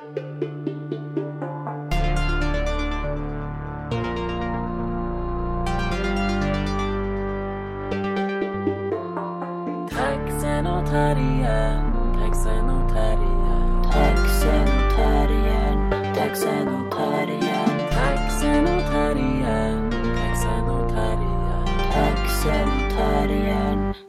Taxenotarien, 0.00 0.32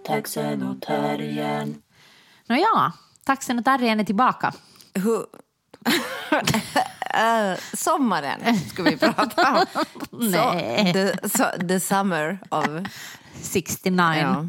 taxenotarien. 0.05 1.81
Nåja, 2.47 2.93
taxen 3.25 3.59
och 3.59 3.65
terriern 3.65 3.99
är 3.99 4.03
tillbaka. 4.03 4.53
Hur... 4.93 5.25
Sommaren 7.73 8.59
ska 8.69 8.83
vi 8.83 8.97
prata 8.97 9.51
om. 9.53 9.65
Nej. 10.31 10.93
Så, 10.93 10.93
the, 10.93 11.29
so, 11.29 11.67
the 11.67 11.79
summer 11.79 12.39
of... 12.49 12.65
69. 13.41 14.19
Ja. 14.21 14.47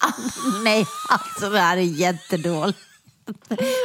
Nej, 0.64 0.86
alltså 1.08 1.50
det 1.50 1.60
här 1.60 1.76
är 1.76 1.80
jättedåligt. 1.80 2.78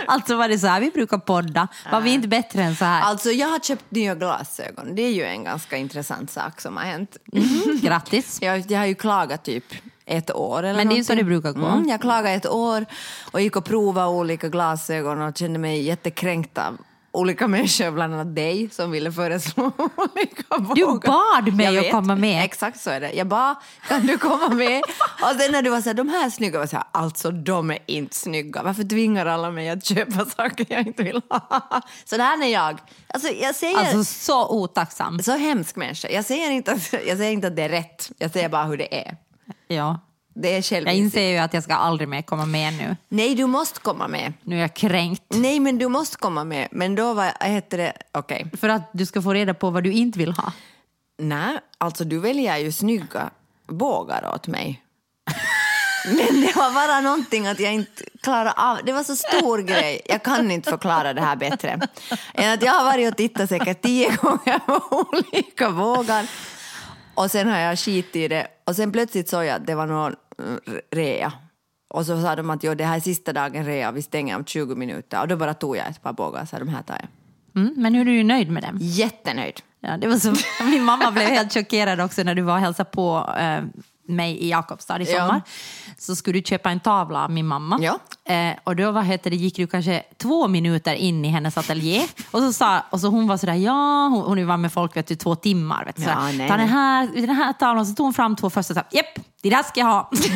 Alltså 0.07 0.35
var 0.35 0.47
det 0.47 0.59
så 0.59 0.67
här 0.67 0.79
vi 0.79 0.91
brukar 0.91 1.17
podda? 1.17 1.67
Var 1.91 2.01
vi 2.01 2.13
inte 2.13 2.27
bättre 2.27 2.63
än 2.63 2.75
så 2.75 2.85
här? 2.85 3.01
Alltså 3.01 3.29
jag 3.29 3.47
har 3.47 3.59
köpt 3.59 3.91
nya 3.91 4.15
glasögon. 4.15 4.95
Det 4.95 5.01
är 5.01 5.11
ju 5.11 5.23
en 5.23 5.43
ganska 5.43 5.77
intressant 5.77 6.31
sak 6.31 6.61
som 6.61 6.77
har 6.77 6.83
hänt. 6.83 7.17
Grattis. 7.81 8.41
Jag, 8.41 8.71
jag 8.71 8.79
har 8.79 8.85
ju 8.85 8.95
klagat 8.95 9.43
typ 9.43 9.65
ett 10.05 10.35
år 10.35 10.63
eller 10.63 10.73
Men 10.77 10.87
det 10.87 10.95
är 10.95 10.97
ju 10.97 11.03
så 11.03 11.15
det 11.15 11.23
brukar 11.23 11.51
gå. 11.51 11.65
Mm, 11.65 11.89
jag 11.89 12.01
klagade 12.01 12.35
ett 12.35 12.49
år 12.49 12.85
och 13.31 13.41
gick 13.41 13.55
och 13.55 13.65
provade 13.65 14.07
olika 14.07 14.49
glasögon 14.49 15.21
och 15.21 15.37
kände 15.37 15.59
mig 15.59 15.81
jättekränkt 15.81 16.57
av 16.57 16.77
olika 17.15 17.47
människor, 17.55 17.91
bland 17.91 18.13
annat 18.13 18.35
dig, 18.35 18.69
som 18.69 18.91
ville 18.91 19.11
föreslå 19.11 19.63
olika 19.77 20.57
vågar. 20.57 20.75
Du 20.75 21.07
bad 21.07 21.57
mig 21.57 21.77
att 21.77 21.91
komma 21.91 22.15
med. 22.15 22.43
Exakt 22.43 22.79
så 22.79 22.89
är 22.89 22.99
det. 22.99 23.11
Jag 23.11 23.27
bad, 23.27 23.55
kan 23.87 24.07
du 24.07 24.17
komma 24.17 24.49
med? 24.49 24.81
Och 25.21 25.41
sen 25.41 25.51
när 25.51 25.61
du 25.61 25.69
var 25.69 25.81
så 25.81 25.89
här, 25.89 25.93
de 25.93 26.09
här 26.09 26.25
är 26.25 26.29
snygga, 26.29 26.59
var 26.59 26.67
så 26.67 26.75
här, 26.75 26.85
alltså 26.91 27.31
de 27.31 27.71
är 27.71 27.79
inte 27.85 28.15
snygga. 28.15 28.63
Varför 28.63 28.83
tvingar 28.83 29.25
alla 29.25 29.51
mig 29.51 29.69
att 29.69 29.85
köpa 29.85 30.25
saker 30.25 30.65
jag 30.69 30.87
inte 30.87 31.03
vill 31.03 31.21
ha? 31.29 31.81
Så 32.05 32.17
det 32.17 32.23
här 32.23 32.43
är 32.43 32.47
jag. 32.47 32.79
Alltså 33.07 33.29
jag 33.29 33.55
säger... 33.55 33.77
Alltså 33.77 34.03
så 34.03 34.49
otacksam. 34.49 35.19
så 35.19 35.31
hemsk 35.31 35.75
människa. 35.75 36.09
Jag 36.09 36.25
säger, 36.25 36.51
inte 36.51 36.71
att, 36.71 36.93
jag 37.07 37.17
säger 37.17 37.31
inte 37.31 37.47
att 37.47 37.55
det 37.55 37.63
är 37.63 37.69
rätt, 37.69 38.11
jag 38.17 38.31
säger 38.31 38.49
bara 38.49 38.63
hur 38.63 38.77
det 38.77 39.07
är. 39.07 39.17
Ja. 39.67 39.99
Det 40.37 40.71
är 40.71 40.85
Jag 40.85 40.95
inser 40.95 41.29
ju 41.29 41.37
att 41.37 41.53
jag 41.53 41.63
ska 41.63 41.73
aldrig 41.73 42.09
mer 42.09 42.21
komma 42.21 42.45
med 42.45 42.73
nu. 42.73 42.95
Nej, 43.09 43.35
du 43.35 43.45
måste 43.45 43.79
komma 43.79 44.07
med. 44.07 44.33
Nu 44.43 44.55
är 44.55 44.61
jag 44.61 44.73
kränkt. 44.73 45.23
Nej, 45.27 45.59
men 45.59 45.77
du 45.77 45.87
måste 45.87 46.17
komma 46.17 46.43
med. 46.43 46.67
Men 46.71 46.95
då 46.95 47.13
var 47.13 47.45
heter 47.45 47.77
det... 47.77 47.93
Okej. 48.11 48.51
För 48.59 48.69
att 48.69 48.89
du 48.91 49.05
ska 49.05 49.21
få 49.21 49.33
reda 49.33 49.53
på 49.53 49.69
vad 49.69 49.83
du 49.83 49.93
inte 49.93 50.19
vill 50.19 50.31
ha. 50.31 50.51
Nej, 51.17 51.57
alltså 51.77 52.03
du 52.03 52.19
väljer 52.19 52.57
ju 52.57 52.71
snygga 52.71 53.29
bågar 53.67 54.33
åt 54.33 54.47
mig. 54.47 54.81
Men 56.05 56.41
det 56.41 56.55
var 56.55 56.73
bara 56.73 57.01
någonting 57.01 57.47
att 57.47 57.59
jag 57.59 57.73
inte 57.73 58.03
klarade 58.23 58.51
av. 58.51 58.79
Det 58.85 58.93
var 58.93 59.03
så 59.03 59.15
stor 59.15 59.57
grej. 59.57 60.01
Jag 60.05 60.23
kan 60.23 60.51
inte 60.51 60.69
förklara 60.69 61.13
det 61.13 61.21
här 61.21 61.35
bättre. 61.35 61.79
Än 62.33 62.53
att 62.53 62.61
jag 62.61 62.71
har 62.71 62.83
varit 62.83 63.11
och 63.11 63.17
tittat 63.17 63.49
säkert 63.49 63.81
tio 63.81 64.15
gånger 64.15 64.59
på 64.59 65.05
olika 65.09 65.71
bågar. 65.71 66.29
Och 67.13 67.31
sen 67.31 67.47
har 67.47 67.59
jag 67.59 67.79
skit 67.79 68.15
i 68.15 68.27
det. 68.27 68.47
Och 68.65 68.75
sen 68.75 68.91
plötsligt 68.91 69.29
såg 69.29 69.45
jag 69.45 69.55
att 69.55 69.67
det 69.67 69.75
var 69.75 69.87
någon 69.87 70.15
mm, 70.39 70.59
rea. 70.91 71.33
Och 71.89 72.05
så 72.05 72.21
sa 72.21 72.35
de 72.35 72.49
att 72.49 72.63
jo, 72.63 72.73
det 72.73 72.83
här 72.83 72.95
är 72.95 72.99
sista 72.99 73.33
dagen 73.33 73.65
rea, 73.65 73.91
vi 73.91 74.01
stänger 74.01 74.35
om 74.35 74.45
20 74.45 74.75
minuter. 74.75 75.21
Och 75.21 75.27
då 75.27 75.35
bara 75.37 75.53
tog 75.53 75.77
jag 75.77 75.89
ett 75.89 76.01
par 76.03 76.13
bågar 76.13 76.41
och 76.41 76.47
sa 76.47 76.59
de 76.59 76.67
här 76.67 76.83
tar 76.83 76.97
jag. 77.01 77.07
Mm, 77.61 77.73
men 77.77 77.95
hur 77.95 78.07
är 78.07 78.11
du 78.11 78.23
nöjd 78.23 78.51
med 78.51 78.63
dem? 78.63 78.77
Jättenöjd. 78.81 79.61
Ja, 79.79 79.97
det 79.97 80.07
var 80.07 80.17
så, 80.17 80.33
min 80.63 80.83
mamma 80.83 81.11
blev 81.11 81.27
helt 81.27 81.53
chockerad 81.53 82.01
också 82.01 82.23
när 82.23 82.35
du 82.35 82.41
var 82.41 82.53
och 82.53 82.59
hälsade 82.59 82.89
på 82.89 83.35
eh, 83.39 83.63
mig 84.07 84.37
i 84.37 84.49
Jakobstad 84.49 85.01
i 85.01 85.11
Ja. 85.11 85.19
sommar. 85.19 85.41
Så 85.97 86.15
skulle 86.15 86.39
du 86.39 86.43
köpa 86.45 86.69
en 86.69 86.79
tavla 86.79 87.23
av 87.23 87.31
min 87.31 87.45
mamma. 87.47 87.79
Ja. 87.81 87.99
Eh, 88.33 88.53
och 88.63 88.75
då 88.75 88.91
vad 88.91 89.05
heter 89.05 89.29
det, 89.29 89.35
gick 89.35 89.55
du 89.55 89.67
kanske 89.67 90.03
två 90.17 90.47
minuter 90.47 90.93
in 90.95 91.25
i 91.25 91.27
hennes 91.27 91.57
ateljé. 91.57 92.07
Och 92.31 92.39
så, 92.39 92.53
sa, 92.53 92.79
och 92.89 92.99
så 92.99 93.07
hon 93.07 93.27
var 93.27 93.37
sådär, 93.37 93.53
ja, 93.53 94.07
hon, 94.07 94.21
hon 94.37 94.47
var 94.47 94.57
med 94.57 94.73
folk 94.73 94.97
vet 94.97 95.07
du, 95.07 95.15
två 95.15 95.35
timmar. 95.35 95.85
Vet 95.85 95.95
du, 95.95 96.03
Ja, 96.03 96.31
nej, 96.37 96.49
Ta 96.49 96.57
den 96.57 96.67
här, 96.69 97.07
den 97.15 97.29
här 97.35 97.53
tavlan, 97.53 97.85
så 97.85 97.93
tog 97.95 98.05
hon 98.05 98.13
fram 98.13 98.35
två 98.35 98.49
första 98.49 98.73
och 98.73 98.77
sa, 98.77 98.83
japp, 98.91 99.05
det 99.41 99.49
där 99.49 99.63
ska 99.63 99.79
jag 99.79 99.87
ha. 99.87 100.01
och 100.11 100.17
så 100.17 100.29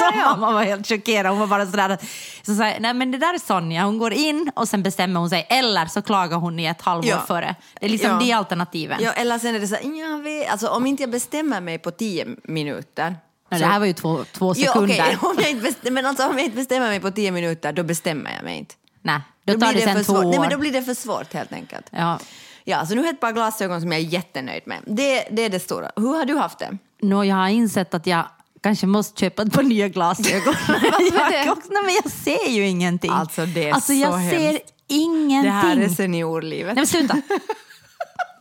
Ja, 0.00 0.12
ja. 0.16 0.30
mamma 0.36 0.52
var 0.52 0.62
helt 0.64 0.88
chockerad. 0.88 1.30
Hon 1.30 1.38
var 1.40 1.46
bara 1.46 1.66
sådär, 1.66 1.98
så 2.42 2.54
sa 2.54 2.62
nej 2.80 2.94
men 2.94 3.10
det 3.10 3.18
där 3.18 3.34
är 3.34 3.38
Sonja, 3.38 3.84
hon 3.84 3.98
går 3.98 4.12
in 4.12 4.50
och 4.56 4.68
sen 4.68 4.82
bestämmer 4.82 5.20
hon 5.20 5.30
sig, 5.30 5.46
eller 5.50 5.86
så 5.86 6.02
klagar 6.02 6.36
hon 6.36 6.58
i 6.58 6.64
ett 6.66 6.82
halvår 6.82 7.10
Ja. 7.10 7.18
före. 7.26 7.54
Det 7.80 7.86
är 7.86 7.90
liksom 7.90 8.10
Ja. 8.10 8.18
de 8.18 8.32
alternativen. 8.32 8.98
Ja, 9.02 9.10
eller 9.12 9.38
sen 9.38 9.54
är 9.54 9.60
det 9.60 9.66
så 9.68 9.74
här, 9.74 10.50
alltså, 10.50 10.68
om 10.68 10.86
inte 10.86 11.02
jag 11.02 11.10
bestämmer 11.10 11.60
mig 11.60 11.78
på 11.78 11.90
tio 11.90 12.26
minuter. 12.44 12.63
Ja, 12.68 13.12
så- 13.50 13.58
det 13.64 13.66
här 13.66 13.78
var 13.78 13.86
ju 13.86 13.92
två, 13.92 14.24
två 14.32 14.54
Jo, 14.56 14.64
sekunder. 14.66 14.94
okej, 14.94 15.18
om 15.22 15.34
jag 15.38 15.50
inte 15.50 15.62
bestämmer, 15.62 15.90
men 15.94 16.06
alltså, 16.06 16.26
om 16.28 16.36
jag 16.38 16.44
inte 16.44 16.56
bestämmer 16.56 16.86
mig 16.88 17.00
på 17.00 17.10
tio 17.10 17.30
minuter, 17.30 17.72
då 17.72 17.82
bestämmer 17.82 18.34
jag 18.34 18.44
mig 18.44 18.58
inte. 18.58 18.74
Nej, 19.02 19.20
då 19.44 19.52
tar 19.52 19.66
det 19.66 19.72
blir 19.72 19.82
sen 19.82 19.96
för 19.96 20.04
två 20.04 20.12
svårt. 20.12 20.24
år. 20.24 20.30
Nej, 20.30 20.40
men 20.40 20.50
då 20.50 20.58
blir 20.58 20.72
det 20.72 20.82
för 20.82 20.94
svårt 20.94 21.32
helt 21.34 21.52
enkelt. 21.52 21.86
Ja. 21.90 22.18
Ja, 22.64 22.86
så 22.86 22.94
nu 22.94 23.00
har 23.00 23.06
jag 23.06 23.14
ett 23.14 23.20
par 23.20 23.32
glasögon 23.32 23.80
som 23.80 23.92
jag 23.92 24.00
är 24.00 24.04
jättenöjd 24.04 24.62
med. 24.66 24.78
Det, 24.86 25.24
det 25.30 25.42
är 25.42 25.48
det 25.48 25.60
stora. 25.60 25.90
Hur 25.96 26.16
har 26.16 26.24
du 26.24 26.36
haft 26.36 26.58
det? 26.58 26.78
Nå, 27.02 27.24
jag 27.24 27.36
har 27.36 27.48
insett 27.48 27.94
att 27.94 28.06
jag 28.06 28.24
kanske 28.62 28.86
måste 28.86 29.20
köpa 29.20 29.42
ett 29.42 29.52
par 29.52 29.62
nya 29.62 29.88
glasögon. 29.88 30.54
Det? 30.68 31.44
jag, 31.44 31.52
också, 31.58 31.68
nej, 31.72 31.82
men 31.84 31.94
jag 32.04 32.10
ser 32.12 32.50
ju 32.50 32.66
ingenting. 32.66 33.10
Alltså, 33.10 33.46
det 33.46 33.68
är 33.68 33.72
alltså, 33.72 33.86
så 33.92 33.98
jag 33.98 34.14
ser 34.30 34.38
hemskt. 34.40 34.64
ingenting. 34.86 35.42
Det 35.52 35.56
här 35.58 35.76
är 35.76 35.88
seniorlivet. 35.88 36.66
Nej 36.66 36.74
men 36.76 36.86
sluta. 36.86 37.14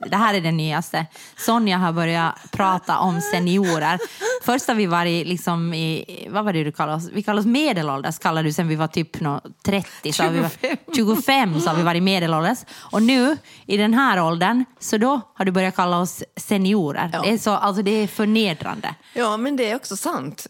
Det 0.06 0.18
här 0.18 0.34
är 0.34 0.42
det 0.42 0.52
nyaste. 0.52 1.06
Sonja 1.38 1.78
har 1.78 1.92
börjat 1.92 2.52
prata 2.52 2.98
om 2.98 3.22
seniorer. 3.22 4.00
Först 4.44 4.68
har 4.68 4.76
vi 4.76 4.86
varit 4.86 5.28
liksom 5.28 5.74
i, 5.74 6.28
vad 6.32 6.46
var 6.46 6.54
det 6.54 6.64
du 6.64 6.72
kallade 6.72 6.98
oss? 6.98 7.10
Vi 7.14 7.24
kallade 7.24 7.40
oss 7.40 7.46
medelålders, 7.46 8.20
kallade 8.20 8.48
du 8.48 8.54
sen 8.54 8.68
vi 8.68 8.76
var 8.76 8.88
typ 8.88 9.20
nå 9.20 9.42
30. 9.66 10.14
Så 10.14 10.24
har 10.24 10.30
vi 10.30 10.40
var, 10.40 10.52
25 10.96 11.62
så 11.62 11.70
har 11.70 11.76
vi 11.78 11.84
varit 11.84 12.04
medelålders. 12.04 12.58
Och 12.74 13.02
nu 13.02 13.38
i 13.66 13.78
den 13.78 13.94
här 13.94 14.24
åldern, 14.24 14.66
så 14.80 14.98
då 14.98 15.22
har 15.34 15.46
du 15.46 15.52
börjat 15.52 15.76
kalla 15.76 16.00
oss 16.00 16.24
seniorer. 16.38 17.10
Ja. 17.14 17.22
Det, 17.22 17.30
är 17.30 17.38
så, 17.38 17.52
alltså, 17.52 17.82
det 17.82 17.92
är 17.92 18.08
förnedrande. 18.08 18.96
Ja, 19.14 19.38
men 19.38 19.56
det 19.56 19.72
är 19.72 19.76
också 19.76 19.96
sant. 19.96 20.48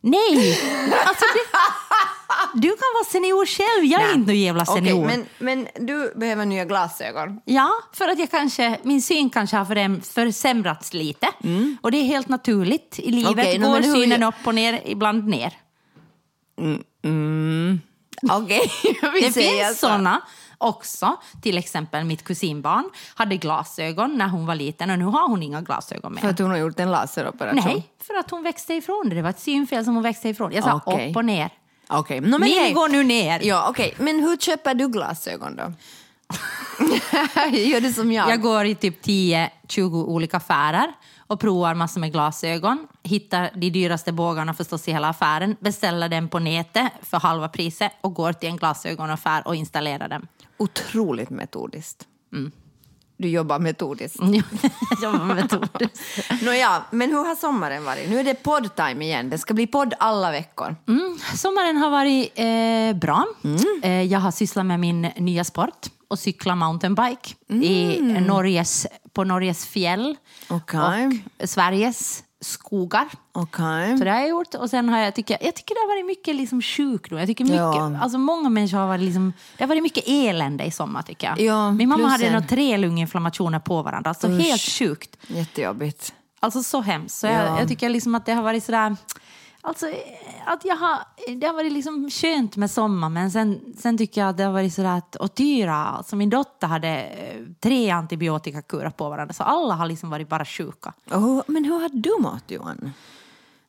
Nej! 0.00 0.58
Alltså, 1.06 1.24
det, 1.34 1.58
du 2.54 2.68
kan 2.68 2.78
vara 2.94 3.04
senior 3.04 3.46
själv, 3.46 3.84
jag 3.84 4.00
är 4.02 4.06
Nej. 4.06 4.14
inte 4.14 4.32
någon 4.32 4.40
jävla 4.40 4.66
senior. 4.66 5.06
men, 5.06 5.26
men 5.38 5.68
du 5.86 6.12
behöver 6.16 6.46
nya 6.46 6.64
glasögon. 6.64 7.40
Ja, 7.44 7.70
för 7.92 8.08
att 8.08 8.18
jag 8.18 8.30
kanske, 8.30 8.78
min 8.82 9.02
syn 9.02 9.30
kanske 9.30 9.56
har 9.56 10.00
försämrats 10.14 10.94
lite. 10.94 11.28
Och 11.80 11.90
det 11.90 11.98
är 11.98 12.04
helt 12.04 12.28
naturligt 12.28 12.98
i 12.98 13.10
livet. 13.10 13.60
No, 13.60 13.66
Går 13.68 13.80
hur- 13.80 13.94
synen 13.94 14.22
upp 14.22 14.34
och 14.44 14.54
ner, 14.54 14.82
ibland 14.84 15.28
ner. 15.28 15.52
Okej, 18.30 18.70
vi 19.14 19.20
Det 19.20 19.32
finns 19.32 19.78
så. 19.80 19.86
såna 19.86 20.20
också. 20.58 21.16
Till 21.42 21.58
exempel 21.58 22.04
mitt 22.04 22.24
kusinbarn 22.24 22.90
hade 23.14 23.36
glasögon 23.36 24.18
när 24.18 24.28
hon 24.28 24.46
var 24.46 24.54
liten 24.54 24.90
och 24.90 24.98
nu 24.98 25.04
har 25.04 25.28
hon 25.28 25.42
inga 25.42 25.60
glasögon 25.60 26.14
mer. 26.14 26.20
För 26.20 26.28
att 26.28 26.38
hon 26.38 26.50
har 26.50 26.56
gjort 26.56 26.80
en 26.80 26.90
laseroperation? 26.90 27.62
Nej, 27.64 27.88
för 28.00 28.14
att 28.14 28.30
hon 28.30 28.42
växte 28.42 28.74
ifrån 28.74 29.08
det. 29.08 29.14
Det 29.14 29.22
var 29.22 29.30
ett 29.30 29.40
synfel 29.40 29.84
som 29.84 29.94
hon 29.94 30.02
växte 30.02 30.28
ifrån. 30.28 30.52
Jag 30.52 30.64
sa 30.64 30.80
Okej. 30.84 31.10
upp 31.10 31.16
och 31.16 31.24
ner. 31.24 31.50
Okej. 31.88 32.20
No, 32.20 32.38
Min 32.38 32.58
hej. 32.58 32.72
går 32.72 32.88
nu 32.88 33.04
ner. 33.04 33.40
Ja, 33.44 33.66
okej. 33.70 33.94
Men 33.98 34.20
hur 34.20 34.36
köper 34.36 34.74
du 34.74 34.88
glasögon 34.88 35.56
då? 35.56 35.72
Gör 37.56 37.80
du 37.80 37.92
som 37.92 38.12
jag? 38.12 38.30
Jag 38.30 38.42
går 38.42 38.64
i 38.64 38.74
typ 38.74 39.04
10-20 39.06 40.04
olika 40.04 40.36
affärer 40.36 40.92
och 41.26 41.40
provar 41.40 41.74
massor 41.74 42.00
med 42.00 42.12
glasögon. 42.12 42.88
Hittar 43.02 43.50
de 43.54 43.70
dyraste 43.70 44.12
bågarna 44.12 44.54
förstås 44.54 44.88
i 44.88 44.92
hela 44.92 45.08
affären. 45.08 45.56
Beställer 45.60 46.08
den 46.08 46.28
på 46.28 46.38
nätet 46.38 46.86
för 47.02 47.20
halva 47.20 47.48
priset 47.48 47.92
och 48.00 48.14
går 48.14 48.32
till 48.32 48.48
en 48.48 48.56
glasögonaffär 48.56 49.46
och 49.46 49.54
installerar 49.56 50.08
dem. 50.08 50.26
Otroligt 50.58 51.30
metodiskt. 51.30 52.06
Mm. 52.32 52.52
Du 53.16 53.28
jobbar 53.28 53.58
metodiskt. 53.58 54.18
Jag 54.20 55.12
jobbar 55.12 55.34
metodiskt. 55.34 56.30
Nåja, 56.42 56.82
men 56.90 57.10
hur 57.10 57.24
har 57.24 57.34
sommaren 57.34 57.84
varit? 57.84 58.10
Nu 58.10 58.18
är 58.20 58.24
det 58.24 58.34
poddtime 58.34 59.04
igen. 59.04 59.30
Det 59.30 59.38
ska 59.38 59.54
bli 59.54 59.66
podd 59.66 59.94
alla 59.98 60.30
veckor. 60.30 60.76
Mm, 60.88 61.18
sommaren 61.34 61.76
har 61.76 61.90
varit 61.90 62.32
eh, 62.34 63.00
bra. 63.00 63.26
Eh, 63.82 64.02
jag 64.02 64.20
har 64.20 64.30
sysslat 64.30 64.66
med 64.66 64.80
min 64.80 65.02
nya 65.02 65.44
sport 65.44 65.86
och 66.08 66.18
cykla 66.18 66.54
mountainbike 66.54 67.34
i 67.48 68.00
Norges, 68.00 68.86
på 69.12 69.24
Norges 69.24 69.66
fjäll 69.66 70.16
Okej. 70.48 71.22
och 71.42 71.48
Sveriges 71.48 72.24
skogar. 72.40 73.06
Okej. 73.32 73.98
Så 73.98 74.04
det 74.04 74.10
har 74.10 74.18
jag 74.18 74.28
gjort. 74.28 74.54
Och 74.54 74.70
sen 74.70 74.88
har 74.88 74.98
jag, 74.98 75.14
tycker, 75.14 75.38
jag 75.40 75.54
tycker 75.54 75.74
det 75.74 75.80
har 75.80 75.88
varit 75.96 76.06
mycket 76.06 76.36
liksom 76.36 76.62
sjukdom. 76.62 77.18
Jag 77.18 77.26
tycker 77.28 77.44
mycket, 77.44 77.58
Ja. 77.58 77.98
alltså 78.00 78.18
många 78.18 78.48
människor 78.48 78.78
har 78.78 78.86
varit 78.86 79.00
liksom, 79.00 79.32
det 79.56 79.62
har 79.64 79.68
varit 79.68 79.82
mycket 79.82 80.04
elände 80.06 80.64
i 80.64 80.70
sommar 80.70 81.02
tycker 81.02 81.26
jag. 81.26 81.40
Ja, 81.40 81.70
Min 81.72 81.88
mamma 81.88 82.08
hade 82.08 82.30
nog 82.32 82.48
tre 82.48 82.76
lunginflammationer 82.76 83.58
på 83.58 83.82
varandra. 83.82 84.10
Alltså 84.10 84.28
helt 84.28 84.62
sjukt. 84.62 85.16
Jättejobbigt. 85.26 86.14
Alltså 86.40 86.62
så 86.62 86.80
hemskt. 86.80 87.18
Så 87.18 87.26
Ja. 87.26 87.32
jag, 87.32 87.60
jag 87.60 87.68
tycker 87.68 87.88
liksom 87.88 88.14
att 88.14 88.26
det 88.26 88.32
har 88.32 88.42
varit 88.42 88.64
sådär, 88.64 88.96
Alltså, 89.68 89.86
eh, 89.88 89.96
att 90.46 90.64
jag 90.64 90.76
har, 90.76 90.98
det 91.40 91.46
har 91.46 91.54
varit 91.54 91.72
liksom 91.72 92.10
skönt 92.10 92.56
med 92.56 92.70
sommar 92.70 93.08
men 93.08 93.30
sen, 93.30 93.60
sen 93.78 93.98
tycker 93.98 94.20
jag 94.20 94.30
att 94.30 94.36
det 94.36 94.44
har 94.44 94.52
varit 94.52 94.74
sådär 94.74 94.98
att 94.98 95.14
och 95.16 95.34
Tyra, 95.34 95.74
alltså 95.76 96.16
min 96.16 96.30
dotter 96.30 96.66
hade 96.66 96.88
eh, 97.04 97.36
tre 97.60 97.90
antibiotikakurer 97.90 98.90
på 98.90 99.08
varandra 99.08 99.32
så 99.34 99.42
alla 99.42 99.74
har 99.74 99.86
liksom 99.86 100.10
varit 100.10 100.28
bara 100.28 100.44
sjuka. 100.44 100.92
Hur- 101.10 101.42
men 101.52 101.64
hur 101.64 101.78
har 101.80 101.88
du 101.92 102.10
mått 102.22 102.50
Johan? 102.50 102.92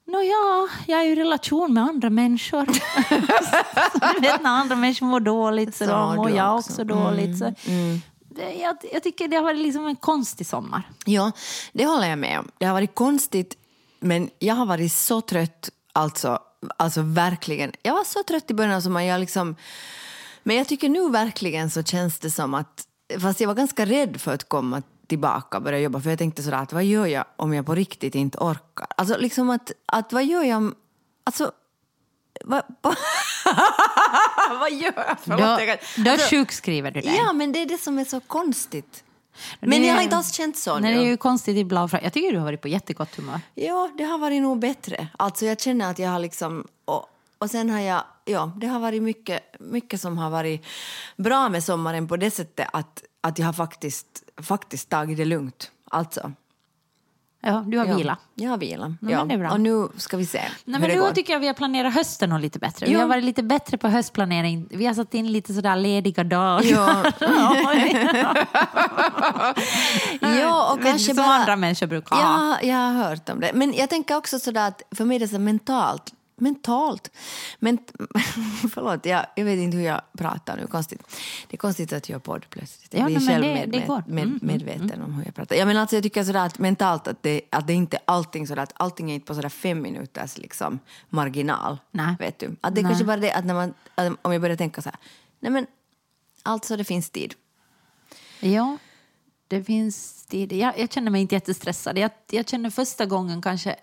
Nåja, 0.05 0.69
jag 0.87 0.99
är 0.99 1.03
ju 1.03 1.11
i 1.11 1.15
relation 1.15 1.73
med 1.73 1.83
andra 1.83 2.09
människor. 2.09 2.65
så 3.99 4.13
du 4.15 4.19
vet 4.21 4.41
när 4.41 4.49
andra 4.49 4.75
människor 4.75 5.05
mår 5.05 5.19
dåligt 5.19 5.75
så, 5.75 5.85
Så 5.85 5.91
då 5.91 6.13
mår 6.15 6.29
jag 6.29 6.55
också. 6.57 6.71
också 6.71 6.83
dåligt. 6.83 7.37
Så 7.37 7.53
det, 8.35 8.53
jag, 8.53 8.77
jag 8.93 9.03
tycker 9.03 9.27
det 9.27 9.35
har 9.35 9.43
varit 9.43 9.59
liksom 9.59 9.87
en 9.87 9.95
konstig 9.95 10.47
sommar. 10.47 10.83
Ja, 11.05 11.31
det 11.73 11.85
håller 11.85 12.07
jag 12.09 12.19
med 12.19 12.39
om. 12.39 12.51
Det 12.57 12.65
har 12.65 12.73
varit 12.73 12.95
konstigt, 12.95 13.57
men 13.99 14.29
jag 14.39 14.55
har 14.55 14.65
varit 14.65 14.91
så 14.93 15.21
trött, 15.21 15.69
alltså, 15.93 16.39
alltså 16.77 17.01
verkligen. 17.01 17.71
Jag 17.81 17.93
var 17.93 18.03
så 18.03 18.23
trött 18.23 18.51
i 18.51 18.53
början 18.53 18.73
av 18.73 18.81
sommaren. 18.81 19.07
Jag 19.07 19.19
liksom, 19.19 19.55
men 20.43 20.55
jag 20.55 20.67
tycker 20.67 20.89
nu 20.89 21.09
verkligen 21.09 21.69
så 21.69 21.83
känns 21.83 22.19
det 22.19 22.31
som 22.31 22.53
att, 22.53 22.83
fast 23.21 23.39
jag 23.41 23.47
var 23.47 23.55
ganska 23.55 23.85
rädd 23.85 24.21
för 24.21 24.33
att 24.33 24.49
komma 24.49 24.81
tillbaka 25.07 25.57
och 25.57 25.63
börja 25.63 25.79
jobba, 25.79 26.01
för 26.01 26.09
jag 26.09 26.19
tänkte 26.19 26.43
sådär 26.43 26.57
att 26.57 26.73
vad 26.73 26.83
gör 26.83 27.05
jag 27.05 27.25
om 27.35 27.53
jag 27.53 27.65
på 27.65 27.75
riktigt 27.75 28.15
inte 28.15 28.37
orkar? 28.37 28.87
Alltså 28.97 29.17
liksom 29.17 29.49
att, 29.49 29.71
att 29.85 30.13
vad 30.13 30.25
gör 30.25 30.43
jag 30.43 30.57
om, 30.57 30.75
alltså, 31.23 31.51
vad, 32.45 32.63
vad 34.59 34.71
gör 34.71 34.93
jag? 34.95 35.17
Förlåt, 35.23 35.39
Då, 35.39 35.45
jag 35.63 35.79
kan- 35.95 36.03
då 36.03 36.11
alltså, 36.11 36.29
sjukskriver 36.29 36.91
du 36.91 37.01
dig. 37.01 37.15
Ja, 37.17 37.33
men 37.33 37.51
det 37.51 37.61
är 37.61 37.65
det 37.65 37.77
som 37.77 37.99
är 37.99 38.05
så 38.05 38.19
konstigt. 38.19 39.03
Men 39.59 39.69
Det- 39.81 39.87
jag 39.87 39.95
har 39.95 40.01
inte 40.01 40.15
alls 40.17 40.33
känt 40.33 40.57
så 40.57 40.79
Nej, 40.79 40.91
nu. 40.95 40.99
det 40.99 41.05
är 41.05 41.09
ju 41.09 41.17
konstigt 41.17 41.57
ibland. 41.57 41.89
Jag 42.03 42.13
tycker 42.13 42.31
du 42.31 42.37
har 42.37 42.45
varit 42.45 42.61
på 42.61 42.67
jättegott 42.67 43.15
humör. 43.15 43.41
Ja, 43.55 43.91
det 43.97 44.03
har 44.03 44.17
varit 44.17 44.41
nog 44.41 44.59
bättre. 44.59 45.07
Alltså 45.17 45.45
jag 45.45 45.61
känner 45.61 45.91
att 45.91 45.99
jag 45.99 46.09
har 46.09 46.19
liksom... 46.19 46.67
Och, 46.85 47.05
och 47.37 47.49
sen 47.49 47.69
har 47.69 47.79
jag... 47.79 48.03
Ja, 48.25 48.51
det 48.57 48.67
har 48.67 48.79
varit 48.79 49.03
mycket, 49.03 49.43
mycket 49.59 50.01
som 50.01 50.17
har 50.17 50.29
varit 50.29 50.65
bra 51.17 51.49
med 51.49 51.63
sommaren 51.63 52.07
på 52.07 52.17
det 52.17 52.31
sättet 52.31 52.67
att, 52.73 53.03
att 53.21 53.39
jag 53.39 53.45
har 53.45 53.53
faktiskt, 53.53 54.23
faktiskt 54.41 54.89
tagit 54.89 55.17
det 55.17 55.25
lugnt. 55.25 55.71
Alltså. 55.91 56.31
Ja, 57.41 57.63
du 57.67 57.77
har 57.77 57.85
ja. 57.85 57.95
vila. 57.95 58.17
Jag 58.35 58.49
har 58.49 58.57
vila. 58.57 58.95
men 59.01 59.29
ja. 59.29 59.37
bra. 59.37 59.51
Och 59.51 59.61
nu 59.61 59.87
ska 59.97 60.17
vi 60.17 60.25
se 60.25 60.41
Nej, 60.65 60.79
men 60.81 60.89
nu 60.89 60.99
går. 60.99 61.11
tycker 61.11 61.33
jag 61.33 61.39
vi 61.39 61.47
har 61.47 61.53
planerat 61.53 61.93
hösten 61.93 62.31
och 62.31 62.39
lite 62.39 62.59
bättre. 62.59 62.85
Vi 62.85 62.93
Ja. 62.93 62.99
har 62.99 63.07
varit 63.07 63.23
lite 63.23 63.43
bättre 63.43 63.77
på 63.77 63.87
höstplanering. 63.87 64.67
Vi 64.69 64.85
har 64.85 64.93
satt 64.93 65.13
in 65.13 65.31
lite 65.31 65.53
sådär 65.53 65.75
lediga 65.75 66.23
dagar. 66.23 66.63
Ja. 66.63 67.03
ja, 70.39 70.73
och 70.73 70.81
kanske 70.83 71.07
som 71.07 71.15
bara... 71.15 71.25
andra 71.27 71.55
människor 71.55 71.87
brukar 71.87 72.15
ha. 72.15 72.57
Ja, 72.61 72.67
jag 72.67 72.75
har 72.77 72.93
hört 72.93 73.29
om 73.29 73.39
det. 73.39 73.51
Men 73.53 73.73
jag 73.73 73.89
tänker 73.89 74.17
också 74.17 74.39
sådär 74.39 74.67
att 74.67 74.81
för 74.91 75.05
mig 75.05 75.15
är 75.15 75.19
det 75.19 75.27
så 75.27 75.39
mentalt. 75.39 76.13
Mentalt. 76.39 77.11
Men, 77.59 77.77
förlåt, 78.73 79.05
jag, 79.05 79.25
jag 79.35 79.45
vet 79.45 79.59
inte 79.59 79.77
hur 79.77 79.83
jag 79.85 80.01
pratar 80.17 80.57
nu. 80.57 80.67
Konstigt. 80.67 81.01
Det 81.47 81.55
är 81.55 81.57
konstigt 81.57 81.93
att 81.93 82.09
jag 82.09 82.15
gör 82.15 82.19
podd 82.19 82.45
plötsligt. 82.49 82.93
Jag 82.93 83.01
Ja, 83.01 83.05
blir 83.05 83.27
själv 83.27 83.43
det- 83.43 83.53
med, 83.53 83.69
det 83.69 83.77
med, 83.79 83.87
går. 83.87 84.03
med, 84.07 84.23
Mm, 84.23 84.39
medveten 84.41 85.01
om 85.01 85.13
hur 85.13 85.25
jag 85.25 85.35
pratar. 85.35 85.55
Ja, 85.55 85.65
men 85.65 85.77
alltså, 85.77 85.95
jag 85.95 86.03
tycker 86.03 86.23
sådär 86.23 86.45
att 86.45 86.59
mentalt 86.59 87.07
att 87.07 87.23
det, 87.23 87.41
att 87.49 87.67
det 87.67 87.73
inte 87.73 87.99
allting 88.05 88.47
sådär 88.47 88.63
att 88.63 88.73
allting 88.75 89.11
är 89.11 89.15
inte 89.15 89.27
på 89.27 89.35
sådär 89.35 89.49
fem 89.49 89.81
minuters 89.81 90.37
liksom, 90.37 90.79
marginal. 91.09 91.77
Nej. 91.91 92.15
Vet 92.19 92.39
du? 92.39 92.55
Att 92.61 92.75
det 92.75 92.81
är 92.81 92.83
kanske 92.83 93.05
bara 93.05 93.17
det 93.17 93.31
att 93.33 93.45
när 93.45 93.53
man, 93.53 93.73
att 93.95 94.13
om 94.21 94.31
jag 94.31 94.41
börjar 94.41 94.57
tänka 94.57 94.81
så 94.81 94.89
här, 94.89 94.99
nej 95.39 95.51
men 95.51 95.67
alltså 96.43 96.77
det 96.77 96.83
finns 96.83 97.09
tid. 97.09 97.33
Ja, 98.39 98.77
det 99.47 99.63
finns 99.63 100.25
tid. 100.25 100.53
Jag, 100.53 100.79
jag 100.79 100.91
känner 100.91 101.11
mig 101.11 101.21
inte 101.21 101.35
jättestressad. 101.35 101.97
Jag, 101.97 102.11
jag 102.31 102.47
känner 102.49 102.69
första 102.69 103.05
gången 103.05 103.41
kanske 103.41 103.75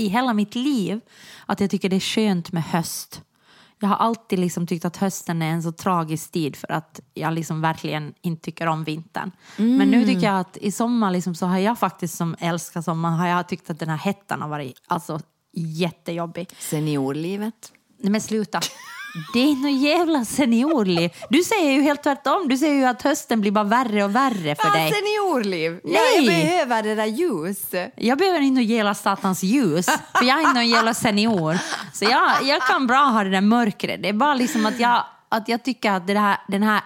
i 0.00 0.08
hela 0.08 0.34
mitt 0.34 0.54
liv 0.54 1.00
att 1.46 1.60
jag 1.60 1.70
tycker 1.70 1.88
det 1.88 1.96
är 1.96 2.00
skönt 2.00 2.52
med 2.52 2.62
höst. 2.62 3.22
Jag 3.78 3.88
har 3.88 3.96
alltid 3.96 4.38
liksom 4.38 4.66
tyckt 4.66 4.84
att 4.84 4.96
hösten 4.96 5.42
är 5.42 5.50
en 5.50 5.62
så 5.62 5.72
tragisk 5.72 6.32
tid 6.32 6.56
för 6.56 6.72
att 6.72 7.00
jag 7.14 7.32
liksom 7.32 7.60
verkligen 7.60 8.14
inte 8.20 8.42
tycker 8.42 8.66
om 8.66 8.84
vintern. 8.84 9.30
Men 9.56 9.90
nu 9.90 10.06
tycker 10.06 10.26
jag 10.26 10.40
att 10.40 10.56
i 10.56 10.72
sommar 10.72 11.10
liksom 11.10 11.34
så 11.34 11.46
har 11.46 11.58
jag 11.58 11.78
faktiskt 11.78 12.16
som 12.16 12.36
älskar 12.38 12.82
sommar 12.82 13.10
har 13.10 13.26
jag 13.26 13.48
tyckt 13.48 13.70
att 13.70 13.78
den 13.78 13.88
här 13.88 13.98
hettan 13.98 14.42
har 14.42 14.48
varit 14.48 14.74
alltså, 14.86 15.20
jättejobbig. 15.52 16.48
Seniorlivet. 16.58 17.72
Nej 17.98 18.12
men 18.12 18.20
sluta. 18.20 18.60
Det 19.32 19.38
är 19.40 19.54
något 19.56 19.80
jävla 19.80 20.24
seniorliv. 20.24 21.10
Du 21.30 21.42
säger 21.42 21.72
ju 21.72 21.82
helt 21.82 22.02
tvärtom. 22.02 22.48
Du 22.48 22.56
säger 22.56 22.74
ju 22.74 22.84
att 22.84 23.02
hösten 23.02 23.40
blir 23.40 23.50
bara 23.50 23.64
värre 23.64 24.04
och 24.04 24.14
värre 24.16 24.54
för 24.54 24.68
Ja, 24.68 24.72
dig. 24.74 24.92
seniorliv! 24.92 25.80
Ja, 25.84 25.90
Nej. 25.90 26.16
jag 26.16 26.26
behöver 26.26 26.82
det 26.82 26.94
där 26.94 27.06
ljus. 27.06 27.58
Jag 27.96 28.18
behöver 28.18 28.40
inte 28.40 28.62
jävla 28.62 28.94
satans 28.94 29.42
ljus, 29.42 29.86
för 29.86 30.24
jag 30.24 30.36
är 30.36 30.40
inte 30.40 30.54
någon 30.54 30.68
jävla 30.68 30.94
senior. 30.94 31.58
Så 31.92 32.04
jag, 32.04 32.30
jag 32.42 32.62
kan 32.62 32.86
bra 32.86 32.98
ha 33.04 33.24
det 33.24 33.30
där 33.30 33.40
mörkret. 33.40 34.02
Det 34.02 34.08
är 34.08 34.12
bara 34.12 34.34
liksom 34.34 34.66
att 34.66 34.80
jag, 34.80 35.04
att 35.28 35.48
jag 35.48 35.62
tycker 35.62 35.90
att 35.90 36.06
det 36.06 36.18
här, 36.18 36.38
den 36.48 36.62
här 36.62 36.80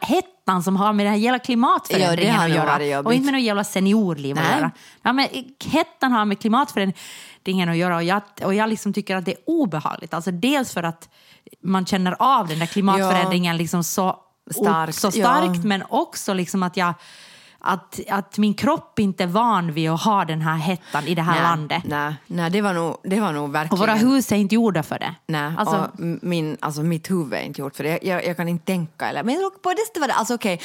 hettan 0.45 0.63
som 0.63 0.77
har 0.77 0.93
med 0.93 1.07
den 1.07 1.13
här 1.13 1.21
jävla 1.21 1.39
Ja, 1.39 1.45
klimatförändringen 1.45 2.35
har 2.35 2.45
att 2.45 2.87
göra. 2.87 3.01
Och 3.01 3.15
inte 3.15 3.25
med 3.25 3.35
något 3.35 3.43
jävla 3.43 3.65
seniorliv 3.65 4.39
att 4.39 4.45
Nej. 4.45 4.57
göra. 4.57 4.71
Ja, 5.03 5.13
men 5.13 5.29
hettan 5.65 6.13
har 6.13 6.25
med 6.25 6.41
klimatförändringen 6.41 7.69
att 7.69 7.77
göra 7.77 7.97
och 7.97 8.03
jag, 8.03 8.23
och 8.45 8.55
jag 8.55 8.69
liksom 8.69 8.93
tycker 8.93 9.17
att 9.17 9.25
det 9.25 9.33
är 9.33 9.39
obehagligt. 9.47 10.15
Alltså 10.15 10.31
dels 10.31 10.73
för 10.73 10.83
att 10.83 11.09
man 11.63 11.87
känner 11.87 12.17
av 12.19 12.49
den 12.49 12.59
där 12.59 12.67
klimatförändringen 12.67 13.57
liksom 13.57 13.85
så 13.85 14.21
Starkt, 14.51 14.95
så 14.95 15.07
ja. 15.07 15.11
starkt 15.11 15.65
men 15.65 15.83
också 15.89 16.35
liksom 16.35 16.63
att 16.63 16.77
jag 16.77 16.95
att, 17.67 18.01
att 18.09 18.39
min 18.39 18.55
kropp 18.55 18.99
inte 18.99 19.23
är 19.23 19.27
van 19.27 19.73
vid 19.73 19.91
att 19.91 20.03
ha 20.03 20.25
den 20.25 20.41
här 20.41 20.57
hettan 20.57 21.07
i 21.07 21.15
det 21.15 21.23
här 21.23 21.43
landet. 21.43 21.83
Nej, 21.85 22.15
nej 22.27 22.51
det, 22.51 22.61
var 22.61 22.73
nog, 22.75 22.97
det 23.03 23.21
var 23.21 23.33
nog 23.33 23.51
verkligen... 23.53 23.73
Och 23.73 23.79
våra 23.79 23.95
hus 23.95 24.33
är 24.33 24.37
inte 24.37 24.55
gjorda 24.55 24.83
för 24.83 24.99
det. 24.99 25.15
Nej, 25.27 25.53
Alltså, 25.59 25.91
min, 26.23 26.57
alltså 26.61 26.83
mitt 26.83 27.11
huvud 27.11 27.33
är 27.33 27.43
inte 27.43 27.61
gjort 27.61 27.77
för 27.77 27.85
det. 27.85 27.99
Jag, 28.03 28.27
jag, 28.27 28.37
kan 28.37 28.49
inte 28.49 28.65
tänka. 28.67 29.09
Eller, 29.09 29.23
men 29.23 29.51
på 29.63 29.73
det 29.73 29.87
sättet 29.87 30.01
var 30.01 30.09
det, 30.09 30.15
alltså 30.15 30.35
okej, 30.35 30.61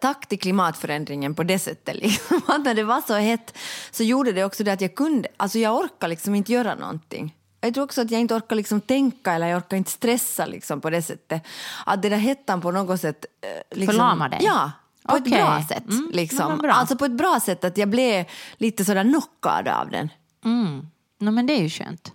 tack 0.00 0.26
till 0.26 0.38
klimatförändringen 0.38 1.34
på 1.34 1.42
det 1.42 1.58
sättet. 1.58 1.96
Liksom. 2.02 2.40
Att 2.46 2.64
när 2.64 2.74
det 2.74 2.84
var 2.84 3.00
så 3.06 3.14
hett 3.14 3.58
så 3.90 4.02
gjorde 4.02 4.32
det 4.32 4.44
också 4.44 4.64
det 4.64 4.72
att 4.72 4.80
jag 4.80 4.94
kunde, 4.94 5.28
alltså 5.36 5.58
jag 5.58 5.76
orkar 5.76 6.08
liksom 6.08 6.34
inte 6.34 6.52
göra 6.52 6.74
någonting. 6.74 7.34
Jag 7.60 7.74
tror 7.74 7.84
också 7.84 8.00
att 8.00 8.10
jag 8.10 8.20
inte 8.20 8.34
orkar 8.34 8.56
liksom 8.56 8.80
tänka 8.80 9.32
eller 9.32 9.48
jag 9.48 9.56
orkar 9.56 9.76
inte 9.76 9.90
stressa 9.90 10.46
liksom 10.46 10.80
på 10.80 10.90
det 10.90 11.02
sättet. 11.02 11.42
Att 11.86 12.02
det 12.02 12.08
där 12.08 12.16
hettan 12.16 12.60
på 12.60 12.70
något 12.70 13.00
sätt... 13.00 13.24
eh, 13.42 13.78
Liksom, 13.78 13.92
Förlamar 13.92 14.28
dig? 14.28 14.40
Ja, 14.42 14.70
på 15.08 15.16
ett 15.16 15.22
Okej. 15.26 15.32
bra 15.42 15.62
sätt. 15.68 15.88
Mm, 15.90 16.08
ja, 16.12 16.16
Liksom. 16.16 16.58
bra. 16.58 16.72
Alltså 16.72 16.96
på 16.96 17.04
ett 17.04 17.12
bra 17.16 17.40
sätt 17.44 17.64
att 17.64 17.78
jag 17.78 17.88
blev 17.88 18.24
lite 18.56 18.84
sådär 18.84 19.02
knockad 19.04 19.68
av 19.68 19.90
den. 19.90 20.08
mm. 20.44 20.86
no, 21.20 21.30
men 21.30 21.46
det 21.46 21.52
är 21.52 21.62
ju 21.62 21.68
skönt. 21.70 22.12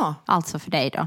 Ja. 0.00 0.14
Alltså 0.26 0.58
för 0.58 0.70
dig 0.70 0.90
då. 0.90 1.06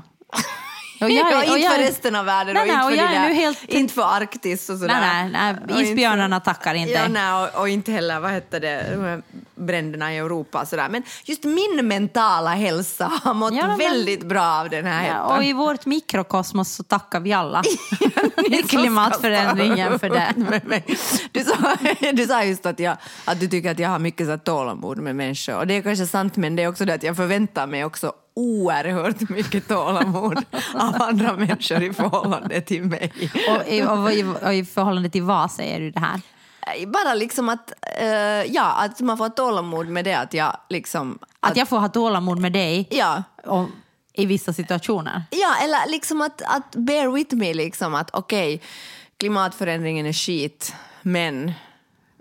Och 1.02 1.10
jag- 1.12 1.38
och 1.50 1.58
inte 1.58 1.70
för 1.70 1.80
resten 1.80 2.16
av 2.16 2.26
världen 2.26 2.54
Nej, 2.54 2.62
och 2.62 2.68
nej, 2.68 2.76
inte 2.76 2.86
och 2.86 2.92
för, 3.10 3.16
är 3.16 3.20
där, 3.22 3.30
nu 3.30 3.34
helt- 3.34 3.64
inte 3.64 3.94
för 3.94 4.02
Arktis 4.16 4.70
och 4.70 4.78
sådär. 4.78 5.00
Nej, 5.02 5.30
nej, 5.30 5.54
nej, 5.54 5.64
Och 5.64 5.80
inte 5.80 5.92
isbjörnarna 5.92 6.40
för- 6.40 6.46
tackar 6.46 6.74
inte. 6.74 6.94
Ja, 6.94 7.08
nej, 7.08 7.34
och, 7.56 7.62
och 7.62 7.70
inte 7.70 7.92
heller 7.92 8.20
vad 8.20 8.32
hette 8.32 8.60
det, 8.60 9.22
bränderna 9.56 10.14
i 10.14 10.18
Europa 10.18 10.62
och 10.62 10.68
sådär. 10.68 10.90
Men 10.90 11.04
just 11.24 11.44
min 11.44 11.88
mentala 11.88 12.50
hälsa 12.50 13.12
har 13.24 13.34
mått 13.34 13.54
Ja, 13.54 13.68
men- 13.68 13.78
väldigt 13.78 14.24
bra 14.24 14.46
av 14.46 14.70
den 14.70 14.86
här 14.86 15.08
Ja, 15.08 15.38
och 15.38 15.44
i 15.44 15.54
vårt 15.54 15.86
mikrokosmos 15.86 16.72
så 16.76 16.84
tackar 16.84 17.20
vi 17.20 17.34
alla 17.34 17.64
klimatförändringen 18.70 20.00
för 20.00 20.10
det. 20.10 20.34
Du 21.32 21.44
sa, 21.44 21.56
du 22.14 22.28
sa 22.28 22.44
just 22.44 22.66
att, 22.66 22.80
jag, 22.80 22.98
att 23.26 23.40
du 23.40 23.48
tycker 23.48 23.72
att 23.72 23.80
jag 23.80 23.90
har 23.90 24.00
mycket 24.00 24.28
så 24.28 24.38
tålamod 24.38 24.98
med 24.98 25.16
människor. 25.16 25.56
Och 25.56 25.68
det 25.68 25.74
är 25.74 25.82
kanske 25.82 26.06
sant, 26.08 26.36
men 26.36 26.56
det 26.56 26.64
är 26.64 26.68
också 26.68 26.86
det 26.86 26.94
att 26.94 27.04
jag 27.04 27.16
förväntar 27.16 27.68
mig 27.68 27.86
också 27.86 28.14
oerhört 28.34 29.30
mycket 29.30 29.68
tålamod 29.68 30.44
av 30.74 31.02
andra 31.02 31.34
människor 31.36 31.84
i 31.84 31.94
förhållande 31.94 32.62
till 32.62 32.84
mig. 32.84 33.12
Och 33.50 33.68
i, 33.68 33.82
och, 33.84 34.12
i, 34.12 34.24
och 34.46 34.54
i 34.54 34.66
förhållande 34.66 35.10
till 35.10 35.24
vad 35.24 35.52
säger 35.52 35.80
du 35.80 35.92
det 35.92 36.00
här? 36.00 36.22
Bara 36.88 37.14
liksom 37.14 37.50
att, 37.50 37.74
eh, 38.00 38.08
ja, 38.54 38.72
att 38.72 39.00
man 39.00 39.18
får 39.18 39.26
ha 39.26 39.30
tålamod 39.30 39.88
med 39.88 40.06
det 40.06 40.14
att 40.14 40.34
jag 40.34 40.58
liksom... 40.70 41.20
Att 41.40 41.58
jag 41.58 41.68
får 41.68 41.78
ha 41.80 41.90
tålamod 41.90 42.40
med 42.40 42.54
dig 42.54 42.88
Ja, 42.92 43.24
och, 43.46 43.68
i 44.14 44.26
vissa 44.26 44.54
situationer? 44.54 45.24
ja 45.32 45.56
eller 45.64 45.90
liksom 45.92 46.22
att, 46.22 46.42
att 46.42 46.76
bear 46.76 47.08
with 47.08 47.36
me 47.36 47.54
liksom 47.54 47.96
att 47.96 48.10
okej, 48.14 48.62
klimatförändringen 49.18 50.06
är 50.06 50.14
skit, 50.14 50.76
men 51.02 51.52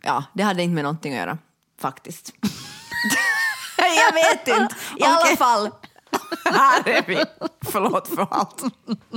ja, 0.02 0.24
det 0.32 0.42
hade 0.42 0.62
inte 0.62 0.74
med 0.74 0.84
någonting 0.84 1.12
att 1.12 1.18
göra, 1.18 1.38
faktiskt. 1.80 2.32
jag 3.78 4.12
vet 4.14 4.48
inte, 4.60 4.74
i 4.98 5.02
alla 5.02 5.20
Okej. 5.20 5.36
fall. 5.36 5.70
Här 6.44 6.88
är 6.88 7.04
vi. 7.06 7.24
Förlåt 7.60 8.08
för 8.08 8.26
allt. 8.30 8.62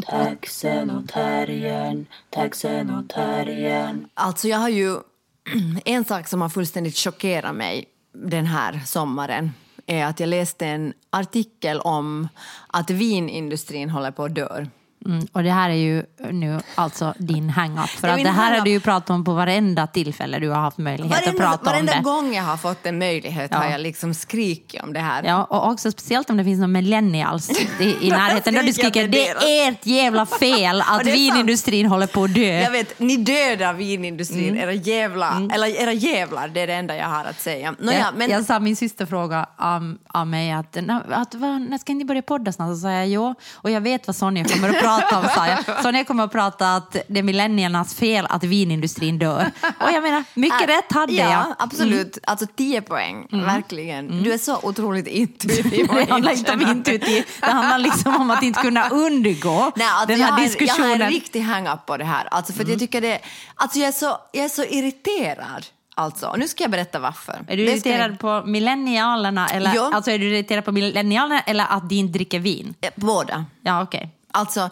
Taxen 0.05 0.89
och 0.89 1.07
terriern, 1.07 2.05
taxen 2.29 2.89
och 2.89 3.09
terriern. 3.09 4.07
Alltså 4.13 4.47
jag 4.47 4.57
har 4.57 4.69
ju 4.69 4.97
en 5.85 6.05
sak 6.05 6.27
som 6.27 6.41
har 6.41 6.49
fullständigt 6.49 6.97
chockerat 6.97 7.55
mig 7.55 7.85
den 8.13 8.45
här 8.45 8.81
sommaren 8.85 9.51
är 9.85 10.05
att 10.05 10.19
jag 10.19 10.29
läste 10.29 10.65
en 10.65 10.93
artikel 11.09 11.79
om 11.79 12.29
att 12.67 12.89
vinindustrin 12.89 13.89
håller 13.89 14.11
på 14.11 14.23
att 14.23 14.35
dö. 14.35 14.65
Mm, 15.05 15.27
och 15.31 15.43
det 15.43 15.51
här 15.51 15.69
är 15.69 15.73
ju 15.73 16.03
nu 16.31 16.59
alltså 16.75 17.13
din 17.17 17.49
hang-up. 17.49 17.89
För 17.89 18.07
Ja, 18.07 18.13
att 18.13 18.23
det 18.23 18.29
här 18.29 18.57
har 18.57 18.65
du 18.65 18.71
ju 18.71 18.79
pratat 18.79 19.09
om 19.09 19.23
på 19.25 19.33
varenda 19.33 19.87
tillfälle 19.87 20.39
du 20.39 20.49
har 20.49 20.61
haft 20.61 20.77
möjlighet 20.77 21.13
att 21.17 21.25
Varenda, 21.25 21.43
prata 21.43 21.59
om 21.59 21.65
varenda 21.73 21.93
det. 21.93 21.99
gång 22.01 22.33
jag 22.35 22.43
har 22.43 22.57
fått 22.57 22.85
en 22.85 22.97
möjlighet 22.99 23.53
har 23.53 23.63
Ja. 23.65 23.71
jag 23.71 23.81
liksom 23.81 24.13
skrikit 24.13 24.81
om 24.83 24.93
det 24.93 24.99
här. 24.99 25.23
Ja, 25.23 25.43
och 25.43 25.67
också 25.71 25.91
speciellt 25.91 26.29
om 26.29 26.37
det 26.37 26.43
finns 26.43 26.59
någon 26.59 26.71
millennials 26.71 27.49
i, 27.79 27.97
i 28.01 28.09
närheten. 28.09 28.53
Då 28.53 28.61
du 28.61 28.73
skriker 28.73 29.05
att 29.05 29.11
det 29.11 29.33
det 29.41 29.59
är 29.61 29.71
ert 29.71 29.85
jävla 29.85 30.25
fel 30.25 30.81
att 30.87 31.03
det 31.03 31.11
vinindustrin 31.11 31.85
håller 31.85 32.07
på 32.07 32.23
att 32.23 32.33
dö. 32.33 32.41
Jag 32.61 32.71
vet, 32.71 32.99
ni 32.99 33.17
dödar 33.17 33.73
vinindustrin, 33.73 34.49
Mm. 34.49 34.57
era, 34.63 34.73
jävla, 34.73 35.47
eller 35.53 35.67
era 35.81 35.93
jävlar, 35.93 36.47
det 36.47 36.61
är 36.61 36.67
det 36.67 36.73
enda 36.73 36.95
jag 36.95 37.07
har 37.07 37.25
att 37.25 37.39
säga. 37.41 37.75
Nåja, 37.79 37.99
jag, 37.99 38.07
men, 38.17 38.29
jag 38.29 38.45
sa 38.45 38.59
min 38.59 38.75
syster 38.75 39.05
fråga 39.05 39.45
av, 39.57 39.97
av 40.07 40.27
mig 40.27 40.51
att, 40.51 40.77
"Nå, 40.81 41.01
att 41.11 41.35
vad, 41.35 41.61
när 41.61 41.77
ska 41.77 41.93
ni 41.93 42.05
börja 42.05 42.21
podda 42.21 42.51
snart? 42.51 42.69
Så 42.69 42.75
sa 42.75 42.91
jag 42.91 43.07
jo, 43.07 43.35
och 43.53 43.71
jag 43.71 43.81
vet 43.81 44.07
vad 44.07 44.15
Sonja 44.15 44.43
kommer 44.45 44.69
att 44.69 44.75
prata 44.81 44.90
om. 45.11 45.27
Sa 45.35 45.47
jag. 45.47 45.83
Sonja 45.83 46.03
kommer 46.03 46.23
att 46.23 46.31
prata 46.31 46.75
att 46.75 46.95
det 47.07 47.19
är 47.19 47.23
millenniernas 47.23 47.95
fel 47.95 48.25
att 48.29 48.43
vinindustrin 48.43 49.19
dör. 49.19 49.51
Och 49.79 49.91
jag 49.93 50.03
menar, 50.03 50.23
mycket 50.33 50.69
rätt 50.69 50.91
hade 50.93 51.13
ja, 51.13 51.23
jag. 51.31 51.45
Mm. 51.45 51.55
absolut. 51.59 52.17
Alltså 52.23 52.45
10 52.55 52.81
poäng, 52.81 53.27
verkligen. 53.31 54.23
Du 54.23 54.33
är 54.33 54.37
så 54.37 54.59
otroligt 54.63 55.07
intuitiv. 55.07 55.87
Det 55.93 56.09
handlar 56.09 56.31
inte 56.31 56.53
om 56.53 56.61
intuitiv, 56.61 57.23
det 57.39 57.51
handlar 57.51 57.77
liksom 57.77 58.15
om 58.15 58.31
att 58.31 58.43
inte 58.43 58.61
kunna 58.61 58.89
undgå 58.89 59.71
Nej, 59.75 59.87
alltså 59.87 60.07
den 60.07 60.19
jag, 60.19 60.25
här 60.25 60.31
har, 60.33 60.39
jag 60.39 60.47
diskussionen. 60.49 60.85
Mm. 60.91 60.99
har 61.01 61.05
en 61.07 61.11
riktig 61.13 61.41
hang-up 61.41 61.85
på 61.85 61.97
det 61.97 62.05
här. 62.05 62.27
Alltså 62.31 62.53
för 62.53 62.69
jag 62.69 62.79
tycker 62.79 63.01
det, 63.01 63.19
alltså 63.55 63.79
jag 63.79 63.87
är 63.87 63.91
så, 63.91 64.17
jag 64.31 64.45
är 64.45 64.49
så 64.49 64.63
irriterad. 64.63 65.65
Alltså, 65.95 66.27
och 66.27 66.39
nu 66.39 66.47
ska 66.47 66.63
jag 66.63 66.71
berätta 66.71 66.99
varför. 66.99 67.39
Är 67.47 67.57
du 67.57 67.63
irriterad 67.63 68.11
jag- 68.11 68.19
på 68.19 68.43
millennialerna 68.45 69.47
eller, 69.47 69.75
Ja. 69.75 69.91
alltså 69.93 70.11
är 70.11 70.19
du 70.19 70.25
irriterad 70.25 70.65
på 70.65 70.71
millennialerna 70.71 71.41
eller 71.41 71.65
att 71.69 71.89
de 71.89 71.95
inte 71.95 72.13
dricker 72.17 72.39
vin? 72.39 72.73
Eh, 72.81 72.89
Båda. 72.95 73.45
Ja, 73.61 73.81
okej. 73.83 74.09
Alltså, 74.31 74.69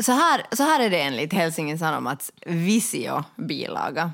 så 0.00 0.12
här, 0.12 0.42
så 0.52 0.62
här 0.62 0.80
är 0.80 0.90
det 0.90 1.00
enligt 1.00 1.32
Helsingin 1.32 1.78
Sanomats 1.78 2.32
Visio-bilaga. 2.46 4.12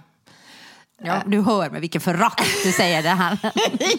Ja, 0.99 1.23
du 1.27 1.41
hör 1.41 1.71
med 1.71 1.81
vilken 1.81 2.01
förakt 2.01 2.65
du 2.65 2.73
säger 2.73 3.03
det 3.03 3.09
här. 3.09 3.39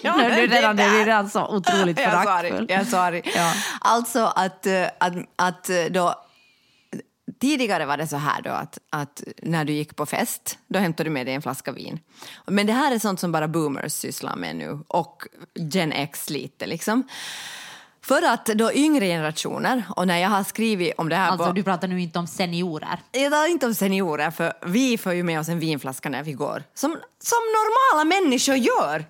Ja, 0.03 0.13
du 0.17 0.47
det 0.47 0.57
redan, 0.57 0.75
du 0.75 0.83
där. 0.83 1.01
är 1.01 1.05
redan 1.05 1.29
så 1.29 1.47
otroligt 1.47 1.99
föraktfull. 1.99 2.65
Jag 2.69 2.81
är 2.81 2.85
så 2.85 2.97
arg. 2.97 3.21
Ja. 3.35 3.53
Alltså 3.81 4.25
att, 4.25 4.65
eh, 4.65 4.85
att, 4.97 5.13
att 5.35 5.69
eh, 5.69 5.85
då... 5.89 6.15
Tidigare 7.39 7.85
var 7.85 7.97
det 7.97 8.07
så 8.07 8.17
här 8.17 8.41
då 8.41 8.49
att, 8.49 8.77
att 8.89 9.23
när 9.41 9.65
du 9.65 9.73
gick 9.73 9.95
på 9.95 10.05
fest, 10.05 10.57
då 10.67 10.79
hämtade 10.79 11.09
du 11.09 11.13
med 11.13 11.25
dig 11.25 11.35
en 11.35 11.41
flaska 11.41 11.71
vin. 11.71 11.99
Men 12.45 12.67
det 12.67 12.73
här 12.73 12.91
är 12.91 12.99
sånt 12.99 13.19
som 13.19 13.31
bara 13.31 13.47
boomers 13.47 13.91
sysslar 13.93 14.35
med 14.35 14.55
nu 14.55 14.79
och 14.87 15.23
Gen 15.55 15.91
X 15.91 16.29
lite 16.29 16.65
liksom. 16.65 17.03
För 18.07 18.21
att 18.21 18.45
då 18.45 18.73
yngre 18.73 19.05
generationer, 19.05 19.83
och 19.95 20.07
när 20.07 20.17
jag 20.17 20.29
har 20.29 20.43
skrivit 20.43 20.93
om 20.97 21.09
det 21.09 21.15
här 21.15 21.29
Alltså, 21.31 21.47
på... 21.47 21.53
du 21.53 21.63
pratar 21.63 21.87
nu 21.87 22.01
inte 22.01 22.19
om 22.19 22.27
seniorer. 22.27 22.99
Jag 23.11 23.31
talar 23.31 23.47
inte 23.47 23.65
om 23.65 23.75
seniorer, 23.75 24.31
för 24.31 24.53
vi 24.65 24.97
får 24.97 25.13
ju 25.13 25.23
med 25.23 25.39
oss 25.39 25.49
en 25.49 25.59
vinflaska 25.59 26.09
när 26.09 26.23
vi 26.23 26.33
går. 26.33 26.63
Som, 26.73 26.91
som 27.19 27.39
normala 27.57 28.05
människor 28.05 28.55
gör. 28.55 29.05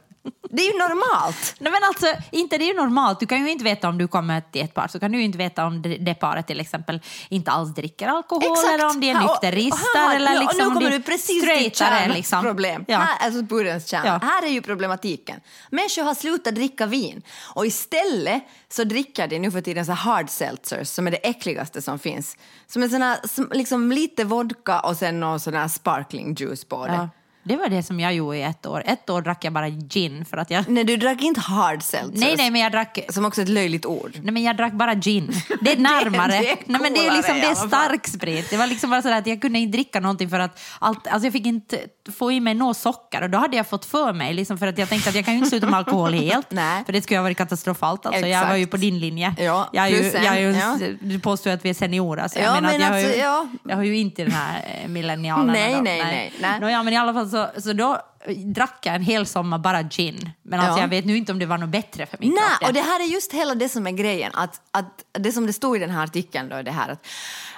Det 0.55 0.61
är 0.61 0.73
ju 0.73 0.79
normalt. 0.79 1.55
Nej, 1.59 1.71
men 1.71 1.83
alltså, 1.83 2.05
inte 2.31 2.57
det 2.57 2.63
är 2.63 2.67
ju 2.67 2.73
normalt. 2.73 3.19
Du 3.19 3.25
kan 3.25 3.45
ju 3.45 3.51
inte 3.51 3.63
veta 3.63 3.89
om 3.89 3.97
du 3.97 4.07
kommer 4.07 4.41
till 4.41 4.61
ett 4.61 4.73
par 4.73 4.87
så 4.87 4.99
kan 4.99 5.11
du 5.11 5.17
ju 5.17 5.23
inte 5.23 5.37
veta 5.37 5.65
om 5.65 5.81
det, 5.81 5.97
det 5.97 6.13
paret 6.13 6.47
till 6.47 6.59
exempel 6.59 7.01
inte 7.29 7.51
alls 7.51 7.75
dricker 7.75 8.07
alkohol 8.07 8.57
eller 8.73 8.85
om 8.85 8.99
de 8.99 9.09
är 9.09 9.21
nykterister 9.21 10.15
eller 10.15 10.33
ja, 10.33 10.39
liksom 10.39 10.47
och 10.49 10.55
nu 10.57 10.67
om 10.67 10.73
kommer 10.73 10.91
du 10.91 11.01
precis 11.01 11.27
till 11.27 11.41
straightare. 11.41 12.13
Liksom. 12.13 12.43
problem. 12.43 12.85
Ja. 12.87 12.97
Här, 12.97 13.25
alltså 13.25 13.45
pudelns 13.45 13.87
kärna. 13.87 14.07
Ja. 14.07 14.27
Här 14.27 14.43
är 14.43 14.49
ju 14.49 14.61
problematiken. 14.61 15.41
Människor 15.69 16.03
har 16.03 16.15
slutat 16.15 16.55
dricka 16.55 16.85
vin 16.85 17.21
och 17.55 17.65
istället 17.65 18.43
så 18.69 18.83
dricker 18.83 19.27
de 19.27 19.39
nu 19.39 19.51
för 19.51 19.61
tiden 19.61 19.85
så 19.85 19.91
hard 19.91 20.29
seltzers 20.29 20.87
som 20.87 21.07
är 21.07 21.11
det 21.11 21.17
äckligaste 21.17 21.81
som 21.81 21.99
finns. 21.99 22.37
Som 22.67 22.83
är 22.83 22.87
såna, 22.87 23.17
som, 23.23 23.49
liksom 23.53 23.91
lite 23.91 24.23
vodka 24.23 24.79
och 24.79 24.97
sen 24.97 25.19
någon 25.19 25.39
sån 25.39 25.53
här 25.53 25.67
sparkling 25.67 26.35
juice 26.39 26.65
på 26.65 26.87
det. 26.87 26.93
Ja. 26.93 27.09
Det 27.47 27.55
var 27.57 27.69
det 27.69 27.83
som 27.83 27.99
jag 27.99 28.13
gjorde 28.13 28.37
i 28.37 28.41
ett 28.41 28.65
år. 28.65 28.83
Ett 28.85 29.09
år 29.09 29.21
drack 29.21 29.43
jag 29.43 29.53
bara 29.53 29.69
gin 29.69 30.25
för 30.25 30.37
att 30.37 30.51
jag... 30.51 30.69
Nej, 30.69 30.83
du 30.83 30.97
drack 30.97 31.21
inte 31.21 31.39
hard 31.39 31.83
seltzers. 31.83 32.19
Nej, 32.19 32.35
nej, 32.37 32.51
men 32.51 32.61
jag 32.61 32.71
drack... 32.71 32.99
Som 33.09 33.25
också 33.25 33.41
är 33.41 33.43
ett 33.43 33.49
löjligt 33.49 33.85
ord. 33.85 34.11
Nej, 34.23 34.31
men 34.33 34.43
jag 34.43 34.57
drack 34.57 34.73
bara 34.73 34.93
gin. 34.95 35.31
Det 35.61 35.71
är 35.71 35.77
närmare. 35.77 36.27
det 36.27 36.37
är 36.51 36.57
Nej, 36.65 36.81
men 36.81 36.81
det 36.81 36.87
är 36.87 36.93
coolare 36.93 37.17
liksom 37.17 37.35
det 37.35 37.41
är 37.41 37.45
alla 37.45 37.55
fall. 37.55 37.67
stark 37.67 38.07
sprit. 38.07 38.49
Det 38.49 38.57
var 38.57 38.67
liksom 38.67 38.89
bara 38.89 39.01
sådär 39.01 39.17
att 39.17 39.27
jag 39.27 39.41
kunde 39.41 39.59
inte 39.59 39.77
dricka 39.77 39.99
någonting 39.99 40.29
för 40.29 40.39
att 40.39 40.59
allt, 40.79 41.07
alltså 41.07 41.25
jag 41.25 41.33
fick 41.33 41.45
inte 41.45 41.79
få 42.17 42.31
i 42.31 42.39
mig 42.39 42.53
något 42.53 42.77
socker 42.77 43.21
och 43.21 43.29
då 43.29 43.37
hade 43.37 43.57
jag 43.57 43.67
fått 43.67 43.85
för 43.85 44.13
mig 44.13 44.33
liksom 44.33 44.57
för 44.57 44.67
att 44.67 44.77
jag 44.77 44.89
tänkte 44.89 45.09
att 45.09 45.15
jag 45.15 45.25
kan 45.25 45.33
ju 45.33 45.37
inte 45.37 45.49
sluta 45.49 45.65
med 45.67 45.77
alkohol 45.77 46.13
helt. 46.13 46.47
Nej. 46.51 46.85
För 46.85 46.93
det 46.93 47.01
skulle 47.01 47.17
ha 47.17 47.23
varit 47.23 47.37
katastrofalt. 47.37 48.05
Alltså, 48.05 48.21
jag 48.21 48.29
Exakt. 48.29 48.49
var 48.49 48.55
ju 48.57 48.67
på 48.67 48.77
din 48.77 48.99
linje. 48.99 49.35
Ja, 49.37 49.69
jag 49.73 49.85
är 49.85 49.89
ju, 49.89 50.11
jag 50.11 50.25
är 50.25 50.39
ju, 50.39 50.51
ja. 50.51 50.77
Du 51.01 51.19
påstår 51.19 51.51
att 51.51 51.65
vi 51.65 51.69
är 51.69 51.73
seniorer. 51.73 52.27
Så 52.27 52.39
jag, 52.39 52.45
Ja, 52.45 52.53
menar 52.53 52.71
men 52.71 52.75
att 52.75 52.81
jag, 52.81 52.89
har 52.89 52.99
ju, 52.99 53.05
alltså, 53.05 53.19
ja. 53.19 53.47
jag 53.63 53.75
har 53.75 53.83
ju 53.83 53.97
inte 53.97 54.23
den 54.23 54.31
här 54.31 54.81
eh, 54.83 54.87
millennialen. 54.87 55.47
Nej, 55.47 55.73
då. 55.73 55.81
nej, 55.81 56.03
nej, 56.03 56.33
nej. 56.41 56.59
Nåja, 56.59 56.83
men 56.83 56.93
i 56.93 56.97
alla 56.97 57.13
fall 57.13 57.29
så, 57.35 57.61
så 57.61 57.73
då 57.73 58.01
drack 58.45 58.79
jag 58.85 58.95
en 58.95 59.01
hel 59.03 59.25
sommar 59.25 59.57
bara 59.59 59.83
gin. 59.83 60.29
Men 60.43 60.59
alltså 60.59 60.77
Ja. 60.77 60.83
jag 60.83 60.87
vet 60.89 61.05
nu 61.05 61.17
inte 61.17 61.31
om 61.31 61.39
det 61.39 61.45
var 61.45 61.57
något 61.57 61.69
bättre 61.69 62.05
för 62.05 62.17
min 62.17 62.29
Nej, 62.29 62.39
kropp. 62.59 62.67
och 62.69 62.73
det 62.73 62.81
här 62.81 62.99
är 62.99 63.05
just 63.05 63.33
hela 63.33 63.55
det 63.55 63.69
som 63.69 63.87
är 63.87 63.91
grejen. 63.91 64.31
Att, 64.35 64.61
att 64.71 65.03
det 65.11 65.31
som 65.31 65.47
det 65.47 65.53
stod 65.53 65.75
i 65.75 65.79
den 65.79 65.89
här 65.89 66.03
artikeln 66.03 66.49
då 66.49 66.55
är 66.55 66.63
det 66.63 66.71
här 66.71 66.89
att, 66.89 67.05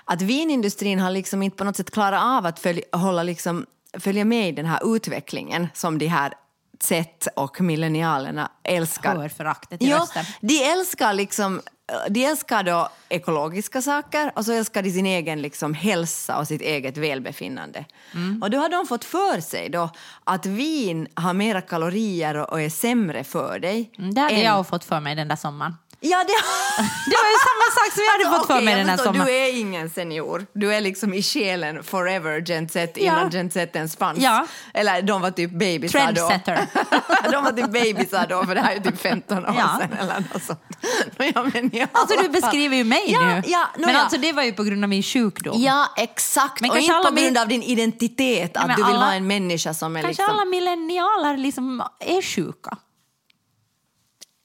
att 0.06 0.22
vinindustrin 0.22 1.00
har 1.00 1.12
liksom 1.12 1.44
inte 1.44 1.58
på 1.58 1.64
något 1.64 1.76
sätt 1.78 1.92
klarat 1.92 2.24
av 2.24 2.46
att 2.46 2.60
följa, 2.60 2.84
hålla 2.92 3.24
liksom, 3.24 3.66
följa 4.00 4.26
med 4.26 4.50
i 4.50 4.52
den 4.52 4.66
här 4.66 4.96
utvecklingen 4.96 5.68
som 5.74 5.98
de 5.98 6.08
här 6.08 6.34
Z 6.80 7.30
och 7.36 7.62
millennialerna 7.62 8.52
älskar. 8.64 9.16
Hör 9.16 9.30
föraktet 9.30 9.82
i 9.84 9.90
Ja, 9.90 9.98
rösten. 9.98 10.26
de 10.42 10.64
älskar 10.64 11.14
liksom 11.14 11.62
de 12.10 12.26
älskar 12.26 12.64
då 12.64 12.90
ekologiska 13.10 13.82
saker 13.82 14.32
och 14.36 14.46
så 14.46 14.52
älskar 14.52 14.84
de 14.84 14.92
sin 14.92 15.06
egen 15.06 15.42
liksom 15.42 15.74
hälsa 15.74 16.38
och 16.38 16.48
sitt 16.48 16.62
eget 16.62 16.98
välbefinnande. 16.98 17.86
Mm. 18.14 18.42
Och 18.44 18.50
då 18.52 18.58
har 18.58 18.70
de 18.70 18.88
fått 18.88 19.06
för 19.06 19.42
sig 19.42 19.70
då 19.70 19.90
att 20.24 20.46
vin 20.46 21.08
har 21.16 21.34
mera 21.34 21.62
kalorier 21.62 22.36
och 22.36 22.50
och 22.52 22.62
är 22.62 22.70
sämre 22.70 23.24
för 23.24 23.60
dig. 23.60 23.92
Mm, 24.00 24.14
Det 24.14 24.22
hade 24.22 24.36
än- 24.36 24.42
jag 24.42 24.68
fått 24.68 24.84
för 24.84 25.00
mig 25.00 25.16
den 25.16 25.28
där 25.28 25.36
sommaren. 25.36 25.74
Ja, 26.12 26.18
det... 26.28 26.34
Det 27.10 27.16
var 27.24 27.30
ju 27.30 27.38
samma 27.50 27.68
sak 27.78 27.94
som 27.94 28.04
jag 28.04 28.12
hade 28.12 28.26
Alltså, 28.28 28.48
fått 28.48 28.58
för 28.58 28.66
mig 28.66 28.76
den 28.76 28.90
här 28.90 28.98
sommaren. 28.98 29.26
Du 29.26 29.32
är 29.36 29.60
ingen 29.60 29.90
senior. 29.90 30.46
Du 30.54 30.74
är 30.76 30.82
liksom 30.82 31.14
i 31.14 31.24
själen 31.24 31.84
forever 31.84 32.44
Gen 32.46 32.70
Z 32.70 32.92
Ja. 32.96 33.02
innan 33.04 33.30
Gen 33.30 33.52
Z 33.52 33.88
fanns. 34.00 34.20
Ja. 34.20 34.48
Eller 34.74 35.02
de 35.02 35.22
var 35.22 35.32
typ 35.32 35.52
bebisar 35.52 36.12
då. 36.12 36.28
Trendsetter. 36.28 36.68
de 37.32 37.44
var 37.44 37.52
typ 37.52 37.72
bebisar 37.72 38.26
då, 38.30 38.46
för 38.46 38.56
det 38.56 38.62
här 38.62 38.76
är 38.76 38.80
typ 38.80 39.02
15 39.02 39.38
år 39.46 39.56
Ja. 39.58 39.80
sedan 39.82 39.98
eller 40.00 40.24
något 40.34 40.44
sånt. 40.44 40.60
Ja, 41.36 41.44
men 41.54 41.88
Alltså 41.92 42.22
du 42.22 42.30
beskriver 42.30 42.76
ju 42.78 42.84
mig 42.84 43.04
ja, 43.08 43.20
nu. 43.26 43.42
Ja, 43.46 43.68
no, 43.78 43.86
Men 43.86 43.96
ja. 43.96 44.02
alltså 44.02 44.18
det 44.18 44.32
var 44.34 44.44
ju 44.44 44.54
på 44.54 44.64
grund 44.64 44.84
av 44.84 44.90
min 44.90 45.04
sjukdom. 45.04 45.62
Ja, 45.62 45.94
exakt. 45.98 46.62
Men 46.62 46.70
och 46.70 46.76
kanske 46.76 46.94
inte 46.98 47.10
på 47.10 47.16
grund 47.16 47.38
av 47.38 47.48
din 47.48 47.64
identitet, 47.64 48.58
att 48.58 48.68
du 48.70 48.76
vill 48.76 48.84
alla- 48.86 49.00
vara 49.00 49.14
en 49.14 49.28
människa 49.28 49.74
som 49.74 49.96
är 49.96 50.02
Kanske 50.02 50.22
liksom... 50.24 50.36
alla 50.40 50.46
millennialer 50.46 51.38
liksom 51.38 51.84
är 52.00 52.22
sjuka. 52.22 52.78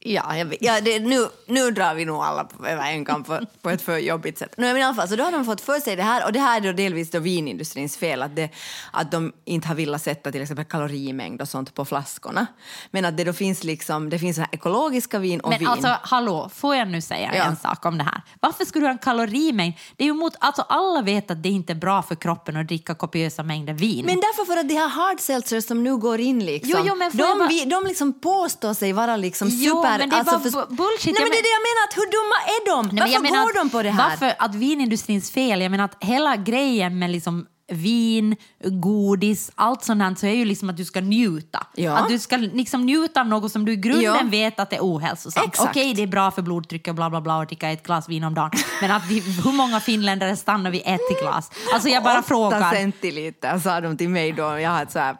Ja, 0.04 0.37
jag 0.37 0.54
ja 0.61 0.80
det, 0.80 0.99
nu, 0.99 1.28
nu 1.47 1.71
drar 1.71 1.94
vi 1.94 2.04
nog 2.04 2.23
alla 2.23 2.44
på- 2.44 2.66
över 2.66 2.82
en 2.90 3.04
kam 3.04 3.25
på, 3.25 3.40
på 3.62 3.71
ett 3.71 3.82
för 3.82 3.99
jobbigt 3.99 4.38
sätt. 4.38 4.54
Nej, 4.56 4.73
men 4.73 4.82
i 4.82 4.85
alla 4.85 4.94
fall, 4.94 5.09
så 5.09 5.16
då 5.16 5.25
har 5.25 5.32
de 5.32 5.44
fått 5.44 5.61
för 5.61 5.80
sig 5.80 5.97
det 5.97 6.02
här 6.02 6.25
och 6.26 6.32
det 6.32 6.40
här 6.40 6.56
är 6.61 6.61
då 6.66 6.73
delvis 6.73 7.11
då 7.11 7.18
vinindustrins 7.18 7.97
fel 7.97 8.23
att, 8.23 8.37
det, 8.37 8.49
att 8.90 9.11
de 9.11 9.32
inte 9.44 9.68
har 9.68 9.75
velat 9.75 10.02
sätta 10.02 10.32
till 10.32 10.42
exempel 10.42 10.64
kalorimängd 10.64 11.42
och 11.42 11.49
sånt 11.49 11.75
på 11.75 11.85
flaskorna. 11.85 12.47
Men 12.90 13.04
att 13.04 13.16
det 13.16 13.25
då 13.25 13.32
finns 13.32 13.64
liksom, 13.64 14.11
det 14.11 14.18
finns 14.18 14.37
så 14.37 14.42
här 14.42 14.49
ekologiska 14.52 15.18
vin 15.18 15.40
och 15.40 15.50
Men 15.50 15.59
vin. 15.59 15.68
alltså 15.68 15.97
hallå, 16.02 16.50
får 16.54 16.76
jag 16.76 16.88
nu 16.88 17.00
säga 17.00 17.30
Ja. 17.37 17.44
en 17.44 17.56
sak 17.56 17.87
om 17.87 17.99
det 17.99 18.04
här? 18.04 18.23
Varför 18.40 18.64
skulle 18.64 18.82
du 18.85 18.87
ha 18.88 18.92
en 18.92 18.99
kalorimängd? 18.99 19.75
Det 19.97 20.04
är 20.04 20.06
ju 20.09 20.14
mot, 20.14 20.35
alltså 20.38 20.62
alla 20.62 21.02
vet 21.02 21.30
att 21.30 21.42
det 21.42 21.49
inte 21.49 21.73
är 21.73 21.75
bra 21.76 22.02
för 22.02 22.14
kroppen 22.14 22.56
att 22.56 22.66
dricka 22.68 22.94
kopiösa 22.94 23.42
mängder 23.42 23.73
vin. 23.73 24.06
Men 24.06 24.14
därför 24.16 24.44
för 24.44 24.56
att 24.61 24.68
de 24.68 24.75
här 24.75 24.88
hard 24.88 25.21
seltzers 25.21 25.64
som 25.66 25.85
nu 25.85 25.97
går 25.97 26.21
in 26.21 26.44
liksom, 26.44 26.71
Jo, 26.76 26.85
jo, 26.88 26.94
men 26.94 27.11
de, 27.16 27.38
bara- 27.38 27.49
vi, 27.49 27.64
de 27.64 27.85
liksom 27.87 28.12
påstår 28.21 28.75
sig 28.75 28.92
vara 28.92 29.16
liksom 29.16 29.49
Jo, 29.50 29.82
super... 29.92 29.99
men 29.99 30.08
det 30.11 30.16
är 30.30 30.34
alltså, 30.34 30.50
bara 30.58 30.66
bu- 30.66 30.76
bullshit. 30.76 31.14
Nej, 31.14 31.22
men 31.25 31.30
det 31.30 31.38
är 31.38 31.46
det 31.49 31.54
jag 31.58 31.64
menar, 31.68 31.82
att 31.88 31.96
hur 32.00 32.08
dumma 32.16 32.38
är 32.56 32.61
de? 32.72 32.94
Nej, 32.94 33.00
varför 33.02 33.12
jag 33.14 33.22
menar 33.22 33.42
går 33.42 33.50
att- 33.50 33.56
de 33.56 33.70
på 33.70 33.82
det 33.82 33.90
här? 33.90 34.11
Varför 34.11 34.34
att 34.38 34.54
vinindustrins 34.54 35.30
fel? 35.30 35.61
Jag 35.62 35.70
menar 35.70 35.84
att 35.84 35.96
hela 36.00 36.37
grejen 36.37 36.99
med 36.99 37.11
liksom 37.11 37.46
vin, 37.73 38.37
godis, 38.64 39.50
allt 39.55 39.85
sånt 39.85 40.02
här 40.02 40.14
så 40.14 40.26
är 40.26 40.35
ju 40.35 40.45
liksom 40.45 40.71
att 40.71 40.76
du 40.76 40.85
ska 40.85 41.00
njuta. 41.00 41.67
Ja. 41.75 41.97
Att 41.99 42.09
du 42.09 42.19
ska 42.19 42.37
liksom 42.37 42.83
njuta 42.87 43.21
av 43.21 43.26
något 43.26 43.52
som 43.52 43.64
du 43.64 43.73
i 43.73 43.76
grunden 43.76 44.02
Ja. 44.05 44.23
vet 44.31 44.61
att 44.61 44.71
det 44.71 44.76
är 44.76 44.81
ohälsosamt. 44.83 45.47
Exakt. 45.47 45.71
Okej, 45.71 45.95
det 45.95 46.02
är 46.02 46.07
bra 46.07 46.31
för 46.31 46.43
blodtryck 46.43 46.88
och 46.88 46.95
bla 46.95 47.11
bla 47.11 47.21
bla 47.21 47.37
och 47.38 47.47
dricka 47.47 47.71
ett 47.71 47.83
glas 47.87 48.09
vin 48.09 48.25
om 48.25 48.35
dagen. 48.35 48.50
Men 48.81 48.91
att 48.91 49.07
vi, 49.11 49.21
hur 49.45 49.52
många 49.52 49.81
finländare 49.81 50.37
stannar 50.37 50.71
vid 50.71 50.83
ett 50.85 51.21
glas? 51.23 51.50
Alltså 51.75 51.88
jag 51.88 52.02
bara 52.02 52.19
Åtta 52.19 52.29
frågar. 52.29 52.73
centiliter 52.75 53.59
sa 53.59 53.81
de 53.81 53.97
till 53.97 54.09
mig 54.09 54.33
då, 54.33 54.43
jag 54.59 54.71
har 54.71 54.83
ett 54.83 54.93
så 54.93 54.99
här 54.99 55.17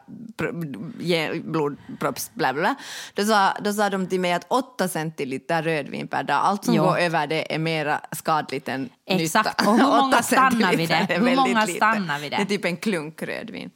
blodpropps 1.51 2.31
bla 2.33 2.53
bla. 2.53 2.75
Då 3.13 3.23
sa, 3.25 3.51
då 3.63 3.73
sa 3.73 3.89
de 3.89 4.07
till 4.07 4.19
mig 4.19 4.33
att 4.33 4.45
åtta 4.47 4.87
centiliter 4.87 5.63
rödvin 5.63 6.07
per 6.07 6.23
dag, 6.23 6.35
allt 6.43 6.65
som 6.65 6.75
Ja. 6.75 6.83
går 6.83 6.97
över 6.97 7.27
det 7.27 7.55
är 7.55 7.59
mera 7.59 7.99
skadligt 8.11 8.67
än 8.69 8.89
Exakt. 9.05 9.59
nytta. 9.59 9.71
Och 9.71 9.77
hur 9.77 9.87
många 10.01 10.21
stannar 10.23 10.75
vid 10.75 10.89
det? 10.89 11.07
Hur 11.09 11.35
många 11.35 11.67
stannar 11.67 12.19
vid 12.19 12.31
det? 12.31 12.42
Det 12.47 12.53
är 12.53 12.57
typ 12.57 12.65
en 12.65 12.77
klunk 12.77 13.21
rödvin. 13.21 13.69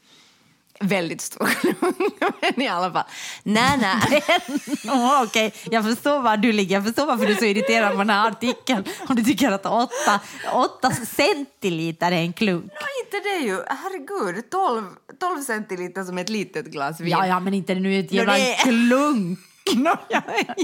väldigt 0.79 1.21
stor 1.21 1.45
klunk. 1.62 2.13
Men 2.41 2.62
i 2.62 2.67
alla 2.67 2.91
fall. 2.91 3.03
Nej, 3.43 3.77
nej. 3.77 4.24
Åh, 4.88 5.24
Okej, 5.24 5.53
jag 5.71 5.83
förstår 5.83 6.19
var 6.19 6.38
du 6.38 6.51
ligger. 6.51 6.75
Jag 6.75 6.86
förstår 6.86 7.05
varför 7.05 7.25
du 7.25 7.31
är 7.33 7.38
så 7.38 7.45
irriterad 7.45 7.91
på 7.91 7.97
den 7.97 8.09
här 8.09 8.27
artikeln. 8.27 8.83
Om 9.09 9.15
du 9.15 9.24
tycker 9.24 9.51
att 9.51 9.65
åtta, 9.65 10.19
åtta 10.53 10.91
centiliter 10.91 12.12
är 12.12 12.15
en 12.15 12.33
klunk. 12.33 12.71
inte 13.05 13.29
det 13.29 13.45
ju. 13.45 13.59
Herregud, 13.67 14.50
12, 14.50 14.83
12 15.19 15.41
centiliter 15.41 16.03
som 16.03 16.17
ett 16.17 16.29
litet 16.29 16.65
glas 16.65 17.00
vin. 17.00 17.09
Ja, 17.09 17.27
ja, 17.27 17.39
men 17.39 17.53
inte 17.53 17.75
nu 17.75 18.00
ett 18.00 18.12
Ja, 18.12 18.17
jävla 18.17 18.33
det 18.33 18.53
är- 18.53 18.63
klunk. 18.63 19.39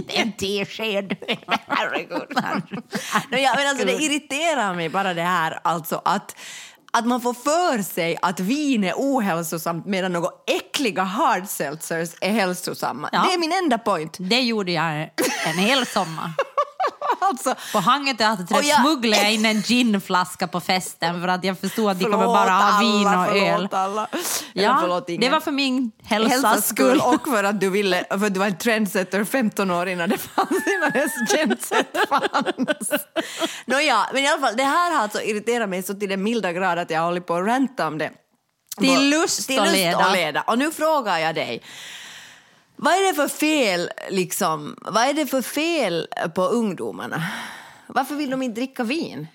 Det 0.07 0.17
är 0.17 0.21
en 0.21 0.31
tesked. 0.31 1.15
Herregud. 1.67 2.29
no, 3.31 3.37
ja, 3.37 3.53
men 3.57 3.67
alltså, 3.67 3.85
det 3.85 3.93
irriterar 3.93 4.75
mig 4.75 4.89
bara 4.89 5.13
det 5.13 5.21
här 5.21 5.59
alltså 5.63 6.01
att 6.05 6.35
att 6.97 7.05
man 7.05 7.21
får 7.21 7.33
för 7.33 7.83
sig 7.83 8.17
att 8.21 8.39
vin 8.39 8.83
är 8.83 8.93
ohälsosamt 8.95 9.85
medan 9.85 10.13
några 10.13 10.29
äckliga 10.47 11.03
hard 11.03 11.47
seltzers 11.47 12.09
är 12.21 12.31
hälsosamma. 12.31 13.09
Ja. 13.11 13.25
Det 13.27 13.33
är 13.33 13.39
min 13.39 13.51
enda 13.51 13.77
point. 13.77 14.17
Det 14.19 14.41
gjorde 14.41 14.71
jag 14.71 15.09
en 15.45 15.57
hel 15.57 15.85
sommar. 15.85 16.31
Alltså, 17.19 17.55
På 17.73 17.81
teaterträff 18.17 18.57
Och 18.57 18.63
jag- 18.63 18.81
smugglade 18.81 19.23
jag 19.23 19.33
in 19.33 19.45
en 19.45 19.61
ginflaska 19.61 20.47
på 20.47 20.59
festen 20.59 21.21
för 21.21 21.27
att 21.27 21.43
jag 21.43 21.59
förstod 21.59 21.89
att 21.89 21.99
de 21.99 22.05
kommer 22.05 22.25
bara 22.25 22.49
ha 22.51 22.79
vin 22.79 23.07
alla, 23.07 23.31
och 23.31 23.37
öl. 23.37 23.69
Alla. 23.71 24.07
Ja, 24.53 24.77
förlåt 24.81 25.07
det 25.07 25.29
var 25.29 25.39
för 25.39 25.51
min 25.51 25.91
hälsas 26.03 26.31
hälsas 26.31 26.67
skull 26.67 27.01
och 27.05 27.27
för 27.27 27.43
att 27.43 27.59
du 27.59 27.69
ville, 27.69 28.05
för 28.09 28.25
att 28.25 28.33
du 28.33 28.39
var 28.39 28.47
en 28.47 28.57
trendsetter 28.57 29.23
15 29.23 29.71
år 29.71 29.87
innan 29.87 30.09
det 30.09 30.17
fanns, 30.17 30.67
innan 30.67 30.91
ens 30.95 31.31
genset 31.31 32.09
fanns. 32.09 33.03
Nåja, 33.65 34.07
men 34.13 34.23
i 34.23 34.27
alla 34.27 34.41
fall, 34.47 34.57
det 34.57 34.63
här 34.63 34.91
har 34.95 35.01
alltså 35.01 35.21
irriterat 35.21 35.69
mig 35.69 35.83
så 35.83 35.93
till 35.93 36.09
den 36.09 36.23
milda 36.23 36.51
grad 36.51 36.79
att 36.79 36.89
jag 36.89 36.99
har 36.99 37.05
hållit 37.05 37.27
på 37.27 37.35
att 37.35 37.45
ranta 37.45 37.87
om 37.87 37.97
det. 37.97 38.11
Till 38.79 39.09
lust 39.09 39.47
till 39.47 39.61
lust 39.61 39.95
och 39.95 40.11
leda. 40.13 40.41
Och 40.41 40.57
nu 40.57 40.71
frågar 40.71 41.17
jag 41.17 41.35
dig, 41.35 41.63
vad 42.75 42.93
är 42.93 43.07
det 43.07 43.13
för 43.13 43.27
fel, 43.27 43.89
liksom, 44.09 44.75
vad 44.81 45.03
är 45.03 45.13
det 45.13 45.25
för 45.25 45.41
fel 45.41 46.07
på 46.35 46.41
ungdomarna? 46.41 47.23
Varför 47.87 48.15
vill 48.15 48.29
de 48.29 48.41
inte 48.41 48.61
dricka 48.61 48.83
vin? 48.83 49.27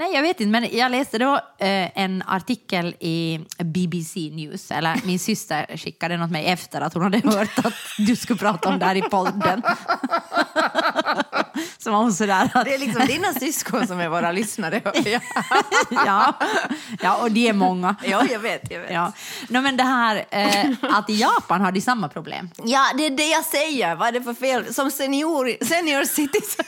Nej, 0.00 0.14
jag 0.14 0.22
vet 0.22 0.40
inte, 0.40 0.50
men 0.50 0.76
jag 0.76 0.90
läste 0.90 1.18
då 1.18 1.34
eh, 1.58 1.98
en 1.98 2.22
artikel 2.26 2.96
i 3.00 3.40
BBC 3.58 4.20
News, 4.20 4.70
eller 4.70 5.00
min 5.04 5.18
syster 5.28 5.76
skickade 5.76 6.16
något 6.16 6.30
mig 6.30 6.46
efter 6.46 6.80
att 6.80 6.94
hon 6.94 7.02
hade 7.02 7.18
hört 7.18 7.58
att 7.58 7.74
du 7.98 8.16
skulle 8.16 8.38
prata 8.38 8.68
om 8.68 8.78
det 8.78 8.84
här 8.86 8.96
i 8.96 9.02
podden. 9.02 9.62
Så 11.78 11.90
var 11.90 11.98
hon 11.98 12.12
sådär 12.12 12.50
att, 12.54 12.64
Det 12.64 12.74
är 12.74 12.78
liksom 12.78 13.06
dina 13.06 13.32
syskon 13.32 13.86
som 13.86 14.00
är 14.00 14.08
våra 14.08 14.32
lyssnare. 14.32 14.82
Ja, 15.90 16.38
ja, 17.02 17.16
och 17.16 17.30
det 17.30 17.48
är 17.48 17.52
många. 17.52 17.96
ja 18.04 18.24
jag 18.30 18.38
vet. 18.38 18.70
Jag 18.70 18.80
vet. 18.80 18.92
Ja. 18.92 19.12
No, 19.48 19.60
men 19.60 19.76
det 19.76 19.82
här 19.82 20.24
eh, 20.30 20.70
att 20.82 21.10
i 21.10 21.14
Japan 21.14 21.60
har 21.60 21.72
de 21.72 21.80
samma 21.80 22.08
problem. 22.08 22.50
Ja, 22.64 22.86
det 22.96 23.06
är 23.06 23.10
det 23.10 23.28
jag 23.28 23.44
säger. 23.44 23.94
Vad 23.94 24.08
är 24.08 24.12
det 24.12 24.22
för 24.22 24.34
fel? 24.34 24.74
Som 24.74 24.90
senior, 24.90 25.64
senior 25.64 26.04
citizen. 26.04 26.64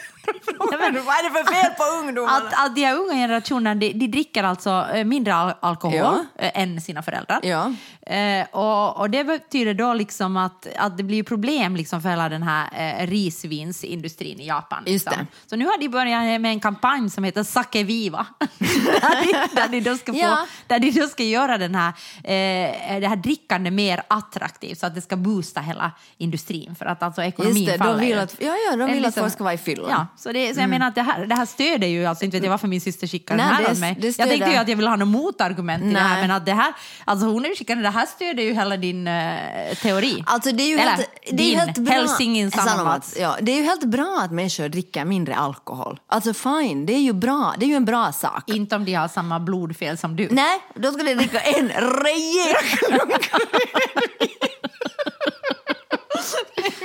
Vad 0.59 0.73
är 0.83 1.23
det 1.23 1.31
för 1.31 1.53
fel 1.55 1.73
på 1.75 1.85
ungdomarna? 1.85 2.37
Att, 2.37 2.67
att 2.67 2.75
de 2.75 2.85
här 2.85 2.97
unga 2.97 3.13
generationerna 3.15 3.75
de, 3.75 3.93
de 3.93 4.07
dricker 4.07 4.45
alltså 4.45 4.87
eh, 4.95 5.05
mindre 5.05 5.35
al 5.35 5.53
alkohol 5.61 5.97
Ja. 5.97 6.25
eh, 6.39 6.63
än 6.63 6.81
sina 6.81 7.03
föräldrar. 7.03 7.41
Ja. 7.43 7.73
Eh, 8.07 8.47
och, 8.51 8.97
och 8.97 9.11
det 9.11 9.25
betyder 9.25 9.75
då 9.75 9.95
liksom 9.95 10.37
att, 10.37 10.67
att 10.77 10.97
det 10.97 11.03
blir 11.03 11.23
problem 11.23 11.77
liksom 11.77 12.03
för 12.03 12.09
hela 12.09 12.29
den 12.29 12.43
här 12.43 12.69
eh, 13.03 13.07
risvinsindustrin 13.07 14.41
i 14.41 14.47
Japan. 14.47 14.83
Liksom. 14.87 15.13
Så 15.47 15.57
nu 15.57 15.65
har 15.65 15.79
de 15.79 15.89
börjat 15.89 16.41
med 16.41 16.51
en 16.51 16.61
kampanj 16.61 17.11
som 17.11 17.25
heter 17.25 17.43
Sake 17.43 17.83
Viva. 17.85 18.27
där, 18.59 19.33
de, 19.33 19.55
där, 19.61 19.69
de 19.69 19.81
då 19.81 19.97
ska 19.97 20.13
få, 20.13 20.19
Ja. 20.19 20.47
där 20.67 20.79
de 20.79 20.91
då 20.91 21.07
ska 21.09 21.23
göra 21.23 21.59
den 21.59 21.75
här, 21.75 21.89
eh, 22.25 23.01
det 23.01 23.09
här 23.09 23.17
drickande 23.17 23.71
mer 23.71 24.03
attraktivt 24.09 24.79
så 24.79 24.87
att 24.87 24.95
det 24.95 25.01
ska 25.01 25.17
boosta 25.17 25.61
hela 25.61 25.93
industrin 26.19 26.75
för 26.79 26.87
att 26.87 27.03
alltså 27.03 27.23
ekonomin 27.23 27.65
det, 27.67 27.73
de 27.73 27.79
faller 27.79 28.01
vill 28.01 28.09
ju. 28.09 28.19
att- 28.19 28.37
ja, 28.41 28.55
ja, 28.71 28.77
de 28.77 28.93
vill 28.93 29.05
att 29.05 29.15
folk 29.15 29.33
ska 29.33 29.45
vara 29.45 29.55
i 29.55 29.59
fyllan. 29.59 29.91
Ja, 29.91 30.07
så, 30.17 30.33
det, 30.33 30.55
så 30.55 30.61
jag 30.61 30.71
menar 30.71 30.89
att 30.89 30.95
det 30.95 31.03
här, 31.03 31.27
det 31.27 31.35
här 31.35 31.47
stöder 31.47 31.87
ju, 31.87 32.05
alltså 32.07 32.25
inte 32.25 32.37
vet 32.37 32.45
jag 32.45 32.51
varför 32.51 32.69
min 32.69 32.81
syster 32.81 33.07
skickar 33.07 33.37
Nej, 33.37 33.47
den 33.47 33.55
här 33.57 33.65
det- 33.65 33.73
åt 33.73 33.79
mig. 33.79 33.97
Jag 34.19 34.29
tänkte 34.29 34.51
ju 34.51 34.57
att 34.57 34.69
jag 34.69 34.77
vill 34.77 34.87
ha 34.89 34.97
något 34.97 35.09
motargument 35.09 35.83
till 35.83 35.93
det 35.95 36.01
här, 36.01 36.13
Nej. 36.15 36.21
men 36.29 36.31
att 36.37 36.47
det 36.47 36.53
här, 36.55 36.73
alltså 37.05 37.27
hon 37.27 37.43
skickande, 37.59 37.83
det 37.83 37.91
här 37.93 38.07
stöder 38.07 38.43
ju 38.43 38.55
hela 38.55 38.77
din 38.77 39.07
eh, 39.07 39.75
teori. 39.83 40.25
Alltså 40.27 40.53
det 40.53 40.63
är 40.63 40.69
ju 40.69 40.75
Eller, 40.75 40.91
helt, 40.91 41.11
det 41.31 41.33
är 41.33 41.37
din 41.37 41.59
helt 41.59 41.79
bra. 41.79 41.95
Helsingin 41.95 42.51
Sanomats. 42.51 43.17
Ja, 43.19 43.37
det 43.41 43.53
är 43.53 43.57
ju 43.57 43.63
helt 43.63 43.85
bra 43.85 44.21
att 44.25 44.33
människor 44.33 44.69
dricker 44.69 45.05
mindre 45.05 45.35
alkohol. 45.37 46.01
Alltså 46.07 46.35
fine, 46.35 46.87
det 46.87 46.93
är 46.93 47.01
ju 47.01 47.13
bra. 47.13 47.55
Det 47.59 47.65
är 47.65 47.69
ju 47.69 47.75
en 47.75 47.85
bra 47.85 48.13
sak. 48.13 48.51
Inte 48.51 48.77
om 48.77 48.85
de 48.85 48.95
har 48.95 49.09
samma 49.09 49.41
blodfel 49.41 49.99
som 49.99 50.17
du. 50.17 50.29
Nej, 50.31 50.61
då 50.75 50.93
ska 50.93 51.03
de 51.03 51.15
dricka 51.15 51.41
en 51.41 51.69
rejäl 51.69 52.55
klunk. 52.55 53.31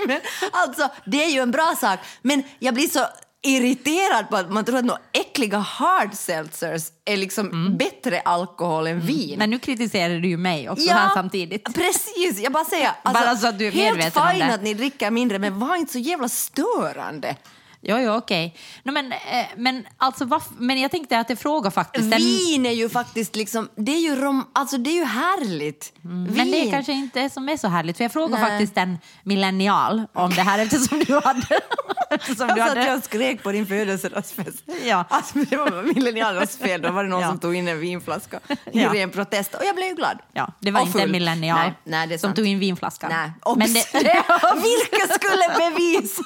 Men 0.08 0.20
alltså, 0.52 0.90
det 1.06 1.24
är 1.24 1.30
ju 1.30 1.40
en 1.40 1.52
bra 1.52 1.76
sak. 1.82 2.00
Men 2.22 2.44
jag 2.60 2.74
blir 2.74 2.88
så 2.88 3.00
irriterad 3.48 4.30
på 4.30 4.36
att 4.36 4.52
man 4.52 4.66
tror 4.66 4.78
att 4.78 4.86
några 4.86 5.02
äckliga 5.14 5.58
hard 5.58 6.14
seltzers 6.14 6.84
är 7.06 7.18
liksom 7.18 7.78
bättre 7.78 8.20
alkohol 8.20 8.88
än 8.88 9.00
vin. 9.00 9.40
Men 9.40 9.50
nu 9.50 9.60
kritiserar 9.60 10.20
du 10.20 10.28
ju 10.30 10.38
mig 10.38 10.70
också 10.70 10.92
här 10.94 11.14
samtidigt. 11.14 11.74
Precis, 11.76 12.40
jag 12.40 12.52
bara 12.52 12.66
säger. 12.66 12.92
Alltså, 13.04 13.24
Bara 13.26 13.36
så 13.36 13.48
att 13.48 13.60
du 13.60 13.68
är 13.68 13.72
helt 13.72 14.14
fine 14.14 14.42
att 14.42 14.64
ni 14.64 14.74
dricker 14.74 15.12
mindre, 15.12 15.40
men 15.40 15.60
var 15.60 15.76
inte 15.76 15.94
så 15.94 16.00
jävla 16.00 16.30
störande. 16.30 17.36
Jo, 17.82 17.98
jo, 17.98 18.12
okej. 18.14 18.56
No, 18.84 18.92
men, 18.92 19.12
eh, 19.12 19.18
men, 19.58 19.88
alltså, 19.98 20.40
men 20.58 20.82
jag 20.82 20.92
tänkte 20.92 21.20
att 21.20 21.28
det 21.28 21.36
frågar 21.36 21.72
faktiskt... 21.72 22.14
en- 22.14 22.20
Vin 22.22 22.66
är 22.66 22.72
ju 22.72 22.90
faktiskt 22.90 23.36
liksom, 23.36 23.70
det 23.76 23.92
är 23.92 24.00
ju, 24.00 24.16
rom, 24.16 24.46
alltså 24.54 24.78
det 24.78 24.90
är 24.90 24.96
ju 24.96 25.04
härligt. 25.06 25.94
Mm, 26.04 26.24
Men 26.24 26.52
det 26.52 26.68
är 26.68 26.72
kanske 26.72 26.92
inte 26.94 27.30
som 27.30 27.50
är 27.50 27.58
så 27.58 27.68
härligt. 27.68 27.98
För 27.98 28.04
jag 28.04 28.12
frågade 28.12 28.42
Nej. 28.42 28.50
faktiskt 28.52 28.78
en 28.78 28.98
millennial 29.24 30.04
om 30.14 30.30
det 30.30 30.42
här 30.42 30.60
eftersom 30.60 31.00
du 31.00 31.14
hade... 31.14 31.60
eftersom 32.10 32.48
du 32.48 32.54
Jag 32.58 32.68
satt 32.68 32.78
hade 32.78 32.94
och 32.96 33.04
skrek 33.04 33.44
på 33.44 33.52
din 33.52 33.66
födelsedagsfest. 33.68 34.64
Ja. 34.86 35.06
Alltså, 35.10 35.40
det 35.40 35.58
var 35.58 35.84
millennialernas 35.94 36.58
fel. 36.58 36.82
Då 36.82 36.92
var 36.92 37.04
det 37.04 37.10
någon 37.10 37.22
Ja. 37.28 37.28
som 37.30 37.40
tog 37.40 37.56
in 37.56 37.68
en 37.68 37.80
vinflaska 37.80 38.40
i 38.50 38.56
Ja. 38.82 38.94
ren 38.94 39.10
protest. 39.10 39.54
Och 39.54 39.66
jag 39.66 39.76
blev 39.76 39.88
ju 39.88 39.94
glad. 39.96 40.18
Ja, 40.34 40.54
det 40.60 40.72
var 40.72 40.82
inte 40.82 41.02
en 41.02 41.12
millennial 41.12 41.60
Nej, 41.60 42.08
nej, 42.08 42.20
som 42.20 42.28
sant. 42.28 42.36
tog 42.36 42.46
in 42.48 42.60
vinflaskan. 42.60 43.10
Nej, 43.10 43.32
men, 43.58 43.74
det, 43.74 43.86
Vilka 44.64 45.14
skulle 45.14 45.70
bevisa? 45.70 46.24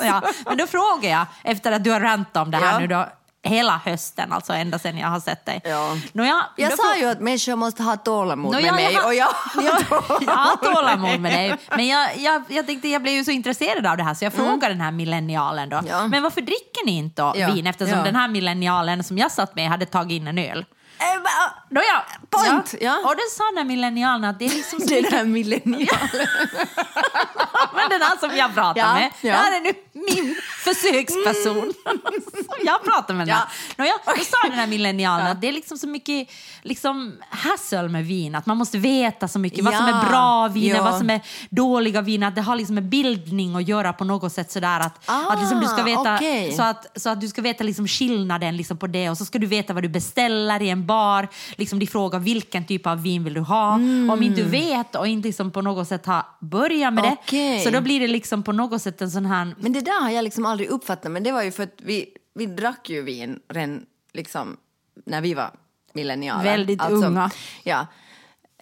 ja, 0.00 0.22
men 0.46 0.56
då 0.56 0.66
frågar 0.82 1.10
jag, 1.10 1.26
efter 1.42 1.72
att 1.72 1.84
du 1.84 1.90
har 1.90 2.00
rantat 2.00 2.42
om 2.42 2.50
det 2.50 2.56
här 2.56 2.72
Ja. 2.72 2.78
nu 2.78 2.86
då, 2.86 3.08
hela 3.44 3.80
hösten, 3.84 4.32
alltså 4.32 4.52
ända 4.52 4.78
sedan 4.78 4.98
jag 4.98 5.08
har 5.08 5.20
sett 5.20 5.46
dig. 5.46 5.60
Ja. 5.64 5.96
Nåja, 6.12 6.42
Jag 6.56 6.70
då 6.70 6.76
sa 6.76 6.96
ju 6.96 7.04
att 7.06 7.20
människor 7.20 7.56
måste 7.56 7.82
ha 7.82 7.96
tålamod 7.96 8.52
Nå, 8.52 8.58
med 8.60 8.68
ja, 8.68 8.72
mig. 8.74 8.94
har- 8.94 9.06
och 9.06 9.14
jag, 9.14 9.28
jag, 9.54 10.02
jag 10.26 10.32
har 10.32 10.56
tålamod 10.74 11.20
med 11.20 11.32
dig. 11.32 11.56
Men 11.76 11.86
jag, 11.86 12.16
jag, 12.18 12.42
jag, 12.48 12.66
tänkte, 12.66 12.88
jag 12.88 13.02
blev 13.02 13.14
ju 13.14 13.24
så 13.24 13.30
intresserad 13.30 13.86
av 13.86 13.96
det 13.96 14.02
här 14.02 14.14
så 14.14 14.24
jag 14.24 14.32
frågade 14.32 14.68
den 14.68 14.80
här 14.80 14.90
millennialen 14.90 15.68
då. 15.68 15.76
Mm. 15.76 15.90
Ja. 15.90 16.06
Men 16.06 16.22
varför 16.22 16.40
dricker 16.40 16.86
ni 16.86 16.96
inte 16.98 17.22
Ja, 17.34 17.52
vin? 17.52 17.66
Eftersom 17.66 17.98
ja. 17.98 18.04
den 18.04 18.16
här 18.16 18.28
millennialen 18.28 19.04
som 19.04 19.18
jag 19.18 19.32
satt 19.32 19.54
med 19.56 19.68
hade 19.68 19.86
tagit 19.86 20.16
in 20.16 20.26
en 20.26 20.38
öl. 20.38 20.64
Eh, 21.02 21.22
va- 21.22 21.54
Nåja, 21.68 22.02
Point, 22.30 22.74
ja. 22.80 22.96
Och 23.04 23.14
då 23.16 23.22
sa 23.36 23.44
den 23.50 23.58
här 23.58 23.64
millennialen 23.64 24.24
att 24.30 24.38
det 24.38 24.44
är 24.44 24.48
liksom 24.50 24.80
så 24.80 24.86
Det 24.88 24.98
är 24.98 25.02
mycket 25.02 25.10
den 25.10 25.18
här 25.18 25.24
millennialen. 25.26 26.26
Men 27.74 27.88
den 27.90 28.02
här 28.02 28.16
som 28.20 28.36
jag 28.36 28.54
pratar 28.54 28.80
Ja, 28.80 28.94
med, 28.94 29.10
ja. 29.20 29.32
det 29.32 29.38
här 29.38 29.56
är 29.56 29.60
nu 29.60 29.72
min 29.92 30.36
försöksperson. 30.64 31.72
som 32.46 32.56
jag 32.64 32.84
pratar 32.84 33.14
med. 33.14 33.28
Ja. 33.28 33.38
Nåja, 33.76 33.92
då 34.06 34.12
sa 34.24 34.36
den 34.48 34.52
här 34.58 34.66
millennialen 34.66 35.26
att 35.26 35.40
det 35.40 35.48
är 35.48 35.52
liksom 35.52 35.78
så 35.78 35.86
mycket 35.88 36.28
liksom, 36.62 37.12
hassle 37.30 37.88
med 37.88 38.06
vin. 38.06 38.34
Att 38.34 38.46
man 38.46 38.56
måste 38.56 38.78
veta 38.78 39.28
så 39.28 39.38
mycket. 39.38 39.64
Vad 39.64 39.74
som 39.74 39.88
Ja, 39.88 40.00
är 40.02 40.08
bra 40.10 40.48
viner, 40.48 40.76
ja. 40.76 40.82
vad 40.82 40.98
som 40.98 41.10
är 41.10 41.20
dåliga 41.50 42.00
viner. 42.00 42.28
Att 42.28 42.34
det 42.34 42.40
har 42.42 42.56
liksom 42.56 42.74
med 42.74 42.84
bildning 42.84 43.56
att 43.56 43.68
göra 43.68 43.92
på 43.92 44.04
något 44.04 44.32
sätt. 44.32 44.52
Sådär, 44.52 44.80
att, 44.80 45.00
Ah, 45.06 45.32
att 45.32 45.40
liksom 45.40 45.60
du 45.60 45.66
ska 45.66 45.82
veta, 45.82 46.14
okej. 46.14 46.52
så, 46.56 46.62
att, 46.62 46.86
så 47.00 47.10
att 47.10 47.20
du 47.20 47.28
ska 47.28 47.42
veta 47.42 47.64
liksom 47.64 47.88
skillnaden 47.88 48.56
liksom 48.56 48.76
på 48.76 48.86
det. 48.86 49.10
Och 49.10 49.18
så 49.18 49.24
ska 49.24 49.38
du 49.38 49.46
veta 49.46 49.72
vad 49.72 49.82
du 49.82 49.88
beställer 49.88 50.62
i 50.62 50.70
en 50.70 50.86
bar. 50.86 50.91
Liksom 51.56 51.78
de 51.78 51.86
frågar 51.86 52.18
vilken 52.18 52.66
typ 52.66 52.86
av 52.86 53.02
vin 53.02 53.24
vill 53.24 53.34
du 53.34 53.40
ha. 53.40 53.74
Om 53.74 54.22
inte 54.22 54.42
du 54.42 54.48
vet 54.48 54.94
och 54.94 55.06
inte 55.06 55.28
liksom 55.28 55.50
på 55.50 55.62
något 55.62 55.88
sätt 55.88 56.06
har 56.06 56.24
börjat 56.40 56.94
med 56.94 57.04
det. 57.04 57.16
Okej. 57.22 57.60
Så 57.60 57.70
då 57.70 57.80
blir 57.80 58.00
det 58.00 58.08
liksom 58.08 58.42
på 58.42 58.52
något 58.52 58.82
sätt 58.82 59.02
en 59.02 59.10
sån 59.10 59.26
här... 59.26 59.54
Men 59.58 59.72
det 59.72 59.80
där 59.80 60.02
har 60.02 60.10
jag 60.10 60.24
liksom 60.24 60.46
aldrig 60.46 60.68
uppfattat. 60.68 61.12
Men 61.12 61.22
det 61.22 61.32
var 61.32 61.42
ju 61.42 61.52
för 61.52 61.62
att 61.62 61.78
vi, 61.82 62.06
vi 62.34 62.46
drack 62.46 62.90
ju 62.90 63.02
vin 63.02 63.40
redan 63.48 63.82
liksom 64.12 64.56
när 65.06 65.20
vi 65.20 65.34
var 65.34 65.50
millennialer. 65.92 66.44
Väldigt 66.44 66.90
unga. 66.90 67.30
Ja, 67.62 67.86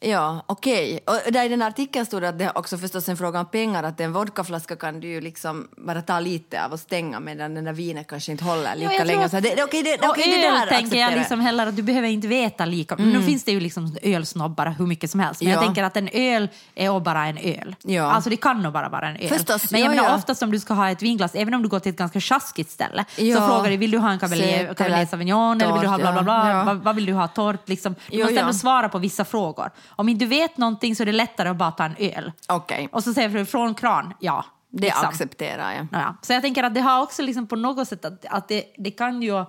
ja 0.00 0.42
okej. 0.46 1.00
Och 1.06 1.32
där 1.32 1.44
i 1.44 1.48
den 1.48 1.62
artikeln 1.62 2.06
stod 2.06 2.22
det 2.22 2.28
att 2.28 2.38
det 2.38 2.52
också 2.54 2.78
förstås 2.78 3.08
en 3.08 3.16
fråga 3.16 3.40
om 3.40 3.46
pengar. 3.46 3.82
Att 3.82 4.00
en 4.00 4.12
vodkaflaska 4.12 4.76
kan 4.76 5.00
du 5.00 5.08
ju 5.08 5.20
liksom 5.20 5.68
bara 5.76 6.02
ta 6.02 6.20
lite 6.20 6.64
av 6.64 6.72
och 6.72 6.80
stänga 6.80 7.20
medan 7.20 7.54
den 7.54 7.64
där 7.64 7.72
vinet 7.72 8.06
kanske 8.06 8.32
inte 8.32 8.44
håller 8.44 8.76
lika 8.76 8.92
Ja, 8.92 8.98
jag 8.98 9.06
länge. 9.06 9.28
tror- 9.28 9.28
Så 9.28 9.40
det, 9.48 9.54
det, 9.54 9.64
okej, 9.64 9.82
det, 9.82 10.08
och 10.08 10.14
det 10.16 10.46
öl 10.46 10.54
där 10.60 10.66
tänker 10.66 10.96
jag 10.96 11.12
liksom 11.14 11.40
heller 11.40 11.66
att 11.66 11.76
du 11.76 11.82
behöver 11.82 12.08
inte 12.08 12.28
veta 12.28 12.64
lika. 12.64 12.94
Nu 12.96 13.22
finns 13.22 13.44
det 13.44 13.52
ju 13.52 13.60
liksom 13.60 13.96
ölsnobbar 14.02 14.74
hur 14.78 14.86
mycket 14.86 15.10
som 15.10 15.20
helst. 15.20 15.40
Men 15.42 15.50
jag 15.50 15.56
Mm. 15.56 15.62
Ja. 15.64 15.68
tänker 15.68 15.84
att 15.84 15.96
en 15.96 16.08
öl 16.12 16.48
är 16.74 17.00
bara 17.00 17.26
en 17.26 17.38
öl. 17.38 17.76
Ja. 17.82 18.10
Alltså 18.10 18.30
det 18.30 18.36
kan 18.36 18.62
nog 18.62 18.72
bara 18.72 18.88
vara 18.88 19.08
en 19.08 19.16
öl. 19.16 19.28
Förstås, 19.28 19.70
Men 19.70 19.80
jag 19.80 19.86
ja, 19.86 19.90
menar 19.96 20.08
ja. 20.08 20.14
oftast 20.16 20.42
om 20.42 20.50
du 20.50 20.60
ska 20.60 20.74
ha 20.74 20.90
ett 20.90 21.02
vinglas, 21.02 21.34
även 21.34 21.54
om 21.54 21.62
du 21.62 21.68
går 21.68 21.78
till 21.80 21.90
ett 21.90 21.98
ganska 21.98 22.20
sjaskigt 22.20 22.70
ställe, 22.70 23.04
Ja. 23.16 23.36
så 23.36 23.46
frågar 23.46 23.70
du 23.70 23.76
vill 23.76 23.90
du 23.90 23.98
ha 23.98 24.10
en 24.10 24.18
cabernet, 24.18 25.10
sauvignon 25.10 25.60
eller 25.60 25.72
vill 25.72 25.82
du 25.82 25.88
ha 25.88 25.98
bla 25.98 26.12
bla 26.12 26.22
bla, 26.22 26.64
vad, 26.64 26.76
vad 26.76 26.94
vill 26.94 27.06
du 27.06 27.12
ha 27.12 27.28
torrt 27.28 27.68
liksom. 27.68 27.94
Du 28.10 28.18
måste 28.22 28.40
ändå 28.40 28.52
svara 28.52 28.88
på 28.88 28.98
vissa 28.98 29.24
frågor. 29.24 29.70
Om 29.90 30.09
inte 30.09 30.24
du 30.24 30.29
vet 30.29 30.57
någonting 30.57 30.96
så 30.96 31.03
är 31.03 31.07
det 31.07 31.12
lättare 31.12 31.48
att 31.48 31.57
bara 31.57 31.70
ta 31.70 31.85
en 31.85 31.96
öl. 31.98 32.33
Okej, 32.48 32.88
Och 32.92 33.05
så 33.05 33.14
säger 33.14 33.29
du 33.29 33.46
från 33.46 33.74
kran, 33.74 34.14
ja. 34.20 34.44
det 34.70 34.83
liksom. 34.83 35.09
accepterar 35.09 35.72
jag. 35.72 35.87
Ja, 35.92 36.16
så 36.22 36.33
jag 36.33 36.42
tänker 36.42 36.62
att 36.62 36.74
det 36.74 36.81
har 36.81 37.03
också 37.03 37.22
liksom 37.22 37.46
på 37.46 37.57
något 37.57 37.88
sätt 37.88 38.05
att, 38.05 38.24
att 38.24 38.48
det, 38.48 38.64
det 38.76 38.90
kan 38.90 39.22
ju... 39.22 39.44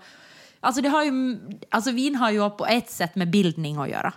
Alltså, 0.59 0.81
det 0.81 0.89
har 0.89 1.03
ju... 1.03 1.39
alltså 1.69 1.91
vin 1.91 2.15
har 2.15 2.31
ju 2.31 2.49
på 2.49 2.65
ett 2.65 2.91
sätt 2.91 3.15
med 3.15 3.31
bildning 3.31 3.77
att 3.77 3.89
göra. 3.89 4.13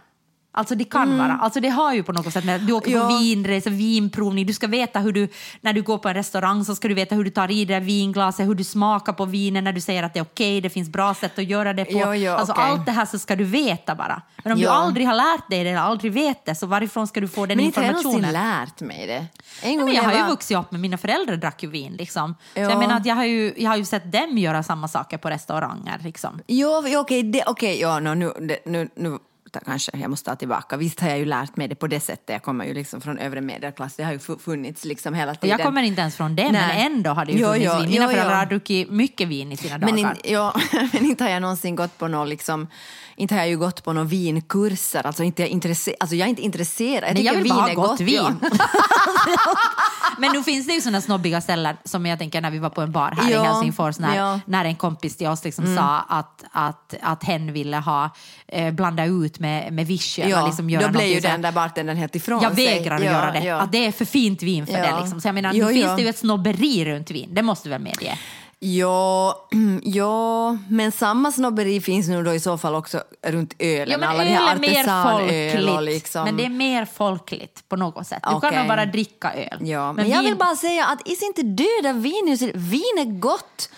Alltså 0.57 0.75
det 0.75 0.85
kan 0.85 1.19
vara. 1.19 1.39
Alltså 1.43 1.61
det 1.61 1.69
har 1.69 1.95
ju 1.95 2.03
på 2.03 2.13
något 2.13 2.33
sätt 2.33 2.45
med 2.45 2.61
du 2.61 2.73
åker 2.73 2.91
på 2.91 2.97
Mm. 2.97 3.11
Ja. 3.13 3.19
vinresa, 3.19 3.71
vinprovning, 3.71 4.47
du 4.47 4.53
ska 4.53 4.67
veta 4.67 4.99
hur 5.01 5.13
du, 5.13 5.29
när 5.61 5.73
du 5.73 5.83
går 5.83 5.99
på 5.99 6.09
en 6.09 6.15
restaurang 6.15 6.65
så 6.65 6.75
ska 6.75 6.89
du 6.89 6.95
veta 6.95 7.15
hur 7.15 7.25
du 7.25 7.31
tar 7.31 7.51
i 7.51 7.65
det 7.65 7.75
där 7.75 7.81
vinglaset, 7.81 8.47
hur 8.49 8.55
du 8.55 8.65
smakar 8.65 9.13
på 9.13 9.25
vinen 9.25 9.65
när 9.65 9.73
du 9.73 9.81
säger 9.81 10.03
att 10.03 10.15
det 10.15 10.21
är 10.21 10.25
okej, 10.25 10.61
det 10.61 10.71
finns 10.71 10.89
bra 10.89 11.15
sätt 11.15 11.39
att 11.39 11.45
göra 11.45 11.73
det 11.73 11.85
på. 11.85 11.99
Ja, 11.99 12.17
ja, 12.17 12.37
alltså 12.37 12.53
okej. 12.53 12.65
allt 12.65 12.87
det 12.87 12.93
här 12.93 13.07
så 13.07 13.19
ska 13.19 13.37
du 13.37 13.45
veta 13.45 13.95
bara. 13.95 14.23
Men 14.45 14.53
om 14.53 14.59
du 14.59 14.65
Ja. 14.65 14.71
aldrig 14.71 15.07
har 15.07 15.15
lärt 15.15 15.51
dig 15.51 15.65
det 15.65 15.71
eller 15.71 15.81
aldrig 15.81 16.13
vet 16.13 16.45
det, 16.45 16.55
så 16.55 16.67
varifrån 16.67 17.07
ska 17.07 17.21
du 17.21 17.29
få 17.29 17.47
den 17.47 17.57
Men 17.57 17.67
inte 17.67 17.81
har 17.81 17.85
jag 17.87 17.91
informationen? 17.97 18.23
någonsin 18.23 18.59
lärt 18.61 18.81
mig 18.81 19.07
det. 19.07 19.15
En 19.15 19.27
Nej, 19.63 19.77
gång 19.77 19.85
men 19.85 19.95
jag 19.95 20.05
när 20.05 20.11
har 20.15 20.25
ju 20.27 20.31
vuxit 20.31 20.57
upp 20.59 20.71
med 20.73 20.81
mina 20.81 20.99
föräldrar 20.99 21.37
drack 21.37 21.63
ju 21.63 21.69
vin. 21.69 21.93
Liksom. 21.99 22.35
Så 22.55 22.61
Ja. 22.61 22.71
jag 22.71 22.79
menar 22.79 22.97
att 22.97 23.07
jag 23.07 23.15
har, 23.15 23.25
ju, 23.25 23.55
jag 23.57 23.71
har 23.71 23.77
ju 23.77 23.85
sett 23.85 24.13
dem 24.13 24.39
göra 24.39 24.63
samma 24.63 24.89
saker 24.89 25.19
på 25.19 25.31
restauranger. 25.31 26.01
Liksom. 26.05 26.41
Jo, 26.47 26.83
jo, 26.87 27.01
okej, 27.01 27.23
det, 27.23 27.43
okej, 27.47 27.81
ja, 27.81 28.01
no, 28.01 28.15
nu, 28.15 28.33
det, 28.41 28.59
nu, 28.67 28.89
nu 28.97 29.19
ta- 29.59 29.65
kanske 29.65 29.99
jag 29.99 30.11
måste 30.11 30.31
ta 30.31 30.37
tillbaka. 30.37 30.77
Visst 30.77 31.01
har 31.01 31.09
jag 31.09 31.19
ju 31.19 31.25
lärt 31.25 31.57
mig 31.57 31.69
det 31.69 31.75
på 31.75 31.87
det 31.87 32.01
sättet. 32.01 32.29
Jag 32.29 32.43
kommer 32.43 32.65
ju 32.65 32.75
liksom 32.75 33.01
från 33.01 33.19
övre 33.19 33.41
medelklass. 33.41 33.97
Det 33.97 34.03
har 34.05 34.13
ju 34.13 34.19
fu- 34.19 34.39
funnits 34.39 34.85
liksom 34.85 35.15
hela 35.15 35.35
tiden. 35.35 35.59
jag 35.59 35.67
kommer 35.67 35.83
inte 35.83 36.01
ens 36.01 36.17
från 36.17 36.37
det, 36.37 36.43
men 36.43 36.53
Nej. 36.53 36.87
ändå 36.87 37.11
har 37.11 37.25
det 37.25 37.33
ju 37.33 37.39
Jo, 37.39 37.47
funnits 37.47 37.67
jo, 37.75 37.81
vin. 37.81 37.91
Mina 37.91 38.05
jo, 38.05 38.11
föräldrar 38.11 38.33
jo. 38.33 38.39
har 38.39 38.47
druckit 38.47 38.91
mycket 38.91 39.29
vin 39.29 39.53
i 39.53 39.57
sina 39.57 39.79
dagar. 39.79 39.93
Men, 39.95 39.99
in, 39.99 40.09
ja, 40.25 40.55
men 40.93 41.05
inte 41.05 41.25
har 41.25 41.31
jag 41.31 41.43
någonsin 41.43 41.77
gått 41.77 41.99
på 41.99 42.09
någon 42.09 42.29
liksom, 42.29 42.67
inte 43.17 43.35
har 43.35 43.41
jag 43.41 43.49
ju 43.49 43.59
gått 43.59 43.85
på 43.85 43.93
några 43.93 44.09
vinkurser. 44.09 45.07
Alltså, 45.07 45.23
inte 45.23 45.43
jag, 45.43 45.49
intresse, 45.49 45.95
alltså 46.01 46.17
jag 46.17 46.27
är 46.27 46.31
inte 46.31 46.43
intresserad. 46.43 47.09
Jag 47.09 47.15
Nej, 47.15 47.25
jag 47.25 47.35
vill 47.35 47.49
bara 47.53 47.61
ha 47.61 47.75
gott 47.75 47.89
gott. 47.89 48.01
vin. 48.01 48.15
Ja. 48.43 48.49
Men 50.19 50.33
nu 50.33 50.43
finns 50.43 50.67
det 50.67 50.73
ju 50.73 50.81
sådana 50.81 51.01
snobbiga 51.01 51.41
ställen 51.41 51.77
som 51.85 52.07
jag 52.07 52.19
tänker 52.19 52.41
när 52.41 52.51
vi 52.51 52.59
var 52.59 52.71
på 52.71 52.81
en 52.81 52.93
bar 52.93 53.11
här 53.11 53.31
Ja, 53.31 53.43
i 53.45 53.47
Helsingfors 53.47 53.99
när, 53.99 54.17
ja. 54.17 54.29
Mm. 54.29 54.41
när 54.47 54.65
en 54.65 54.77
kompis 54.77 55.17
till 55.17 55.27
oss 55.27 55.45
liksom 55.45 55.77
sa 55.77 56.01
att, 56.09 56.45
att, 56.53 56.95
att 57.03 57.25
hen 57.25 57.53
ville 57.53 57.77
ha 57.77 58.11
eh, 58.49 58.71
blanda 58.75 59.05
ut 59.05 59.39
med, 59.39 59.73
med 59.73 59.87
vichy. 59.87 60.23
Ja, 60.29 60.47
liksom 60.47 60.69
då 60.81 60.89
blev 60.89 61.07
ju 61.07 61.21
den 61.21 61.43
där 61.43 61.53
bartendern 61.53 61.97
helt 61.97 62.17
ifrån 62.17 62.43
Jag 62.43 62.55
sig. 62.55 62.67
vägrar 62.67 62.97
att 62.97 63.05
göra 63.05 63.33
det. 63.33 63.45
ja. 63.45 63.57
Att 63.57 63.73
det 63.73 63.87
är 63.87 63.93
för 63.93 64.05
fint 64.05 64.43
vin 64.43 64.67
för 64.67 64.73
det. 64.73 65.01
Liksom. 65.01 65.21
Så 65.21 65.29
jag 65.29 65.35
menar, 65.35 65.53
Jo, 65.55 65.67
nu 65.67 65.73
finns 65.73 65.97
det 65.97 66.03
ju 66.03 66.09
ett 66.09 66.19
snobberi 66.19 66.85
runt 66.85 67.11
vin. 67.11 67.29
Det 67.33 67.43
måste 67.43 67.69
du 67.69 67.71
väl 67.71 67.81
medge? 67.83 68.19
Ja, 68.67 69.47
ja, 69.83 70.57
men 70.69 70.93
samma 70.93 71.33
snobberi 71.33 71.81
finns 71.81 72.09
nu 72.09 72.23
då 72.23 72.35
i 72.35 72.41
så 72.41 72.59
fall 72.59 72.75
också 72.75 73.03
runt 73.27 73.55
ölen. 73.59 73.91
Ja, 73.91 73.99
men 73.99 74.09
alla 74.09 74.25
öl 74.25 74.57
är 74.57 74.61
mer 74.61 75.03
folkligt. 75.11 75.83
liksom. 75.95 76.25
Men 76.25 76.37
det 76.37 76.45
är 76.45 76.51
mer 76.51 76.85
folkligt 76.85 77.69
på 77.69 77.77
något 77.77 78.07
sätt. 78.07 78.23
Du 78.23 78.35
Okej. 78.35 78.51
kan 78.51 78.59
nog 78.59 78.69
bara 78.69 78.87
dricka 78.87 79.33
öl. 79.35 79.69
Ja, 79.69 79.93
men, 79.93 80.09
jag 80.09 80.17
vin- 80.17 80.25
vill 80.25 80.37
bara 80.37 80.57
säga 80.57 80.87
att 80.87 81.09
is 81.09 81.23
inte 81.23 81.43
döda 81.43 81.93
vin, 81.93 82.39
vin 82.55 82.83
är 82.99 83.19
gott. 83.19 83.71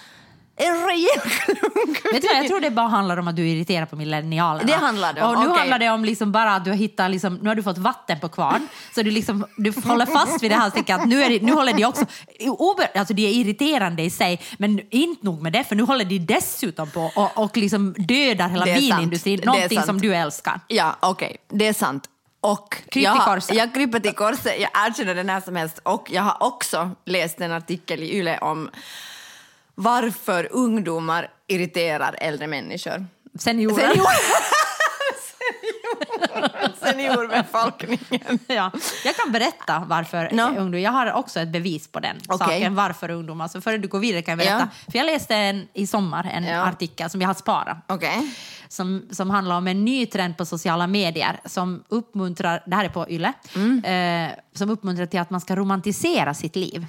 En 0.58 0.86
rejäl 0.86 1.20
klunk. 1.20 2.04
Vet 2.12 2.22
du 2.22 2.28
vad, 2.28 2.36
jag 2.36 2.46
tror 2.46 2.60
det 2.60 2.70
bara 2.70 2.88
handlar 2.88 3.16
om 3.16 3.28
att 3.28 3.36
du 3.36 3.42
är 3.42 3.54
irriterad 3.54 3.90
på 3.90 3.96
millennialerna. 3.96 4.66
Det 4.66 4.72
handlar 4.72 5.12
det 5.12 5.22
om, 5.22 5.30
Och 5.30 5.40
nu 5.40 5.46
okej. 5.46 5.58
handlar 5.58 5.78
det 5.78 5.90
om 5.90 6.04
liksom 6.04 6.32
bara 6.32 6.54
att 6.54 6.64
du 6.64 6.70
har 6.70 6.76
hittat, 6.78 7.10
liksom, 7.10 7.34
nu 7.34 7.48
har 7.48 7.54
du 7.54 7.62
fått 7.62 7.78
vatten 7.78 8.20
på 8.20 8.28
kvarn, 8.28 8.68
så 8.94 9.02
du, 9.02 9.10
liksom, 9.10 9.46
du 9.56 9.72
håller 9.84 10.06
fast 10.06 10.42
vid 10.42 10.50
det 10.50 10.54
här 10.54 10.66
och 10.66 10.74
tänker 10.74 10.94
att 10.94 11.08
nu, 11.08 11.22
är 11.22 11.28
det, 11.28 11.42
nu 11.42 11.52
håller 11.52 11.72
de 11.74 11.84
också, 11.84 12.04
ober, 12.40 12.98
alltså 12.98 13.14
de 13.14 13.26
är 13.26 13.30
irriterande 13.30 14.02
i 14.02 14.10
sig, 14.10 14.40
men 14.58 14.80
inte 14.90 15.26
nog 15.26 15.42
med 15.42 15.52
det, 15.52 15.64
för 15.64 15.76
nu 15.76 15.82
håller 15.82 16.04
de 16.04 16.18
dessutom 16.18 16.90
på 16.90 17.12
och, 17.16 17.38
och 17.44 17.56
liksom 17.56 17.94
dödar 17.98 18.48
hela 18.48 18.64
Det 18.64 18.74
vinindustrin, 18.74 19.40
Det 19.40 19.46
någonting 19.46 19.82
som 19.82 20.00
du 20.00 20.14
älskar. 20.14 20.60
Ja, 20.68 20.96
okej, 21.00 21.36
det 21.48 21.66
är 21.66 21.72
sant. 21.72 22.08
Och 22.40 22.82
har-. 22.94 23.54
Jag 23.54 23.74
kryper 23.74 24.00
till 24.00 24.14
korset, 24.14 24.60
jag 24.60 24.70
erkänner 24.88 25.14
det 25.14 25.22
när 25.22 25.40
som 25.40 25.56
helst. 25.56 25.78
Och 25.82 26.08
jag 26.10 26.22
har 26.22 26.36
också 26.40 26.90
läst 27.04 27.40
en 27.40 27.52
artikel 27.52 28.02
i 28.02 28.16
Yle 28.16 28.38
om 28.38 28.70
varför 29.78 30.48
ungdomar 30.52 31.28
irriterar 31.46 32.16
äldre 32.20 32.46
människor. 32.46 33.06
Seniorer. 33.38 33.88
Senior... 33.88 34.06
Senior... 36.80 37.32
Ja, 38.46 38.70
jag 39.04 39.16
kan 39.16 39.32
berätta 39.32 39.84
varför 39.88 40.30
No. 40.32 40.42
ungdomar, 40.42 40.78
jag 40.78 40.90
har 40.92 41.12
också 41.12 41.40
ett 41.40 41.48
bevis 41.48 41.88
på 41.88 42.00
den 42.00 42.16
Okej. 42.28 42.38
saken, 42.38 42.74
varför 42.74 43.10
ungdomar, 43.10 43.48
så 43.48 43.60
före 43.60 43.78
du 43.78 43.88
går 43.88 43.98
vidare 43.98 44.22
kan 44.22 44.32
jag 44.32 44.38
berätta. 44.38 44.68
Ja. 44.86 44.92
För 44.92 44.98
jag 44.98 45.06
läste 45.06 45.34
en, 45.36 45.68
i 45.74 45.86
sommar 45.86 46.30
en 46.32 46.44
Ja. 46.44 46.60
artikel 46.68 47.10
som 47.10 47.20
jag 47.20 47.28
har 47.28 47.34
sparat. 47.34 47.76
Okej. 47.88 48.34
som, 48.68 49.08
som 49.10 49.30
handlar 49.30 49.56
om 49.56 49.66
en 49.68 49.84
ny 49.84 50.06
trend 50.06 50.36
på 50.36 50.44
sociala 50.46 50.86
medier 50.86 51.40
som 51.44 51.84
uppmuntrar, 51.88 52.62
det 52.66 52.76
här 52.76 52.84
är 52.84 52.88
på 52.88 53.08
Yle, 53.10 53.32
Mm. 53.54 53.84
eh, 53.84 54.38
som 54.54 54.70
uppmuntrar 54.70 55.06
till 55.06 55.20
att 55.20 55.30
man 55.30 55.40
ska 55.40 55.56
romantisera 55.56 56.34
sitt 56.34 56.56
liv. 56.56 56.86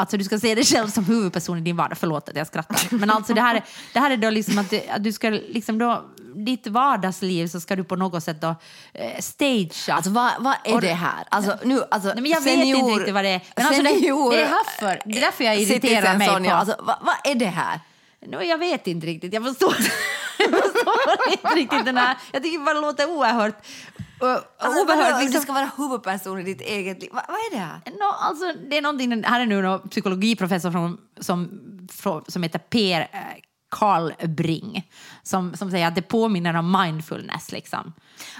Alltså 0.00 0.16
du 0.16 0.24
ska 0.24 0.38
se 0.38 0.54
dig 0.54 0.64
själv 0.64 0.88
som 0.88 1.04
huvudperson 1.04 1.58
i 1.58 1.60
din 1.60 1.76
vardag. 1.76 1.98
Förlåt 1.98 2.28
att 2.28 2.36
jag 2.36 2.46
skrattar. 2.46 2.96
Men 2.96 3.10
alltså 3.10 3.34
det 3.34 3.40
här 3.40 3.54
är, 3.54 3.64
det 3.92 3.98
här 4.00 4.10
är 4.10 4.16
då 4.16 4.30
liksom 4.30 4.58
att, 4.58 4.70
det, 4.70 4.88
att 4.90 5.04
du 5.04 5.12
ska 5.12 5.30
liksom 5.30 5.78
då, 5.78 6.04
ditt 6.34 6.66
vardagsliv 6.66 7.46
så 7.46 7.60
ska 7.60 7.76
du 7.76 7.84
på 7.84 7.96
något 7.96 8.24
sätt 8.24 8.40
då 8.40 8.54
eh, 8.94 9.20
stagea. 9.20 9.94
Alltså 9.94 10.10
vad, 10.10 10.30
vad 10.38 10.54
är 10.64 10.74
Och- 10.74 10.80
det 10.80 10.92
här? 10.92 11.24
Alltså, 11.28 11.58
nu, 11.64 11.82
alltså, 11.90 12.08
Nej, 12.08 12.22
men 12.22 12.30
jag 12.30 12.40
vet 12.40 12.56
inte 12.64 12.90
riktigt 12.90 13.14
vad 13.14 13.24
det 13.24 13.28
är. 13.30 13.40
Men 13.56 13.66
alltså 13.66 13.82
det- 13.82 13.88
senior, 13.88 14.30
det 14.30 14.42
är 14.42 14.46
härför. 14.46 15.00
Det 15.04 15.16
är 15.18 15.20
därför 15.20 15.44
jag 15.44 15.56
irriterar 15.60 16.16
mig 16.18 16.28
Sonja, 16.28 16.50
på- 16.50 16.56
Alltså, 16.56 16.76
vad, 16.78 16.96
vad 17.02 17.14
är 17.24 17.34
det 17.34 17.46
här? 17.46 17.80
No, 18.26 18.42
jag 18.42 18.58
vet 18.58 18.86
inte 18.86 19.06
riktigt. 19.06 19.32
Jag 19.32 19.44
förstår, 19.44 19.76
jag 20.38 20.50
förstår 20.50 21.32
inte 21.32 21.48
riktigt 21.54 21.84
den 21.84 21.96
här. 21.96 22.16
Jag 22.32 22.42
tycker 22.42 22.58
bara 22.58 22.74
det 22.74 22.80
låter 22.80 23.10
oerhört... 23.10 23.54
Alltså, 24.20 24.84
vadå? 24.86 25.18
liksom, 25.20 25.32
Du 25.32 25.40
ska 25.40 25.52
vara 25.52 25.70
huvudperson 25.76 26.40
i 26.40 26.42
ditt 26.42 26.60
eget 26.60 27.00
liv. 27.00 27.10
Vad, 27.12 27.24
vad 27.28 27.36
är 27.36 27.50
det 27.50 27.56
här? 27.56 27.80
No, 27.86 28.14
alltså, 28.18 28.44
det 28.70 28.76
är 28.78 28.82
någonting, 28.82 29.24
här 29.24 29.40
är 29.40 29.46
nu 29.46 29.66
en 29.66 29.88
psykologiprofessor 29.88 30.70
från, 30.70 30.98
som, 31.20 31.60
som 32.28 32.42
heter 32.42 32.58
Per 32.58 33.08
eh, 33.72 33.78
Karlbring 33.78 34.90
som, 35.22 35.56
som 35.56 35.70
säger 35.70 35.88
att 35.88 35.94
det 35.94 36.02
påminner 36.02 36.54
om 36.54 36.72
mindfulness. 36.84 37.52
Liksom. 37.52 37.92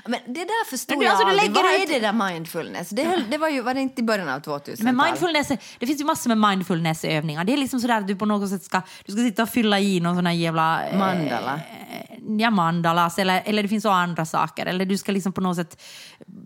Men 0.05 0.21
det 0.27 0.45
där 0.45 0.71
förstår 0.71 0.95
Men 0.95 1.01
du, 1.01 1.05
jag 1.07 1.13
alltså, 1.13 1.27
aldrig. 1.27 1.51
Vad 1.51 1.65
är 1.65 1.87
det 1.87 2.01
där 2.01 2.13
mindfulness? 2.13 2.91
Det, 2.91 3.05
höll, 3.05 3.31
det 3.31 3.39
var 3.39 3.49
ju, 3.49 3.61
var 3.61 3.75
det 3.75 3.81
inte 3.81 4.01
i 4.01 4.05
början 4.05 4.29
av 4.29 4.41
2000-talet? 4.41 4.81
Men 4.81 4.97
mindfulness, 4.97 5.49
det 5.79 5.87
finns 5.87 6.01
ju 6.01 6.05
massor 6.05 6.35
med 6.35 6.51
mindfulnessövningar. 6.51 7.45
Det 7.45 7.53
är 7.53 7.57
liksom 7.57 7.81
sådär 7.81 7.99
att 7.99 8.07
du 8.07 8.17
på 8.17 8.27
något 8.27 8.51
sätt 8.51 8.63
ska, 8.63 8.83
du 9.05 9.13
ska 9.13 9.23
sitta 9.23 9.43
och 9.43 9.49
fylla 9.49 9.81
i 9.81 10.01
någon 10.01 10.17
sån 10.17 10.27
här 10.27 10.33
jävla... 10.33 10.89
eh, 10.89 10.99
Mandala. 10.99 11.61
Ja, 12.39 12.51
mandalas, 12.51 13.19
eller, 13.19 13.43
eller 13.45 13.63
det 13.63 13.69
finns 13.69 13.83
så 13.83 13.91
andra 13.91 14.27
saker. 14.27 14.67
Eller 14.67 14.85
du 14.85 14.99
ska 14.99 15.13
liksom 15.13 15.33
på 15.33 15.41
något 15.41 15.57
sätt 15.57 15.83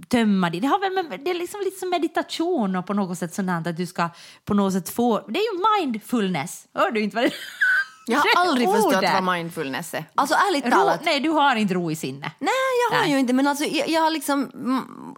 tömma 0.08 0.50
dig. 0.50 0.60
Det, 0.60 0.66
har 0.66 0.80
väl 0.80 1.08
med, 1.08 1.20
det 1.24 1.30
är 1.30 1.34
liksom 1.34 1.60
lite 1.64 1.78
som 1.78 1.90
meditation 1.90 2.76
och 2.76 2.86
på 2.86 2.94
något 2.94 3.18
sätt 3.18 3.34
sådant 3.34 3.66
att 3.66 3.76
du 3.76 3.86
ska 3.86 4.08
på 4.44 4.54
något 4.54 4.72
sätt 4.72 4.88
få... 4.88 5.18
Det 5.28 5.38
är 5.38 5.54
ju 5.54 5.84
mindfulness. 5.84 6.66
Hör 6.74 6.90
du 6.90 7.00
inte 7.00 7.16
vad 7.16 7.24
det 7.24 7.30
Jag 8.06 8.18
har 8.18 8.24
det 8.24 8.48
aldrig 8.48 8.68
förstått 8.68 8.94
ordet? 8.96 9.12
vad 9.12 9.34
mindfulness 9.34 9.94
är. 9.94 10.04
Alltså 10.14 10.34
ärligt 10.48 10.64
Ro, 10.64 10.70
talat. 10.70 11.00
nej, 11.04 11.20
du 11.20 11.30
har 11.30 11.56
inte 11.56 11.74
ro 11.74 11.90
i 11.90 11.96
sinne. 11.96 12.32
Nej, 12.38 12.50
jag 12.90 12.96
har 12.96 13.02
Nej. 13.04 13.12
ju 13.12 13.18
inte. 13.18 13.32
Men 13.32 13.46
alltså, 13.46 13.64
jag, 13.64 13.88
jag 13.88 14.00
har 14.00 14.10
liksom, 14.10 14.50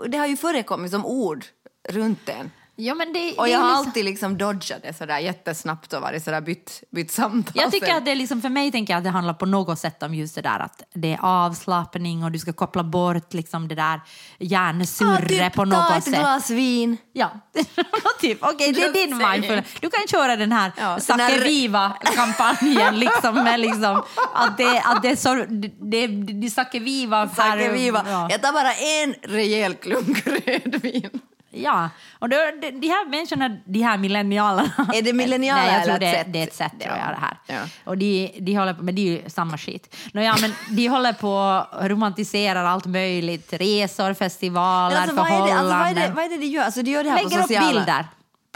det 0.08 0.18
har 0.18 0.26
ju 0.26 0.36
förekommit 0.36 0.90
som 0.90 1.06
ord 1.06 1.44
runt 1.88 2.26
den. 2.26 2.50
Ja, 2.78 2.94
men 2.94 3.12
det, 3.12 3.32
Och 3.36 3.44
det 3.44 3.50
jag 3.50 3.58
har 3.58 3.68
liksom, 3.68 3.86
alltid 3.86 4.04
liksom 4.04 4.38
dodgat 4.38 4.82
det 4.82 4.96
sådär 4.98 5.18
jättesnabbt 5.18 5.92
och 5.92 6.02
varit 6.02 6.24
sådär 6.24 6.40
bytt, 6.40 6.82
bytt 6.90 7.10
samtal. 7.10 7.52
Jag 7.62 7.72
tycker 7.72 7.94
att 7.94 8.04
det 8.04 8.10
är 8.10 8.16
liksom, 8.16 8.42
för 8.42 8.48
mig 8.48 8.72
tänker 8.72 8.92
jag 8.92 8.98
att 8.98 9.04
det 9.04 9.10
handlar 9.10 9.34
på 9.34 9.46
något 9.46 9.78
sätt 9.78 10.02
om 10.02 10.14
just 10.14 10.34
det 10.34 10.42
där 10.42 10.58
att 10.58 10.82
det 10.94 11.12
är 11.12 11.18
avslappning 11.22 12.24
och 12.24 12.32
du 12.32 12.38
ska 12.38 12.52
koppla 12.52 12.84
bort 12.84 13.34
liksom 13.34 13.68
det 13.68 13.74
där 13.74 14.00
hjärnsurret 14.38 15.30
Ja, 15.30 15.44
typ, 15.48 15.52
på 15.54 15.62
ta 15.64 15.64
något 15.64 15.96
ett 15.98 16.04
sätt. 16.04 16.14
glas 16.14 16.50
vin. 16.50 16.96
Ja, 17.12 17.30
typ. 18.20 18.38
Okej, 18.40 18.72
det 18.72 18.82
är 18.84 18.92
din 18.92 19.16
mindfulness. 19.16 19.66
Du 19.80 19.90
kan 19.90 20.00
köra 20.10 20.36
den 20.36 20.52
här 20.52 20.72
Ja, 20.78 21.00
Sake 21.00 21.22
den 21.22 21.30
här- 21.32 21.44
Viva-kampanjen 21.44 22.98
liksom, 22.98 23.34
med 23.34 23.60
liksom 23.60 24.02
att 24.34 24.56
det, 24.58 24.80
att 24.84 25.02
det 25.02 25.08
är 25.10 25.16
så, 25.16 25.34
det, 25.34 25.68
det, 25.80 26.06
det 26.06 26.46
är 26.46 26.50
Sake 26.50 26.78
Viva. 26.78 27.28
Sake 27.28 27.42
här- 27.42 27.72
viva. 27.72 28.04
Ja. 28.08 28.28
Jag 28.30 28.42
tar 28.42 28.52
bara 28.52 28.74
en 28.74 29.14
rejäl 29.36 29.74
klunk 29.74 30.26
rödvin. 30.46 31.20
Ja, 31.62 31.90
och 32.18 32.28
då, 32.28 32.36
de, 32.60 32.70
de 32.70 32.88
här 32.88 33.08
människorna, 33.08 33.56
de 33.64 33.82
här 33.82 33.98
millennialerna... 33.98 34.70
Är 34.94 35.02
det 35.02 35.12
millennialer 35.12 35.62
Nej, 35.62 35.74
jag 35.74 35.84
tror 35.84 35.98
det, 35.98 36.24
det 36.28 36.38
är 36.38 36.46
ett 36.46 36.54
sätt 36.54 36.72
tror 36.80 36.96
jag 36.96 37.08
det 37.08 37.20
här. 37.20 37.38
Ja. 37.46 37.68
Och 37.84 37.98
de, 37.98 38.32
de 38.40 38.54
håller 38.54 38.74
på, 38.74 38.82
men 38.82 38.94
det 38.94 39.00
är 39.00 39.22
ju 39.22 39.30
samma 39.30 39.58
skit. 39.58 39.96
Nåja, 40.12 40.36
men 40.40 40.52
de 40.70 40.88
håller 40.88 41.12
på 41.12 41.64
och 41.80 41.88
romantiserar 41.88 42.64
allt 42.64 42.86
möjligt. 42.86 43.52
Resor, 43.52 44.14
festivaler, 44.14 44.94
Men 44.94 45.02
alltså, 45.02 45.16
vad, 45.16 45.26
är 45.26 45.30
det, 45.30 45.36
förhållanden. 45.36 45.72
alltså, 45.72 45.94
vad, 45.94 46.04
är 46.04 46.08
det, 46.08 46.14
vad 46.14 46.24
är 46.24 46.28
det 46.28 46.36
de 46.36 46.46
gör? 46.46 46.64
Alltså, 46.64 46.82
de 46.82 46.90
gör 46.90 47.04
det 47.04 47.10
här 47.10 47.16
Lägger 47.16 47.30
på 47.30 47.36
upp 47.36 47.42
sociala... 47.42 47.72
bilder. 47.72 48.04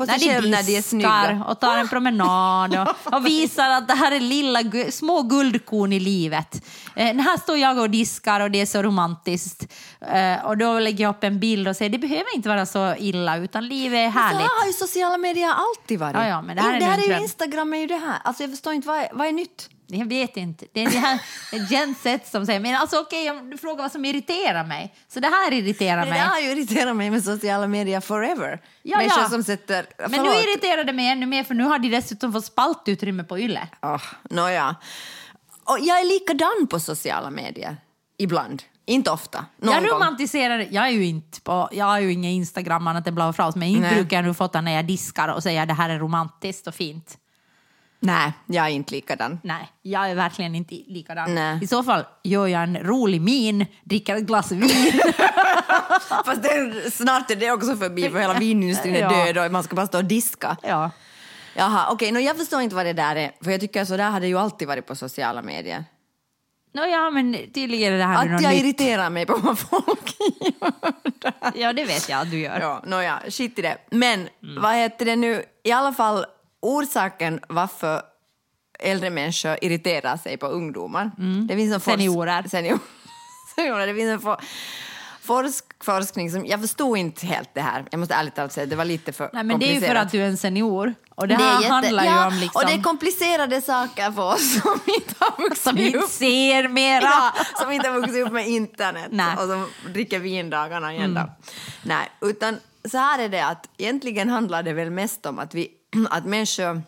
På 0.01 0.05
när 0.05 0.19
de 0.19 0.27
själv 0.27 0.51
när 0.51 0.63
de 0.63 0.77
är 0.77 0.83
snygga. 0.83 1.45
och 1.49 1.61
tar 1.61 1.77
en 1.77 1.89
promenad 1.89 2.79
och, 2.79 2.89
och 3.17 3.27
visar 3.27 3.71
att 3.71 3.89
det 3.89 3.95
här 3.95 4.13
är 4.13 4.21
lilla, 4.21 4.61
små 4.91 5.23
guldkorn 5.23 5.93
i 5.93 6.01
livet. 6.01 6.63
Eh, 6.97 7.17
här 7.17 7.39
står 7.39 7.57
jag 7.57 7.79
och 7.79 7.91
diskar 7.91 8.41
och 8.41 8.51
det 8.51 8.61
är 8.61 8.67
så 8.67 8.83
romantiskt. 8.83 9.73
Eh, 10.01 10.45
och 10.45 10.59
då 10.59 10.79
lägger 10.79 11.05
jag 11.05 11.11
upp 11.11 11.25
en 11.25 11.41
bild 11.41 11.69
och 11.69 11.77
säger 11.77 11.91
det 11.91 11.99
behöver 11.99 12.35
inte 12.37 12.49
vara 12.49 12.67
så 12.67 12.95
illa 12.99 13.37
utan 13.37 13.69
livet 13.69 13.99
är 13.99 14.13
Så 14.13 14.19
härligt. 14.19 14.41
här 14.41 14.61
har 14.61 14.67
ju 14.67 14.73
sociala 14.73 15.19
medier 15.19 15.53
alltid 15.53 15.99
varit. 15.99 16.15
Ja, 16.17 16.27
ja, 16.29 16.43
men 16.43 16.57
det 16.57 16.63
här 16.63 16.75
är 16.77 16.81
det 16.81 16.87
här 16.87 16.99
är 16.99 17.17
ju. 17.17 17.23
Instagram 17.23 17.75
är 17.75 17.79
ju 17.79 17.87
det 17.87 17.97
här. 17.97 18.19
Alltså 18.25 18.43
jag 18.43 18.51
förstår 18.51 18.73
inte, 18.73 18.89
vad 18.89 18.99
är, 18.99 19.09
vad 19.13 19.27
är 19.27 19.33
nytt? 19.33 19.69
Jag 19.99 20.07
vet 20.07 20.37
inte. 20.37 20.67
Det 20.73 20.83
är 20.83 20.91
det 20.91 20.99
här 20.99 21.21
genset 21.71 22.29
som 22.29 22.47
säger, 22.47 22.61
men 22.61 22.75
alltså 22.75 23.01
okej, 23.01 23.31
om 23.31 23.51
du 23.51 23.59
frågar 23.59 23.83
vad 23.83 23.93
som 23.93 24.05
irriterar 24.05 24.65
mig. 24.65 24.95
Så 25.09 25.21
det 25.21 25.27
här 25.27 25.53
irriterar 25.53 26.05
Det 26.05 26.11
mig. 26.11 26.21
där 26.21 26.27
har 26.27 26.41
ju 26.41 26.51
irriterat 26.51 26.97
mig 26.97 27.11
med 27.11 27.25
sociala 27.25 27.67
medier 27.67 28.01
forever. 28.01 28.61
Ja, 28.83 28.97
Människor 28.97 29.23
ja. 29.23 29.29
som 29.29 29.43
sätter... 29.45 29.87
Men 30.09 30.23
nu 30.23 30.29
irriterar 30.29 30.85
det 30.85 30.93
mig 30.93 31.07
ännu 31.09 31.27
mer 31.27 31.45
för 31.45 31.55
nu 31.55 31.65
har 31.65 31.79
de 31.79 31.89
dessutom 31.89 32.33
fått 32.33 32.45
spaltutrymme 32.45 33.25
på 33.25 33.39
Yle. 33.39 33.69
Oh, 33.83 34.03
Nåja. 34.31 34.77
Och 35.65 35.79
jag 35.81 36.01
är 36.01 36.05
likadan 36.05 36.67
på 36.71 36.81
sociala 36.81 37.31
medier. 37.31 37.77
Ibland. 38.19 38.63
Inte 38.87 39.11
ofta. 39.11 39.45
Någon 39.57 39.75
jag 39.75 39.83
gång. 39.83 39.93
romantiserar, 39.93 40.67
jag 40.71 40.85
är 40.87 40.91
ju 40.91 41.05
inte 41.07 41.41
på, 41.41 41.69
jag 41.73 41.85
har 41.85 41.99
ju 42.01 42.13
ingen 42.13 42.31
Instagram 42.31 42.87
annat 42.87 43.07
än 43.07 43.15
Blau 43.15 43.33
Fraus, 43.33 43.57
men 43.57 43.69
inte 43.69 43.95
brukar 43.95 44.17
jag 44.17 44.25
nu 44.27 44.35
fota 44.35 44.61
när 44.61 44.73
jag 44.73 44.87
diskar 44.87 45.29
och 45.29 45.43
säga 45.43 45.67
det 45.67 45.75
här 45.75 45.91
är 45.91 45.99
romantiskt 45.99 46.67
och 46.67 46.75
fint. 46.75 47.17
Nej, 48.03 48.33
jag 48.47 48.67
är 48.67 48.71
inte 48.71 48.95
likadan. 48.95 49.41
Nej, 49.43 49.69
jag 49.83 50.11
är 50.11 50.15
verkligen 50.15 50.55
inte 50.55 50.75
likadan. 50.87 51.35
Nej. 51.35 51.59
I 51.63 51.67
så 51.67 51.83
fall 51.83 52.05
gör 52.25 52.47
jag 52.47 52.63
en 52.63 52.77
rolig 52.79 53.21
min, 53.21 53.67
dricker 53.85 54.17
ett 54.17 54.23
glas 54.23 54.53
vin. 54.53 54.71
Fast 56.25 56.43
det, 56.43 56.91
snart 56.93 57.31
är 57.31 57.37
det 57.37 57.51
också 57.51 57.77
förbi 57.77 58.11
för 58.11 58.19
hela 58.19 58.35
vinindustrin 58.35 58.95
är 58.97 59.01
Ja. 59.01 59.25
död 59.33 59.39
och 59.47 59.53
man 59.53 59.63
ska 59.63 59.77
bara 59.77 59.87
stå 59.87 59.99
och 59.99 60.05
diska. 60.05 60.57
ja. 60.63 60.91
Jaha, 61.55 61.87
okej, 61.91 62.11
okay, 62.13 62.23
jag 62.25 62.37
förstår 62.37 62.61
inte 62.61 62.75
vad 62.77 62.87
det 62.87 62.93
där 62.93 63.17
är. 63.17 63.33
För 63.45 63.51
jag 63.51 63.61
tycker 63.61 63.85
så 63.85 63.97
där 63.97 64.11
har 64.11 64.21
det 64.21 64.27
ju 64.27 64.39
alltid 64.39 64.69
varit 64.69 64.87
på 64.87 64.95
sociala 64.95 65.43
medier. 65.43 65.85
Nå, 66.75 66.85
ja, 66.87 67.11
men 67.11 67.37
tydligen 67.55 67.93
är 67.93 67.99
det 67.99 68.05
här 68.05 68.25
Att 68.25 68.31
något 68.31 68.43
jag 68.43 68.53
nytt. 68.53 68.61
irriterar 68.63 69.11
mig 69.11 69.27
på 69.27 69.37
vad 69.37 69.59
folk 69.59 70.15
gör. 70.41 70.73
Ja, 71.55 71.73
det 71.73 71.85
vet 71.85 72.09
jag 72.09 72.21
att 72.21 72.31
du 72.31 72.39
gör. 72.41 72.61
Ja, 72.61 72.83
nåja, 72.87 73.21
skit 73.29 73.59
i 73.59 73.63
det. 73.63 73.77
Men 73.91 74.29
vad 74.61 74.75
heter 74.75 75.05
det 75.05 75.17
nu, 75.17 75.43
i 75.65 75.73
alla 75.73 75.93
fall 75.93 76.25
orsaken 76.63 77.41
varför 77.49 78.03
äldre 78.79 79.11
människor 79.11 79.57
irriterar 79.63 80.17
sig 80.17 80.37
på 80.37 80.47
ungdomar. 80.47 81.11
Det 81.49 81.57
finns 81.57 81.75
en 81.75 81.81
Seniorer. 81.81 82.43
Senior, 82.49 82.79
seniorer. 83.55 83.87
Det 83.87 83.95
finns 83.95 84.09
en 84.09 84.21
for, 84.21 84.41
forsk, 85.21 85.65
forskning 85.85 86.31
som, 86.31 86.47
jag 86.47 86.61
förstod 86.61 86.99
inte 86.99 87.27
helt 87.27 87.55
det 87.55 87.61
här. 87.61 87.85
Jag 87.91 87.99
måste 87.99 88.15
ärligt 88.15 88.35
talat 88.35 88.53
säga, 88.53 88.67
det 88.67 88.77
var 88.77 88.85
lite 88.85 89.13
för 89.13 89.31
Nej, 89.33 89.45
men 89.45 89.59
det 89.59 89.71
är 89.71 89.75
ju 89.75 89.81
för 89.87 89.95
att 89.95 90.13
du 90.13 90.23
är 90.23 90.27
en 90.27 90.37
senior. 90.37 90.95
Och 91.15 91.29
det, 91.29 91.37
Det 91.37 91.43
är 91.45 91.49
här 91.49 91.61
jätte- 91.63 91.73
handlar 91.75 92.05
ja, 92.05 92.21
ju 92.21 92.27
om 92.27 92.35
liksom... 92.41 92.63
Och 92.63 92.69
det 92.71 92.75
är 92.75 92.83
komplicerade 92.83 93.61
saker 93.63 94.13
för 94.13 94.33
oss 94.33 94.61
som 94.63 94.81
inte 94.87 95.15
har 95.19 95.43
vuxit 95.43 95.63
som 95.63 95.79
inte 95.79 95.99
upp. 95.99 96.11
ser 96.11 96.69
mera. 96.69 97.01
Ja, 97.03 97.33
som 97.63 97.73
inte 97.73 97.89
har 97.89 98.01
vuxit 98.01 98.27
upp 98.27 98.33
med 98.33 98.49
internet 98.49 99.07
Nej. 99.11 99.33
och 99.35 99.41
som 99.43 99.67
dricker 99.93 100.19
vindagarna 100.19 100.95
igen 100.95 101.15
då. 101.15 101.31
Nej, 101.83 102.11
utan 102.21 102.57
så 102.91 102.99
här 102.99 103.19
är 103.19 103.29
det 103.29 103.41
att 103.47 103.69
egentligen 103.77 104.29
handlar 104.29 104.63
det 104.63 104.73
väl 104.73 104.91
mest 104.91 105.27
om 105.27 105.39
att 105.39 105.55
vi, 105.55 105.69
att 106.11 106.25
människor, 106.25 106.83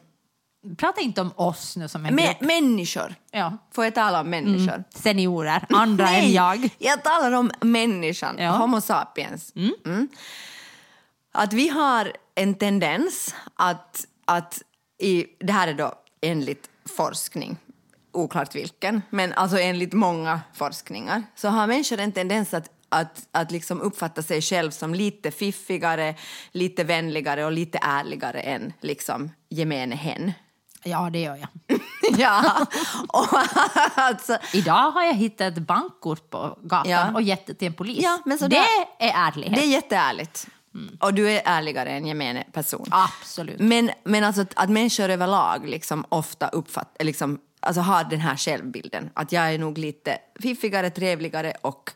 Prata 0.76 1.00
inte 1.00 1.20
om 1.20 1.32
oss 1.36 1.76
nu 1.76 1.88
som 1.88 2.06
en 2.06 2.16
grupp. 2.16 2.40
människor, 2.40 3.14
Ja. 3.30 3.58
får 3.72 3.84
jag 3.84 3.94
tala 3.94 4.20
om 4.20 4.30
människor? 4.30 4.84
Seniorer, 4.94 5.66
andra 5.68 6.04
Nej, 6.10 6.24
än 6.26 6.32
jag. 6.32 6.68
jag 6.78 7.02
talar 7.04 7.32
om 7.32 7.50
människan, 7.60 8.36
Ja. 8.38 8.50
Homo 8.50 8.80
sapiens. 8.80 9.52
Mm. 9.84 10.08
Att 11.32 11.52
vi 11.52 11.68
har 11.68 12.12
en 12.34 12.54
tendens 12.54 13.34
att, 13.54 14.06
att 14.24 14.62
i, 14.98 15.26
det 15.38 15.52
här 15.52 15.68
är 15.68 15.74
då 15.74 15.92
enligt 16.20 16.70
forskning, 16.96 17.56
oklart 18.12 18.54
vilken, 18.54 19.02
men 19.10 19.32
alltså 19.32 19.58
enligt 19.58 19.92
många 19.92 20.40
forskningar, 20.54 21.22
så 21.34 21.48
har 21.48 21.66
människor 21.66 22.00
en 22.00 22.12
tendens 22.12 22.54
att 22.54 22.70
att, 22.92 23.28
att 23.32 23.50
liksom 23.50 23.80
uppfatta 23.80 24.22
sig 24.22 24.42
själv 24.42 24.70
som 24.70 24.94
lite 24.94 25.30
fiffigare, 25.30 26.14
lite 26.52 26.84
vänligare 26.84 27.44
och 27.44 27.52
lite 27.52 27.78
ärligare 27.82 28.40
än 28.40 28.72
liksom 28.80 29.30
gemene 29.48 29.94
hen. 29.96 30.32
Ja, 30.84 31.10
det 31.10 31.20
gör 31.20 31.36
jag. 31.36 31.78
ja, 32.18 32.66
och 33.08 33.26
alltså, 33.94 34.38
Idag 34.52 34.90
har 34.90 35.02
jag 35.02 35.14
hittat 35.14 35.56
ett 35.56 35.66
bankkort 35.66 36.30
på 36.30 36.58
gatan 36.62 36.90
Ja. 36.90 37.12
och 37.14 37.22
gett 37.22 37.46
det 37.46 37.54
till 37.54 37.68
en 37.68 37.74
polis. 37.74 37.98
Ja, 38.02 38.18
men 38.24 38.38
så 38.38 38.46
det 38.46 38.56
är 38.98 39.28
ärlighet. 39.28 39.54
Det 39.54 39.62
är 39.64 39.68
jätteärligt. 39.70 40.46
Och 41.00 41.14
du 41.14 41.30
är 41.30 41.42
ärligare 41.44 41.90
än 41.90 42.06
gemene 42.06 42.44
person. 42.52 42.86
Absolut. 42.90 43.60
Men, 43.60 43.90
men 44.04 44.24
alltså 44.24 44.42
att, 44.42 44.52
att 44.56 44.70
människor 44.70 45.08
överlag 45.08 45.68
liksom 45.68 46.04
ofta 46.08 46.48
uppfattar, 46.48 47.04
liksom, 47.04 47.38
alltså 47.60 47.80
har 47.80 48.04
den 48.04 48.20
här 48.20 48.36
självbilden. 48.36 49.10
Att 49.14 49.32
jag 49.32 49.54
är 49.54 49.58
nog 49.58 49.78
lite 49.78 50.18
fiffigare, 50.42 50.90
trevligare 50.90 51.54
och 51.60 51.90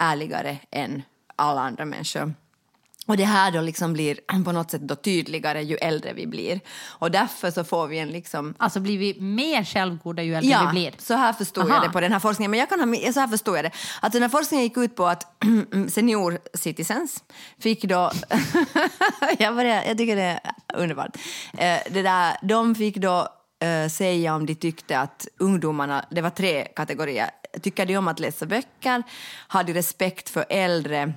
ärligare 0.00 0.58
än 0.70 1.02
alla 1.36 1.60
andra 1.60 1.84
människor. 1.84 2.34
Och 3.06 3.16
det 3.16 3.24
här 3.24 3.50
då 3.50 3.60
liksom 3.60 3.92
blir 3.92 4.20
på 4.44 4.52
något 4.52 4.70
sätt 4.70 4.80
då 4.80 4.94
tydligare 4.94 5.62
ju 5.62 5.76
äldre 5.76 6.12
vi 6.12 6.26
blir. 6.26 6.60
Och 6.86 7.10
därför 7.10 7.50
så 7.50 7.64
får 7.64 7.86
vi 7.86 7.98
en 7.98 8.08
liksom 8.08 8.54
Alltså 8.58 8.80
blir 8.80 8.98
vi 8.98 9.20
mer 9.20 9.64
självgoda 9.64 10.22
ju 10.22 10.34
äldre 10.34 10.48
vi 10.48 10.52
Ja, 10.64 10.70
blir. 10.70 10.94
så 10.98 11.14
här 11.14 11.32
förstod 11.32 11.64
Aha. 11.64 11.74
jag 11.74 11.82
det 11.82 11.92
på 11.92 12.00
den 12.00 12.12
här 12.12 12.18
forskningen. 12.20 12.50
Men 12.50 12.60
jag 12.60 12.68
kan 12.68 12.80
ha, 12.80 13.12
så 13.12 13.20
här 13.20 13.28
förstod 13.28 13.56
jag 13.56 13.64
det. 13.64 13.70
Att 14.02 14.12
den 14.12 14.22
här 14.22 14.28
forskningen 14.28 14.64
gick 14.64 14.76
ut 14.76 14.96
på 14.96 15.06
att 15.06 15.26
senior 15.88 16.38
citizens 16.54 17.24
fick 17.58 17.84
då... 17.84 18.10
jag, 19.38 19.54
börjar, 19.56 19.84
jag 19.86 19.98
tycker 19.98 20.16
det 20.16 20.22
är 20.22 20.40
underbart. 20.74 21.16
Eh, 21.58 21.78
det 21.90 22.02
där, 22.02 22.36
de 22.42 22.74
fick 22.74 22.96
då 22.96 23.28
eh, 23.62 23.88
säga 23.88 24.34
om 24.34 24.46
de 24.46 24.54
tyckte 24.54 24.98
att 24.98 25.28
ungdomarna... 25.38 26.04
Det 26.10 26.22
var 26.22 26.30
tre 26.30 26.64
kategorier. 26.76 27.30
Tycker 27.62 27.86
de 27.86 27.96
om 27.96 28.08
att 28.08 28.20
läsa 28.20 28.46
böcker? 28.46 29.02
Har 29.48 29.64
de 29.64 29.72
respekt 29.72 30.28
för 30.28 30.44
äldre? 30.48 31.12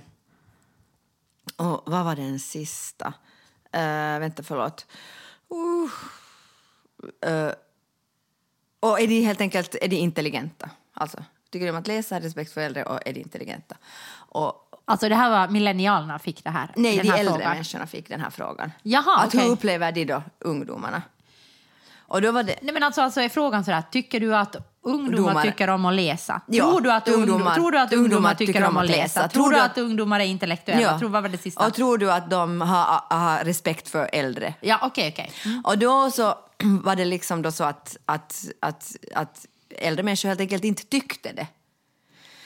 Och 1.56 1.84
vad 1.86 2.06
var 2.06 2.16
den 2.16 2.40
sista? 2.40 3.14
Uh, 3.76 4.20
vänta, 4.20 4.44
förlåt. 4.44 4.86
Uh. 5.52 5.92
Eh, 7.22 7.52
och 8.80 9.00
är 9.00 9.08
de 9.08 9.22
helt 9.22 9.42
enkelt 9.42 9.76
är 9.82 9.88
de 9.88 9.96
intelligenta? 9.96 10.70
Alltså, 10.94 11.24
tycker 11.52 11.70
om 11.70 11.76
att 11.76 11.88
läsa, 11.88 12.20
respekt 12.20 12.52
för 12.54 12.62
äldre 12.62 12.84
och 12.84 13.08
är 13.08 13.14
de 13.14 13.20
intelligenta? 13.20 13.78
Och, 14.16 14.70
Alltså 14.86 15.10
det 15.10 15.16
här 15.16 15.30
var 15.30 15.48
millennialerna 15.48 16.20
fick 16.20 16.44
det 16.44 16.50
här. 16.50 16.70
nej, 16.76 16.98
de 16.98 17.10
här 17.10 17.20
äldre 17.20 17.34
frågan. 17.34 17.50
människorna 17.52 17.88
fick 17.88 18.10
den 18.10 18.20
här 18.20 18.30
frågan. 18.30 18.72
Jaha, 18.82 19.18
att 19.18 19.34
hur 19.34 19.40
okej. 19.40 19.50
upplever 19.52 19.92
de 19.92 20.06
då 20.06 20.24
ungdomarna? 20.40 21.02
Och 21.98 22.22
då 22.22 22.32
var 22.32 22.44
det... 22.44 22.56
Nej, 22.62 22.74
men 22.74 22.84
alltså, 22.84 23.02
alltså 23.02 23.22
är 23.22 23.30
frågan 23.30 23.66
sådär, 23.66 23.84
tycker 23.92 24.20
du 24.20 24.36
att 24.36 24.73
ungdomar 24.84 25.18
Ungdomar. 25.18 25.42
tycker 25.42 25.70
om 25.70 25.86
att 25.86 25.94
läsa? 25.94 26.42
Ja, 26.48 26.64
tror, 26.66 26.82
du 26.82 26.92
att 26.92 27.08
ungdomar, 27.08 27.40
ungdomar- 27.40 27.56
tror 27.56 27.72
du 27.72 27.80
att 27.80 27.94
ungdomar 27.94 28.34
tycker 28.36 28.64
om 28.66 28.78
att 28.78 28.88
läsa? 28.90 29.28
Tror 29.28 29.52
du 29.52 29.60
att 29.60 29.78
ungdomar 29.78 30.20
är 30.20 30.24
intellektuella? 30.26 31.00
Tror, 31.00 31.10
vad 31.10 31.22
var 31.24 31.30
det 31.30 31.38
sista? 31.38 31.66
Och 31.68 31.74
tror 31.74 31.98
du 31.98 32.12
att 32.12 32.30
de 32.30 32.62
har, 32.62 33.02
har 33.10 33.44
respekt 33.44 33.90
för 33.90 34.10
äldre? 34.14 34.54
Ja, 34.62 34.80
okej, 34.82 35.10
okej. 35.14 35.32
Mm. 35.46 35.62
Och 35.66 35.78
då 35.78 36.12
så 36.12 36.36
var 36.84 36.96
det 36.96 37.06
liksom 37.06 37.42
då 37.42 37.52
så 37.52 37.64
att, 37.64 37.98
att, 38.06 38.46
att, 38.60 38.96
att 39.16 39.46
äldre 39.80 40.04
människor 40.04 40.30
helt 40.30 40.40
enkelt 40.42 40.64
inte 40.64 40.84
tyckte 40.84 41.32
det. 41.34 41.48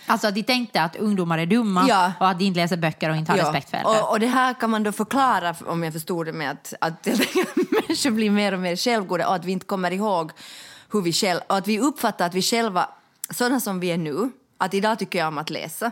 Alltså 0.10 0.28
att 0.28 0.36
de 0.36 0.44
tänkte 0.44 0.82
att 0.82 0.96
ungdomar 0.96 1.38
är 1.38 1.46
dumma 1.46 1.86
Ja. 1.90 2.14
och 2.20 2.30
att 2.30 2.40
de 2.40 2.46
inte 2.46 2.60
läser 2.60 2.78
böcker 2.78 3.10
och 3.10 3.16
inte 3.16 3.32
har 3.32 3.40
respekt 3.40 3.70
för 3.70 3.78
äldre. 3.78 4.02
och, 4.02 4.12
och 4.12 4.20
det 4.20 4.28
här 4.28 4.54
kan 4.54 4.70
man 4.70 4.84
då 4.84 4.92
förklara, 4.92 5.56
om 5.66 5.84
jag 5.84 5.94
förstod 5.94 6.26
det 6.26 6.34
med 6.34 6.52
att, 6.52 6.74
att 6.82 7.06
människor 7.56 8.12
blir 8.12 8.30
mer 8.32 8.52
och 8.54 8.60
mer 8.60 8.76
självgoda 8.76 9.28
och 9.28 9.36
att 9.36 9.46
vi 9.46 9.52
inte 9.52 9.66
kommer 9.66 9.92
ihåg 9.92 10.32
hur 10.92 11.02
vi 11.02 11.14
själva, 11.14 11.44
och 11.48 11.58
att 11.58 11.68
vi 11.68 11.80
uppfattar 11.80 12.26
att 12.26 12.34
vi 12.34 12.42
själva, 12.42 12.90
sådana 13.30 13.60
som 13.60 13.80
vi 13.80 13.88
är 13.88 13.98
nu, 13.98 14.30
att 14.58 14.74
idag 14.74 15.00
tycker 15.00 15.20
jag 15.20 15.28
om 15.28 15.38
att 15.38 15.50
läsa, 15.50 15.92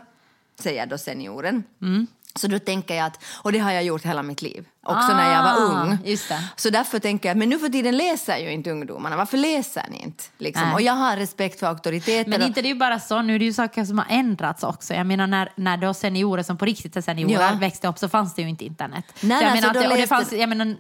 säger 0.60 0.86
då 0.86 0.98
senioren. 0.98 1.64
Mm. 1.82 2.08
Så 2.36 2.48
då 2.48 2.60
tänker 2.60 2.96
jag 2.96 3.06
att, 3.06 3.24
och 3.26 3.52
det 3.52 3.60
har 3.60 3.72
jag 3.72 3.84
gjort 3.84 4.06
hela 4.06 4.24
mitt 4.24 4.42
liv, 4.42 4.68
också 4.86 5.08
när 5.14 5.34
jag 5.34 5.44
var 5.44 5.52
Ah, 5.52 5.84
ung. 5.84 6.18
Så 6.56 6.70
därför 6.70 7.00
tänker 7.00 7.30
jag, 7.30 7.38
men 7.38 7.50
nu 7.50 7.60
för 7.60 7.70
tiden 7.70 7.98
läser 7.98 8.38
ju 8.38 8.52
inte 8.52 8.72
ungdomarna, 8.72 9.18
varför 9.18 9.38
läser 9.38 9.84
ni 9.92 10.04
inte? 10.04 10.24
Liksom? 10.38 10.74
Och 10.74 10.82
jag 10.82 10.94
har 10.94 11.18
respekt 11.18 11.60
för 11.60 11.68
auktoriteter. 11.68 12.30
Men 12.30 12.42
inte 12.42 12.62
det 12.62 12.68
är 12.68 12.74
ju 12.74 12.80
bara 12.80 13.00
så, 13.00 13.22
nu 13.22 13.36
är 13.36 13.40
det 13.40 13.46
ju 13.46 13.54
saker 13.54 13.86
som 13.86 13.98
har 13.98 14.06
ändrats 14.10 14.64
också. 14.64 14.94
Jag 14.94 15.08
menar 15.08 15.28
när, 15.28 15.50
när 15.56 15.78
då 15.78 15.94
seniorer 15.94 16.44
som 16.44 16.58
på 16.58 16.66
riktigt 16.66 16.96
är 16.98 17.02
seniorer 17.02 17.34
Ja. 17.42 17.58
växte 17.60 17.88
upp 17.88 17.98
så 18.00 18.10
fanns 18.10 18.34
det 18.36 18.42
ju 18.42 18.50
inte 18.50 18.66
internet. 18.66 19.06
Nej, 19.22 19.38
så 19.40 19.44
jag 19.46 19.54
menar 19.56 19.68
så 19.68 19.74
det, 19.74 19.80
och 19.80 19.94
det 19.94 20.00
läste- 20.00 20.08
fanns, 20.16 20.32
jag 20.34 20.50
menar, 20.50 20.76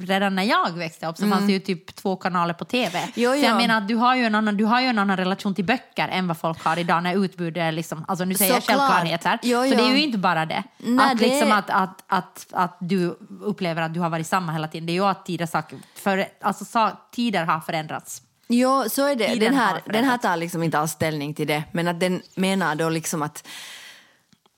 redan 0.00 0.34
när 0.36 0.42
jag 0.42 0.70
växte 0.72 1.06
upp 1.06 1.16
så 1.16 1.28
fanns 1.30 1.46
det 1.46 1.52
ju 1.52 1.58
typ 1.60 1.94
två 1.94 2.16
kanaler 2.16 2.54
på 2.54 2.64
tv. 2.64 3.08
Jo, 3.14 3.30
så 3.30 3.36
jo. 3.36 3.42
jag 3.42 3.56
menar 3.56 3.78
att 3.78 3.88
du 3.88 3.94
har, 3.94 4.14
ju 4.16 4.24
en 4.24 4.34
annan, 4.34 4.56
du 4.56 4.64
har 4.64 4.80
ju 4.80 4.86
en 4.86 4.98
annan 4.98 5.16
relation 5.16 5.54
till 5.54 5.64
böcker 5.64 6.08
än 6.08 6.28
vad 6.28 6.38
folk 6.38 6.64
har 6.64 6.76
idag 6.78 7.02
när 7.02 7.24
utbudet 7.24 7.60
är 7.62 7.72
liksom, 7.72 8.04
alltså 8.08 8.24
nu 8.24 8.34
säger 8.34 8.52
jag 8.54 8.62
Såklart. 8.62 8.78
självklarheter. 8.78 9.38
Jo, 9.42 9.62
så 9.70 9.76
det 9.76 9.82
är 9.82 9.96
ju 9.96 10.02
inte 10.04 10.18
bara 10.18 10.46
det. 10.46 10.62
Nej, 10.78 11.12
att, 11.12 11.18
det- 11.18 11.26
liksom 11.28 11.52
att, 11.52 11.70
att, 11.70 12.04
att, 12.06 12.46
att 12.52 12.76
du 12.80 13.18
upplever 13.42 13.82
att 13.82 13.94
du 13.94 14.00
har 14.00 14.10
varit 14.10 14.26
samma 14.26 14.52
hela 14.52 14.68
tiden. 14.68 14.86
Det 14.86 14.92
är 14.92 14.94
ju 14.94 15.04
att 15.04 15.26
tider, 15.26 15.46
saker, 15.46 15.78
för, 15.94 16.26
alltså, 16.40 16.96
tider 17.12 17.44
har 17.44 17.60
förändrats. 17.60 18.22
Jo, 18.48 18.84
så 18.88 19.06
är 19.06 19.16
det. 19.16 19.26
Tiden 19.26 19.52
Den 19.52 19.54
här, 19.54 19.80
den 19.86 20.04
här 20.04 20.18
tar 20.18 20.36
liksom 20.36 20.62
inte 20.62 20.78
alls 20.78 20.92
ställning 20.92 21.34
till 21.34 21.46
det, 21.46 21.64
men 21.72 21.88
att 21.88 22.00
den 22.00 22.22
menar 22.34 22.74
då 22.74 22.88
liksom 22.88 23.22
att 23.22 23.46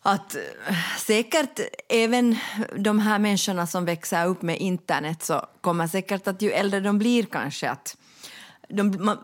att 0.02 0.34
eh, 0.34 0.76
säkert 0.98 1.60
även 1.88 2.36
de 2.76 2.98
här 2.98 3.18
människorna 3.18 3.66
som 3.66 3.84
växer 3.84 4.26
upp 4.26 4.42
med 4.42 4.58
internet 4.58 5.22
så 5.22 5.46
kommer 5.60 5.86
säkert 5.86 6.28
att 6.28 6.42
ju 6.42 6.50
äldre 6.50 6.80
de 6.80 6.98
blir 6.98 7.22
kanske 7.22 7.70
att 7.70 7.96
de 8.68 8.96
man, 9.00 9.18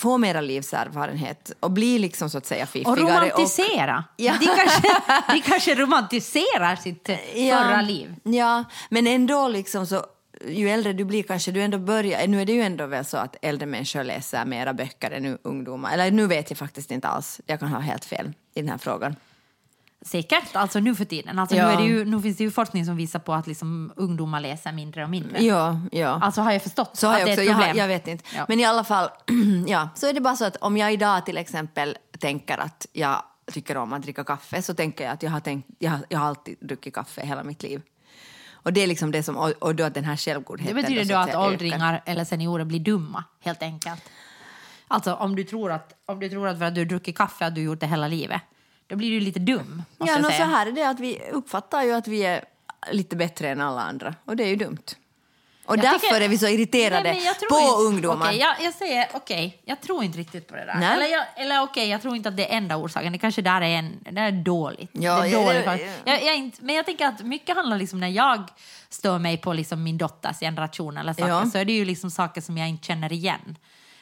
får 0.00 0.18
mera 0.18 0.40
livserfarenhet 0.40 1.52
och 1.60 1.70
blir 1.70 1.98
liksom 1.98 2.30
så 2.30 2.38
att 2.38 2.46
säga 2.46 2.62
Och 2.62 2.68
fiffigare. 2.68 3.00
romantisera. 3.00 4.04
Ja. 4.16 4.34
De, 4.40 4.46
kanske, 4.46 4.82
de 5.32 5.40
kanske 5.40 5.74
romantiserar 5.74 6.76
sitt 6.76 7.08
Ja. 7.34 7.58
förra 7.58 7.80
liv. 7.82 8.14
Ja, 8.22 8.64
men 8.88 9.06
ändå 9.06 9.48
liksom 9.48 9.86
så 9.86 10.04
ju 10.48 10.68
äldre 10.70 10.92
du 10.92 11.04
blir 11.04 11.22
kanske 11.22 11.50
du 11.52 11.62
ändå 11.62 11.78
börjar, 11.78 12.26
nu 12.26 12.40
är 12.42 12.46
det 12.46 12.52
ju 12.52 12.62
ändå 12.62 12.86
väl 12.86 13.04
så 13.04 13.16
att 13.16 13.36
äldre 13.42 13.66
människor 13.66 14.04
läser 14.04 14.44
mera 14.44 14.72
böcker 14.74 15.10
än 15.10 15.38
ungdomar. 15.42 15.92
Eller 15.92 16.10
nu 16.10 16.26
vet 16.26 16.50
jag 16.50 16.58
faktiskt 16.58 16.90
inte 16.90 17.08
alls, 17.08 17.40
jag 17.46 17.60
kan 17.60 17.68
ha 17.68 17.78
helt 17.80 18.04
fel 18.04 18.32
i 18.54 18.60
den 18.60 18.70
här 18.70 18.78
frågan. 18.78 19.16
Säkert, 20.02 20.56
alltså 20.56 20.80
nu 20.80 20.94
för 20.94 21.04
tiden. 21.04 21.38
Alltså 21.38 21.56
Ja. 21.56 21.70
nu, 21.70 21.76
det 21.76 21.82
ju, 21.82 22.04
nu 22.04 22.22
finns 22.22 22.36
det 22.36 22.44
ju 22.44 22.50
forskning 22.50 22.84
som 22.84 22.96
visar 22.96 23.18
på 23.18 23.34
att 23.34 23.46
liksom 23.46 23.92
ungdomar 23.96 24.40
läser 24.40 24.72
mindre 24.72 25.04
och 25.04 25.10
mindre. 25.10 25.44
Ja, 25.44 25.80
ja. 25.92 26.20
Alltså 26.22 26.40
har 26.40 26.52
jag 26.52 26.62
förstått 26.62 26.90
Så 26.96 27.06
har 27.06 27.14
att 27.14 27.20
jag, 27.20 27.28
det 27.28 27.32
också, 27.32 27.40
är 27.40 27.44
ett 27.44 27.48
jag, 27.48 27.54
har, 27.54 27.62
problem. 27.62 27.76
jag 27.78 27.88
vet 27.88 28.08
inte. 28.08 28.24
Ja. 28.36 28.44
Men 28.48 28.60
i 28.60 28.64
alla 28.64 28.84
fall, 28.84 29.08
ja, 29.66 29.88
så 29.94 30.06
är 30.06 30.12
det 30.12 30.20
bara 30.20 30.36
så 30.36 30.44
att 30.44 30.56
om 30.56 30.76
jag 30.76 30.92
idag 30.92 31.26
till 31.26 31.36
exempel 31.36 31.96
tänker 32.18 32.58
att 32.58 32.86
jag 32.92 33.22
tycker 33.52 33.76
om 33.76 33.92
att 33.92 34.02
dricka 34.02 34.24
kaffe 34.24 34.62
så 34.62 34.74
tänker 34.74 35.04
jag 35.04 35.12
att 35.12 35.22
jag 35.22 35.30
har, 35.30 35.40
tänkt, 35.40 35.68
jag 35.78 35.90
har, 35.90 36.00
jag 36.08 36.18
har 36.18 36.26
alltid 36.26 36.56
druckit 36.60 36.94
kaffe 36.94 37.26
hela 37.26 37.42
mitt 37.44 37.62
liv. 37.62 37.82
Och 38.52 38.72
det 38.72 38.80
är 38.82 38.86
liksom 38.86 39.10
det 39.12 39.22
som, 39.22 39.36
och, 39.36 39.50
och 39.50 39.74
då 39.74 39.84
att 39.84 39.94
den 39.94 40.04
här 40.04 40.12
Det 40.12 40.18
självgodheten 40.18 40.76
betyder 40.76 41.04
så 41.04 41.12
då 41.12 41.18
att 41.18 41.28
ökar. 41.28 41.46
åldringar 41.46 42.02
eller 42.06 42.24
seniorer 42.24 42.64
blir 42.64 42.80
dumma, 42.80 43.24
helt 43.40 43.62
enkelt. 43.62 44.02
Alltså 44.88 45.14
om 45.14 45.36
du 45.36 45.44
tror 45.44 45.72
att, 45.72 45.92
om 46.06 46.20
du 46.20 46.28
tror 46.28 46.48
att 46.48 46.58
för 46.58 46.64
att 46.64 46.74
du 46.74 46.80
har 46.80 46.86
druckit 46.86 47.16
kaffe 47.18 47.46
att 47.46 47.54
du 47.54 47.60
har 47.60 47.64
gjort 47.66 47.80
det 47.80 47.86
hela 47.86 48.08
livet, 48.08 48.42
då 48.88 48.96
blir 48.96 49.10
du 49.10 49.20
lite 49.20 49.38
dum. 49.38 49.82
Måste 49.98 50.14
Ja, 50.14 50.18
jag 50.20 50.26
säga. 50.32 50.38
så 50.46 50.50
här 50.50 50.66
är 50.66 50.72
det 50.72 50.88
att 50.88 51.00
vi 51.00 51.20
uppfattar 51.32 51.82
ju 51.82 51.92
att 51.92 52.08
vi 52.08 52.24
är 52.24 52.44
lite 52.90 53.16
bättre 53.16 53.48
än 53.48 53.60
alla 53.60 53.80
andra 53.82 54.14
och 54.24 54.36
det 54.36 54.44
är 54.44 54.48
ju 54.48 54.56
dumt. 54.56 54.78
Och 55.66 55.76
Jag 55.76 55.82
därför 55.84 55.98
tycker- 55.98 56.20
är 56.20 56.28
vi 56.28 56.38
så 56.38 56.46
irriterade 56.48 57.12
Nej, 57.12 57.22
på 57.50 57.58
inte, 57.58 57.72
ungdomar. 57.82 58.26
Okej, 58.26 58.38
jag, 58.38 58.54
jag 58.60 58.74
säger 58.74 59.08
okej, 59.14 59.62
jag 59.64 59.80
tror 59.80 60.04
inte 60.04 60.18
riktigt 60.18 60.48
på 60.48 60.56
det 60.56 60.64
där. 60.64 60.74
Nej. 60.74 60.88
Eller, 60.96 61.06
jag, 61.06 61.24
eller 61.36 61.62
okej, 61.62 61.88
jag 61.88 62.02
tror 62.02 62.16
inte 62.16 62.28
att 62.28 62.36
det 62.36 62.52
är 62.52 62.56
enda 62.56 62.76
orsaken. 62.76 63.12
Det 63.12 63.18
kanske 63.18 63.42
där 63.42 63.60
är, 63.60 63.66
en, 63.78 63.98
det 64.10 64.20
är 64.20 64.32
dåligt. 64.32 64.90
Ja, 64.92 65.20
det 65.20 65.28
är 65.28 65.46
dåligt. 65.46 65.66
ja, 65.66 65.92
ja. 66.04 66.18
Jag, 66.20 66.36
inte, 66.36 66.58
men 66.64 66.74
jag 66.74 66.86
tänker 66.86 67.06
att 67.06 67.22
mycket 67.22 67.56
handlar 67.56 67.78
liksom 67.78 68.00
när 68.00 68.08
jag 68.08 68.42
stör 68.88 69.18
mig 69.18 69.36
på 69.36 69.52
liksom 69.52 69.82
min 69.82 69.98
dotters 69.98 70.38
generation 70.40 70.96
eller 70.96 71.12
saker, 71.12 71.28
Ja. 71.28 71.46
så 71.46 71.58
är 71.58 71.64
det 71.64 71.72
ju 71.72 71.84
liksom 71.84 72.10
saker 72.10 72.40
som 72.40 72.58
jag 72.58 72.68
inte 72.68 72.86
känner 72.86 73.12
igen. 73.12 73.56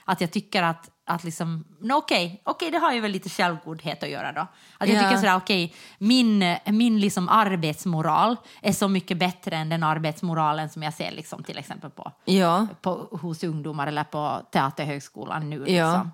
Att 0.05 0.20
jag 0.20 0.31
tycker 0.31 0.62
att, 0.62 0.90
att 1.08 1.24
liksom, 1.24 1.64
no, 1.80 1.92
okej, 1.94 2.40
okej, 2.44 2.70
det 2.70 2.78
har 2.78 2.92
ju 2.92 3.00
väl 3.00 3.10
lite 3.12 3.28
självgodhet 3.28 4.02
att 4.02 4.08
göra 4.08 4.32
då. 4.32 4.40
Att 4.78 4.88
jag 4.88 4.96
Ja. 4.96 5.02
tycker 5.02 5.16
sådär, 5.16 5.36
okej, 5.36 5.74
min, 5.98 6.56
min 6.66 7.00
liksom 7.00 7.28
arbetsmoral 7.28 8.36
är 8.62 8.72
så 8.72 8.88
mycket 8.88 9.18
bättre 9.18 9.56
än 9.56 9.68
den 9.68 9.82
arbetsmoralen 9.82 10.68
som 10.70 10.82
jag 10.82 10.94
ser 10.94 11.12
liksom 11.12 11.42
till 11.42 11.58
exempel 11.58 11.90
på 11.90 12.12
Ja, 12.24 12.66
på, 12.82 13.18
hos 13.22 13.44
ungdomar 13.44 13.86
eller 13.86 14.04
på 14.04 14.42
Teaterhögskolan 14.52 15.50
nu. 15.50 15.56
Ja. 15.56 15.64
Liksom. 15.64 16.12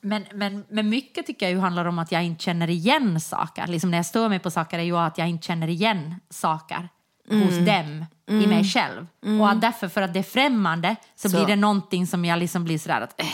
Men, 0.00 0.24
men, 0.32 0.64
men 0.68 0.88
mycket 0.88 1.26
tycker 1.26 1.46
jag 1.46 1.52
ju 1.52 1.58
handlar 1.60 1.84
om 1.84 1.98
att 1.98 2.12
jag 2.12 2.24
inte 2.24 2.44
känner 2.44 2.70
igen 2.70 3.20
saker. 3.20 3.66
Liksom 3.66 3.90
när 3.90 3.98
jag 3.98 4.06
stör 4.06 4.28
mig 4.28 4.38
på 4.38 4.50
saker 4.50 4.78
är 4.78 4.82
ju 4.82 4.96
att 4.96 5.18
jag 5.18 5.28
inte 5.28 5.46
känner 5.46 5.68
igen 5.68 6.14
saker 6.30 6.88
Mm. 7.32 7.46
hos 7.48 7.56
dem 7.66 8.04
i 8.42 8.46
mig 8.46 8.64
själv. 8.64 9.06
Och 9.40 9.50
att 9.50 9.60
därför, 9.60 9.88
för 9.88 10.02
att 10.02 10.12
det 10.12 10.18
är 10.18 10.22
främmande, 10.22 10.96
så, 11.14 11.28
Så- 11.30 11.36
blir 11.36 11.46
det 11.46 11.56
någonting 11.56 12.06
som 12.06 12.24
jag 12.24 12.38
liksom 12.38 12.64
blir 12.64 12.78
sådär 12.78 13.00
att, 13.00 13.20
äh, 13.20 13.26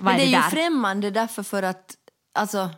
vad 0.00 0.04
men 0.04 0.14
är 0.14 0.18
det 0.18 0.22
är 0.22 0.26
det, 0.26 0.30
ju 0.30 0.36
där? 0.42 0.50
främmande 0.50 1.10
därför 1.10 1.42
för 1.42 1.62
att, 1.62 1.94
alltså, 2.34 2.70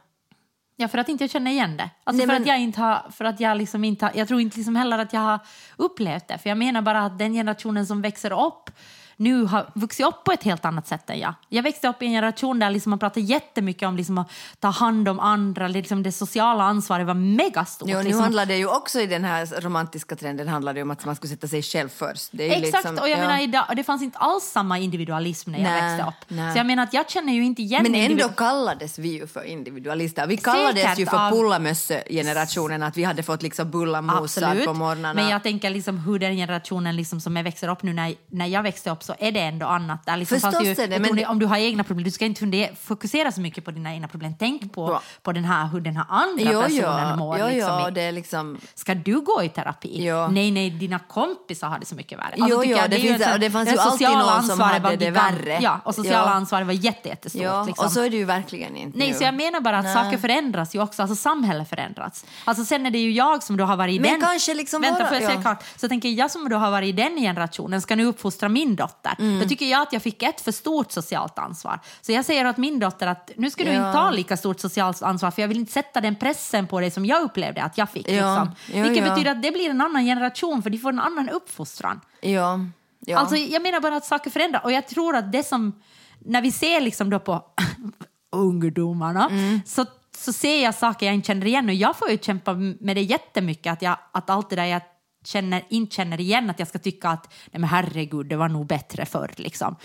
Ja, 0.77 0.89
för 0.89 0.99
att 0.99 1.09
inte 1.09 1.25
jag 1.25 1.31
känner 1.31 1.51
igen 1.51 1.77
det. 1.77 1.91
Alltså 2.05 2.19
Nej, 2.19 2.27
för 2.27 2.33
men- 2.33 2.43
att 2.43 2.49
jag 2.49 2.61
inte 2.61 2.81
har, 2.81 3.11
för 3.11 3.25
att 3.25 3.41
jag 3.41 3.57
liksom 3.57 3.85
inte 3.85 4.05
har, 4.07 4.13
jag 4.15 4.29
tror 4.29 4.41
inte 4.41 4.57
liksom 4.57 4.77
heller 4.77 4.99
att 4.99 5.13
jag 5.13 5.21
har 5.21 5.39
upplevt 5.77 6.29
det. 6.29 6.39
För 6.39 6.49
jag 6.51 6.59
menar 6.59 6.83
bara 6.83 7.01
att 7.05 7.19
den 7.19 7.33
generationen 7.33 7.87
som 7.87 8.03
växer 8.03 8.47
upp 8.47 8.71
nu 9.17 9.45
har 9.45 9.71
vuxit 9.75 10.07
upp 10.07 10.25
på 10.25 10.33
ett 10.33 10.43
helt 10.43 10.65
annat 10.65 10.87
sätt 10.87 11.11
än 11.11 11.19
jag. 11.19 11.35
Jag 11.49 11.63
växte 11.63 11.89
upp 11.89 12.03
i 12.03 12.07
en 12.07 12.13
generation 12.13 12.59
där 12.59 12.71
liksom 12.71 12.91
man 12.91 12.99
pratade 12.99 13.27
jättemycket 13.27 13.89
om 13.89 13.97
liksom 13.97 14.19
att 14.19 14.31
ta 14.61 14.69
hand 14.69 15.09
om 15.09 15.21
andra, 15.21 15.69
liksom 15.69 16.03
det 16.03 16.13
sociala 16.13 16.65
ansvaret 16.65 17.07
var 17.07 17.15
megastort. 17.15 17.89
jo, 17.89 17.99
nu 17.99 18.05
liksom. 18.05 18.23
handlar 18.23 18.47
det 18.47 18.57
ju 18.57 18.67
också 18.67 19.01
i 19.01 19.07
den 19.07 19.25
här 19.25 19.61
romantiska 19.61 20.17
trenden 20.17 20.49
handlar 20.49 20.75
det 20.75 20.83
om 20.83 20.91
att 20.91 21.05
man 21.05 21.17
skulle 21.17 21.31
sätta 21.31 21.49
sig 21.49 21.63
själv 21.63 21.89
först. 21.89 22.31
Exakt, 22.39 22.61
liksom, 22.61 22.99
och 22.99 23.09
jag 23.09 23.19
ja. 23.19 23.23
menar 23.23 23.43
idag, 23.43 23.65
det 23.77 23.85
fanns 23.85 24.03
inte 24.03 24.19
alls 24.19 24.45
samma 24.45 24.79
individualism 24.79 25.51
när 25.51 25.59
jag 25.59 25.71
Nej, 25.71 25.83
växte 25.83 26.09
upp. 26.09 26.29
nej. 26.29 26.53
Så 26.53 26.59
jag 26.59 26.67
menar 26.67 26.83
att 26.83 26.95
jag 26.95 27.11
känner 27.11 27.33
ju 27.33 27.45
inte 27.45 27.63
igen 27.63 27.83
Men 27.83 27.95
ändå 27.95 28.29
kallades 28.29 28.99
vi 28.99 29.09
ju 29.09 29.27
för 29.27 29.45
individualister. 29.45 30.27
Vi 30.27 30.37
kallades 30.37 30.83
Säkert 30.83 30.99
ju 30.99 31.07
för 31.07 31.31
pullamösse-generationen, 31.31 32.83
att 32.83 32.97
vi 32.97 33.05
hade 33.05 33.23
fått 33.23 33.43
liksom 33.43 33.71
bullamosar 33.71 34.67
på 34.67 34.73
morgnarna. 34.73 35.15
Men 35.15 35.29
jag 35.29 35.43
tänker 35.43 35.71
liksom 35.71 35.99
hur 35.99 36.19
den 36.19 36.37
generationen 36.37 36.97
liksom 36.97 37.21
som 37.21 37.37
jag 37.37 37.45
växer 37.45 37.69
upp 37.69 37.83
nu, 37.83 37.93
när, 37.93 38.15
när 38.31 38.47
jag 38.47 38.63
växte 38.63 38.91
upp 38.91 39.03
så 39.05 39.15
är 39.19 39.33
det 39.33 39.41
ändå 39.41 39.67
annat. 39.67 40.07
Där 40.07 40.17
liksom 40.17 40.41
Förstås 40.41 40.65
ju, 40.67 40.71
är 40.71 40.89
det, 40.89 40.99
men 40.99 41.17
det- 41.17 41.27
om 41.27 41.39
du 41.39 41.47
har 41.47 41.57
egna 41.57 41.85
problem, 41.85 42.05
du 42.05 42.11
ska 42.11 42.25
inte 42.25 42.39
fundera, 42.39 42.75
fokusera 42.75 43.33
så 43.33 43.41
mycket 43.41 43.65
på 43.65 43.71
dina 43.71 43.95
egna 43.95 44.09
problem. 44.09 44.35
Tänk 44.39 44.73
på, 44.73 44.91
Ja. 44.93 45.03
på 45.23 45.33
den 45.33 45.45
här, 45.45 45.67
hur 45.67 45.81
den 45.81 45.97
här 45.97 46.07
andra 46.09 46.53
jo, 46.53 46.63
personen 46.63 47.09
ja, 47.09 47.17
mår. 47.17 47.39
jo, 47.39 47.47
liksom, 47.49 47.89
i- 47.89 47.91
det 47.91 48.03
är 48.03 48.13
liksom... 48.13 48.59
Ska 48.75 48.95
du 48.95 49.21
gå 49.21 49.43
i 49.43 49.49
terapi? 49.49 50.07
Ja. 50.07 50.29
Nej, 50.29 50.51
nej, 50.51 50.71
dina 50.71 50.99
kompisar 50.99 51.69
har 51.69 51.79
det 51.79 51.87
så 51.87 51.95
mycket 51.95 52.19
värre. 52.19 52.35
Jo, 52.37 52.47
tycker 52.47 52.71
jo, 52.73 52.77
jag, 52.79 52.91
det 52.91 52.97
ju 52.97 53.09
finns- 53.15 53.33
och 53.33 53.41
det 53.41 53.51
fanns 53.51 53.69
det 53.69 53.75
ju 53.75 53.81
alltid 53.81 54.09
någon 54.09 54.43
som 54.43 54.61
hade 54.61 54.97
det 54.97 55.11
värre. 55.11 55.59
Ja, 55.63 55.81
och 55.85 55.95
sociala 55.95 56.19
Ja. 56.31 56.35
ansvaret 56.35 56.67
var 56.67 56.75
jätte, 56.75 57.09
jättestort. 57.09 57.43
Ja, 57.43 57.65
liksom. 57.65 57.87
och 57.87 57.93
så 57.93 58.01
är 58.03 58.11
det 58.11 58.17
ju 58.17 58.25
verkligen 58.25 58.77
inte 58.77 58.99
Nej, 58.99 59.09
nu. 59.09 59.15
så 59.15 59.25
jag 59.25 59.35
menar 59.35 59.61
bara 59.61 59.79
att 59.79 59.85
Nej. 59.85 59.95
saker 59.95 60.19
förändras 60.19 60.75
ju 60.75 60.83
också, 60.83 61.03
alltså 61.03 61.17
samhället 61.17 61.69
förändras. 61.69 62.25
Alltså 62.45 62.65
sen 62.65 62.87
är 62.87 62.91
det 62.91 62.99
ju 62.99 63.13
jag 63.13 63.43
som 63.43 63.57
då 63.57 63.65
har 63.65 63.77
varit 63.77 63.95
i 63.95 64.01
Men 64.01 64.11
den... 64.11 64.21
kanske 64.21 64.55
liksom 64.55 64.81
Vänta, 64.83 64.99
våra- 64.99 65.09
får 65.09 65.17
jag 65.17 65.31
säga 65.31 65.43
klart? 65.43 65.65
Så 65.77 65.89
tänker 65.89 66.09
jag 66.09 66.31
som 66.31 66.49
då 66.49 66.57
har 66.57 66.71
varit 66.71 66.89
i 66.89 66.93
den 66.93 67.17
generationen 67.17 67.81
ska 67.81 67.97
nu 67.97 68.05
uppfostra 68.05 68.49
min 68.49 68.77
dotter. 68.77 68.94
Mm. 69.19 69.41
Då 69.41 69.49
tycker 69.49 69.67
jag 69.67 69.83
att 69.83 69.93
jag 69.93 70.03
fick 70.03 70.23
ett 70.23 70.41
för 70.41 70.53
stort 70.53 70.93
socialt 70.93 71.39
ansvar. 71.39 71.81
Så 72.03 72.13
jag 72.13 72.25
säger 72.25 72.49
åt 72.49 72.57
min 72.57 72.79
dotter 72.79 73.07
att 73.07 73.31
nu 73.37 73.51
ska 73.51 73.65
du 73.65 73.71
Ja. 73.71 73.77
inte 73.87 73.93
ta 73.99 74.11
lika 74.11 74.37
stort 74.37 74.61
socialt 74.61 75.03
ansvar 75.03 75.31
för 75.31 75.43
jag 75.43 75.49
vill 75.49 75.59
inte 75.59 75.73
sätta 75.73 76.01
den 76.01 76.17
pressen 76.17 76.67
på 76.67 76.81
dig 76.81 76.91
som 76.91 77.07
jag 77.07 77.23
upplevde 77.23 77.63
att 77.63 77.79
jag 77.79 77.91
fick. 77.91 78.09
Ja, 78.09 78.13
Liksom. 78.13 78.77
ja, 78.79 78.83
Vilket 78.83 79.05
betyder 79.05 79.31
att 79.31 79.43
det 79.43 79.51
blir 79.51 79.71
en 79.71 79.81
annan 79.81 80.05
generation 80.05 80.63
för 80.63 80.71
de 80.71 80.79
får 80.79 80.89
en 80.89 81.01
annan 81.01 81.29
uppfostran. 81.29 82.01
Ja, 82.21 82.59
ja. 83.01 83.19
Alltså, 83.19 83.37
jag 83.37 83.63
menar 83.63 83.81
bara 83.81 83.97
att 83.97 84.05
saker 84.05 84.31
förändras. 84.31 84.65
Och 84.65 84.73
jag 84.73 84.89
tror 84.89 85.17
att 85.17 85.33
det 85.33 85.43
som, 85.47 85.81
när 86.19 86.43
vi 86.43 86.53
ser 86.53 86.81
liksom 86.81 87.11
då 87.11 87.19
på 87.19 87.45
ungdomarna, 88.33 89.27
Mm. 89.31 89.61
så, 89.67 89.87
så 90.17 90.33
ser 90.33 90.63
jag 90.65 90.75
saker 90.75 91.07
jag 91.07 91.15
inte 91.15 91.27
känner 91.27 91.47
igen. 91.47 91.69
Och 91.69 91.75
jag 91.75 91.97
får 91.97 92.11
ju 92.11 92.19
kämpa 92.19 92.55
med 92.55 92.97
det 92.97 93.03
jättemycket, 93.03 93.73
att, 93.73 93.83
jag, 93.83 93.97
att 94.13 94.31
allt 94.31 94.51
det 94.51 94.57
där 94.57 94.65
jag 94.65 94.83
känner, 95.27 95.65
inte 95.69 95.97
känner 95.97 96.21
igen, 96.21 96.51
att 96.51 96.59
jag 96.59 96.69
ska 96.69 96.79
tycka 96.79 97.09
att 97.09 97.33
nej 97.53 97.61
men 97.61 97.71
herregud, 97.71 98.27
det 98.27 98.37
var 98.37 98.49
nog 98.49 98.67
bättre 98.67 99.07
förr. 99.07 99.31
Liksom. 99.37 99.77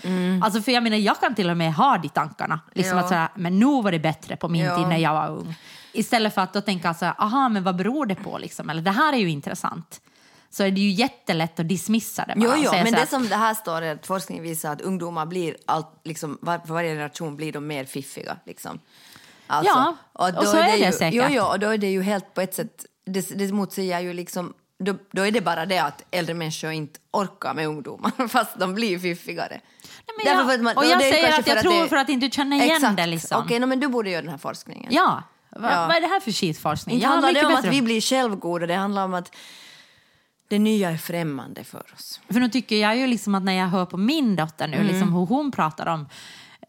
Alltså, 0.42 0.62
för 0.62 0.72
jag 0.72 0.82
menar, 0.82 0.96
jag 0.96 1.20
kan 1.20 1.34
till 1.34 1.50
och 1.50 1.56
med 1.56 1.74
ha 1.74 1.98
de 1.98 2.08
tankarna. 2.08 2.60
Liksom 2.72 2.90
Mm. 2.92 2.98
Ja. 2.98 3.04
att 3.04 3.08
sådär, 3.08 3.28
men 3.42 3.58
nu 3.58 3.82
var 3.82 3.92
det 3.92 3.98
bättre 3.98 4.36
på 4.36 4.48
min 4.48 4.64
Ja. 4.64 4.76
tid 4.76 4.88
när 4.88 4.98
jag 4.98 5.12
var 5.12 5.28
ung. 5.30 5.54
Istället 5.92 6.34
för 6.34 6.42
att 6.42 6.52
då 6.52 6.60
tänka 6.60 6.94
så 6.94 7.04
här, 7.04 7.14
aha, 7.18 7.48
men 7.48 7.62
vad 7.62 7.76
beror 7.76 8.06
det 8.06 8.14
på? 8.14 8.38
Liksom? 8.38 8.70
Eller 8.70 8.82
det 8.82 8.90
här 8.90 9.12
är 9.12 9.16
ju 9.18 9.30
intressant. 9.30 10.00
Så 10.50 10.62
är 10.64 10.70
det 10.70 10.80
ju 10.80 10.90
jättelätt 10.90 11.60
att 11.60 11.68
dismissa 11.68 12.24
det 12.28 12.34
bara. 12.36 12.44
Jo, 12.44 12.50
och 12.50 12.58
jo, 12.64 12.70
men 12.84 12.92
det 12.92 13.06
som 13.06 13.28
det 13.28 13.36
här 13.36 13.54
står 13.54 13.82
är 13.82 13.94
att 13.94 14.06
forskningen 14.06 14.44
visar 14.44 14.72
att 14.72 14.80
ungdomar 14.80 15.26
blir 15.26 15.56
allt, 15.66 16.00
liksom, 16.04 16.38
var, 16.42 16.58
för 16.58 16.74
varje 16.74 16.90
generation 16.94 17.36
blir 17.36 17.52
de 17.52 17.66
mer 17.66 17.84
fiffiga. 17.84 18.36
Liksom. 18.46 18.78
Alltså, 19.46 19.72
Ja, 19.74 19.96
och 20.12 20.32
då 20.32 20.42
så 20.42 20.56
är 20.56 20.64
det 20.78 20.86
ju, 20.86 20.92
säkert. 20.92 21.14
Jo, 21.14 21.24
jo, 21.36 21.44
och 21.44 21.58
då 21.60 21.68
är 21.68 21.78
det 21.78 21.90
ju 21.90 22.02
helt 22.02 22.34
på 22.34 22.40
ett 22.40 22.54
sätt, 22.54 22.84
det, 23.06 23.38
det 23.38 23.52
motsäger 23.52 24.00
ju 24.00 24.12
liksom, 24.12 24.52
då, 24.80 24.94
då 25.12 25.22
är 25.26 25.30
det 25.30 25.40
bara 25.40 25.66
det 25.66 25.78
att 25.78 26.04
äldre 26.10 26.34
människor 26.34 26.70
inte 26.70 27.00
orkar 27.10 27.54
med 27.54 27.66
ungdomar, 27.68 28.28
fast 28.28 28.58
de 28.58 28.74
blir 28.74 28.98
fiffigare. 28.98 29.60
Nej, 30.06 30.16
men 30.16 30.26
jag, 30.46 30.54
att 30.54 30.60
man- 30.60 30.76
och 30.76 30.84
jag 30.86 31.00
säger 31.02 31.38
att 31.38 31.46
jag 31.46 31.56
för 31.56 31.62
tror 31.62 31.82
det- 31.82 31.88
för 31.88 31.96
att 31.96 32.08
inte 32.08 32.30
känna 32.30 32.56
igen 32.56 32.76
Exakt. 32.76 32.96
det. 32.96 33.06
Liksom. 33.06 33.42
Okej, 33.44 33.58
no, 33.58 33.66
men 33.66 33.80
du 33.80 33.88
borde 33.88 34.10
göra 34.10 34.22
den 34.22 34.30
här 34.30 34.38
forskningen. 34.38 34.88
Ja, 34.92 35.22
Va, 35.56 35.68
Ja. 35.72 35.86
vad 35.86 35.96
är 35.96 36.00
det 36.00 36.06
här 36.06 36.20
för 36.20 36.32
skitforskning? 36.32 36.94
Inte 36.94 37.04
Jag 37.04 37.10
handlar 37.10 37.32
det 37.32 37.44
om 37.46 37.52
bättre- 37.54 37.68
att 37.68 37.74
vi 37.74 37.82
blir 37.82 38.00
självgoda, 38.00 38.66
det 38.66 38.74
handlar 38.74 39.04
om 39.04 39.14
att 39.14 39.34
det 40.48 40.58
nya 40.58 40.90
är 40.90 40.96
främmande 40.96 41.64
för 41.64 41.84
oss. 41.94 42.20
För 42.28 42.40
nu 42.40 42.48
tycker 42.48 42.76
jag 42.76 42.96
ju 42.96 43.06
liksom 43.06 43.34
att 43.34 43.42
när 43.42 43.52
jag 43.52 43.66
hör 43.68 43.86
på 43.86 43.96
min 43.96 44.36
dotter 44.36 44.68
nu, 44.68 44.76
Mm. 44.76 44.86
liksom 44.88 45.12
hur 45.12 45.26
hon 45.26 45.52
pratar 45.52 45.86
om 45.86 46.08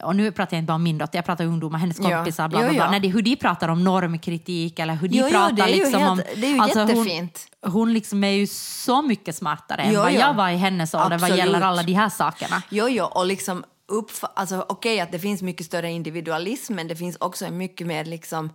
och 0.02 0.16
nu 0.16 0.32
pratar 0.32 0.56
jag 0.56 0.60
inte 0.60 0.66
bara 0.66 0.74
om 0.74 0.82
min 0.82 0.98
dotter, 0.98 1.18
jag 1.18 1.24
pratar 1.24 1.44
ungdomar, 1.44 1.78
hennes 1.78 1.98
Ja. 2.00 2.10
kompisar, 2.16 2.48
bla, 2.48 2.58
bla, 2.58 2.68
Jo, 2.68 2.74
bla. 2.74 2.84
ja. 2.84 2.90
När 2.90 3.00
det, 3.00 3.08
hur 3.08 3.22
de 3.22 3.36
pratar 3.36 3.68
om 3.68 3.84
normkritik 3.84 4.78
eller 4.78 4.94
hur 4.94 5.08
de 5.08 5.16
Jo, 5.16 5.24
jo, 5.26 5.30
pratar 5.32 5.56
det 5.56 5.62
är 5.62 5.66
liksom 5.76 6.00
helt- 6.00 6.10
om... 6.10 6.16
det 6.40 6.46
är 6.46 6.50
ju 6.50 6.68
jättefint. 6.68 7.46
Hon, 7.62 7.72
hon 7.72 7.92
liksom 7.92 8.24
är 8.24 8.28
ju 8.30 8.46
så 8.46 9.02
mycket 9.02 9.36
smartare 9.36 9.82
än 9.82 9.96
vad 9.96 10.12
ja. 10.12 10.20
jag 10.20 10.34
var 10.34 10.48
i 10.50 10.56
hennes 10.56 10.94
ålder 10.94 11.18
vad 11.18 11.36
gäller 11.36 11.60
alla 11.60 11.82
de 11.82 11.92
här 11.92 12.08
sakerna. 12.08 12.62
Jo, 12.68 12.88
jo, 12.88 13.04
och 13.04 13.26
liksom 13.26 13.64
uppfa- 13.92 14.30
alltså, 14.36 14.66
okej 14.68 15.00
att 15.00 15.12
det 15.12 15.18
finns 15.18 15.42
mycket 15.42 15.66
större 15.66 15.90
individualism, 15.90 16.74
men 16.74 16.88
det 16.88 16.96
finns 16.96 17.16
också 17.20 17.44
en 17.44 17.56
mycket 17.58 17.86
mer 17.86 18.04
liksom 18.04 18.50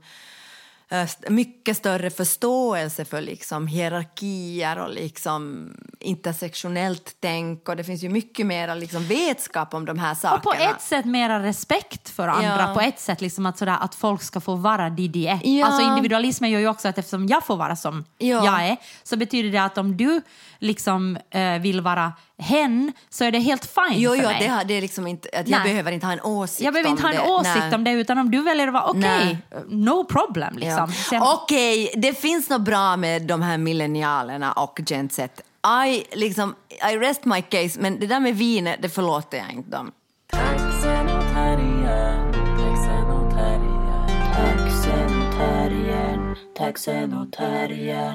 mycket 1.30 1.78
större 1.78 2.10
förståelse 2.10 3.06
för 3.06 3.22
liksom 3.22 3.68
hierarkier 3.68 4.78
och 4.80 4.90
liksom 4.90 5.70
intersektionellt 6.00 7.16
tänk 7.20 7.70
och 7.70 7.76
det 7.76 7.84
finns 7.84 8.04
ju 8.04 8.10
mycket 8.10 8.46
mer 8.46 8.76
liksom 8.76 9.04
vetskap 9.08 9.74
om 9.74 9.86
de 9.86 10.00
här 10.00 10.12
Och 10.12 10.18
sakerna. 10.18 10.40
på 10.42 10.54
ett 10.54 10.82
sätt 10.82 11.06
mera 11.06 11.44
respekt 11.44 12.10
för 12.10 12.28
andra, 12.28 12.62
Ja. 12.68 12.74
på 12.74 12.82
ett 12.82 13.00
sätt 13.00 13.22
liksom 13.22 13.46
att, 13.46 13.58
sådär, 13.58 13.78
att 13.82 13.96
folk 13.96 14.22
ska 14.22 14.40
få 14.40 14.56
vara 14.56 14.90
de 14.90 15.08
de 15.08 15.28
är. 15.28 15.40
Ja. 15.44 15.66
Alltså 15.66 15.82
individualismen 15.82 16.50
gör 16.50 16.60
ju 16.60 16.68
också 16.68 16.88
att 16.88 16.98
eftersom 16.98 17.28
jag 17.28 17.46
får 17.46 17.58
vara 17.58 17.76
som 17.76 18.06
Ja. 18.18 18.46
jag 18.46 18.68
är, 18.70 18.78
så 19.04 19.18
betyder 19.18 19.52
det 19.52 19.64
att 19.64 19.78
om 19.78 19.98
du 19.98 20.22
liksom 20.60 21.18
eh, 21.30 21.60
vill 21.62 21.82
vara 21.82 22.14
hen, 22.40 22.94
så 23.10 23.24
är 23.24 23.32
det 23.32 23.40
helt 23.40 23.66
fine 23.66 24.00
Jo, 24.02 24.10
för 24.12 24.18
jo, 24.18 24.24
mig. 24.24 24.38
det, 24.40 24.48
har- 24.48 24.64
det 24.64 24.74
är 24.74 24.82
liksom 24.82 25.08
inte, 25.08 25.30
att 25.34 25.48
jag 25.48 25.60
Nej. 25.60 25.70
behöver 25.72 25.92
inte 25.92 26.06
ha 26.06 26.14
en 26.14 26.22
åsikt 26.22 26.62
jag 26.62 26.74
behöver 26.74 26.90
inte 26.90 27.04
ha 27.04 27.10
om 27.10 27.16
en 27.18 27.24
det. 27.24 27.30
åsikt 27.32 27.56
Nej. 27.66 27.76
om 27.76 27.84
det, 27.84 27.92
utan 27.92 28.18
om 28.18 28.32
du 28.32 28.42
väljer 28.42 28.68
att 28.68 28.74
vara 28.74 28.86
okej, 28.90 29.02
Nej. 29.02 29.38
no 29.68 30.04
problem. 30.04 30.58
Liksom. 30.58 30.92
Ja. 31.12 31.40
Okej, 31.44 31.92
det 31.96 32.14
finns 32.14 32.50
något 32.50 32.62
bra 32.62 32.98
med 32.98 33.22
de 33.22 33.42
här 33.42 33.58
millennialerna 33.58 34.52
och 34.52 34.80
Gen 34.88 35.10
Z. 35.10 35.42
I, 35.88 36.04
liksom, 36.18 36.56
I 36.92 36.98
rest 36.98 37.26
my 37.26 37.42
case, 37.42 37.80
men 37.82 38.00
det 38.00 38.08
där 38.08 38.20
med 38.20 38.36
vinet, 38.38 38.82
det 38.82 38.90
förlåter 38.90 39.38
jag 39.38 39.52
inte 39.54 39.70
dem. 39.72 39.92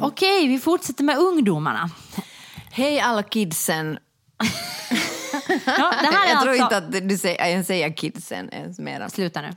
Okej, 0.03 0.49
vi 0.49 0.59
fortsätter 0.59 1.05
med 1.05 1.19
ungdomarna. 1.19 1.91
Hej 2.75 3.01
alla 3.01 3.23
kidsen. 3.23 3.99
Ja, 5.67 5.95
det 6.03 6.07
här 6.07 6.27
är 6.27 6.31
jag 6.33 6.43
tror 6.43 6.51
alltså... 6.53 6.63
inte 6.65 6.77
att 6.99 7.09
du 7.09 7.19
säger, 7.19 7.57
jag 7.57 7.67
säger 7.67 7.93
kidsen 7.97 8.51
ens 8.53 8.79
mera. 8.79 9.09
Sluta 9.09 9.41
nu. 9.41 9.51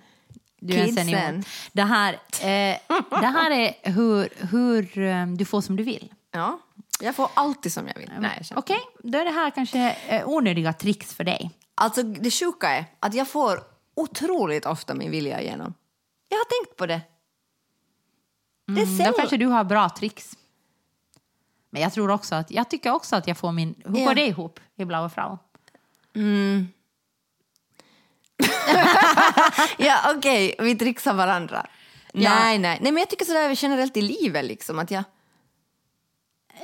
Du 0.59 0.73
är 0.73 0.79
en 0.79 0.85
Kidsen. 0.85 1.05
senior. 1.07 1.43
Det 1.73 1.81
här, 1.81 2.13
eh, 2.13 2.77
det 3.09 3.25
här 3.27 3.51
är 3.51 3.73
hur, 3.91 4.29
hur 4.51 4.97
eh, 4.97 5.27
du 5.27 5.45
får 5.45 5.61
som 5.61 5.75
du 5.75 5.83
vill. 5.83 6.13
Ja, 6.31 6.59
jag 6.99 7.15
får 7.15 7.29
alltid 7.33 7.73
som 7.73 7.87
jag 7.87 7.95
vill. 7.95 8.11
Nej, 8.19 8.31
jag 8.37 8.45
känner- 8.45 8.59
Okej, 8.61 8.79
då 9.03 9.17
är 9.17 9.25
det 9.25 9.31
här 9.31 9.49
kanske 9.49 9.95
eh, 10.07 10.27
onödiga 10.27 10.73
tricks 10.73 11.13
för 11.13 11.23
dig. 11.23 11.51
Alltså 11.75 12.03
det 12.03 12.31
sjuka 12.31 12.69
är 12.69 12.85
att 12.99 13.13
jag 13.13 13.27
får 13.27 13.59
otroligt 13.95 14.65
ofta 14.65 14.93
min 14.93 15.11
vilja 15.11 15.41
igenom. 15.41 15.73
Jag 16.29 16.37
har 16.37 16.45
tänkt 16.65 16.77
på 16.77 16.85
det. 16.85 17.01
Det 18.67 18.81
Mm. 18.81 18.97
Då 18.97 19.11
kanske 19.13 19.37
du 19.37 19.45
har 19.45 19.63
bra 19.63 19.89
tricks. 19.89 20.37
Men 21.75 21.81
jag 21.81 21.93
tror 21.93 22.11
också 22.11 22.35
att, 22.35 22.51
jag 22.51 22.69
tycker 22.69 22.91
också 22.91 23.15
att 23.15 23.27
jag 23.27 23.37
får 23.37 23.51
min, 23.51 23.75
hur 23.85 23.99
Ja. 23.99 24.05
går 24.05 24.15
det 24.15 24.25
ihop 24.27 24.59
i 24.75 24.85
Blaue 24.85 25.09
Frau? 25.09 25.37
Ja, 29.77 30.13
okej, 30.17 30.55
vi 30.59 30.75
trixar 30.75 31.13
varandra. 31.13 31.65
Ja. 32.13 32.29
Nej, 32.29 32.57
nej. 32.57 32.79
Nej, 32.81 32.91
men 32.91 33.01
jag 33.01 33.09
tycker 33.09 33.25
sådär 33.25 33.53
generellt 33.63 33.97
i 33.97 34.01
livet 34.01 34.45
liksom 34.45 34.79
att 34.79 34.91
jag... 34.91 35.03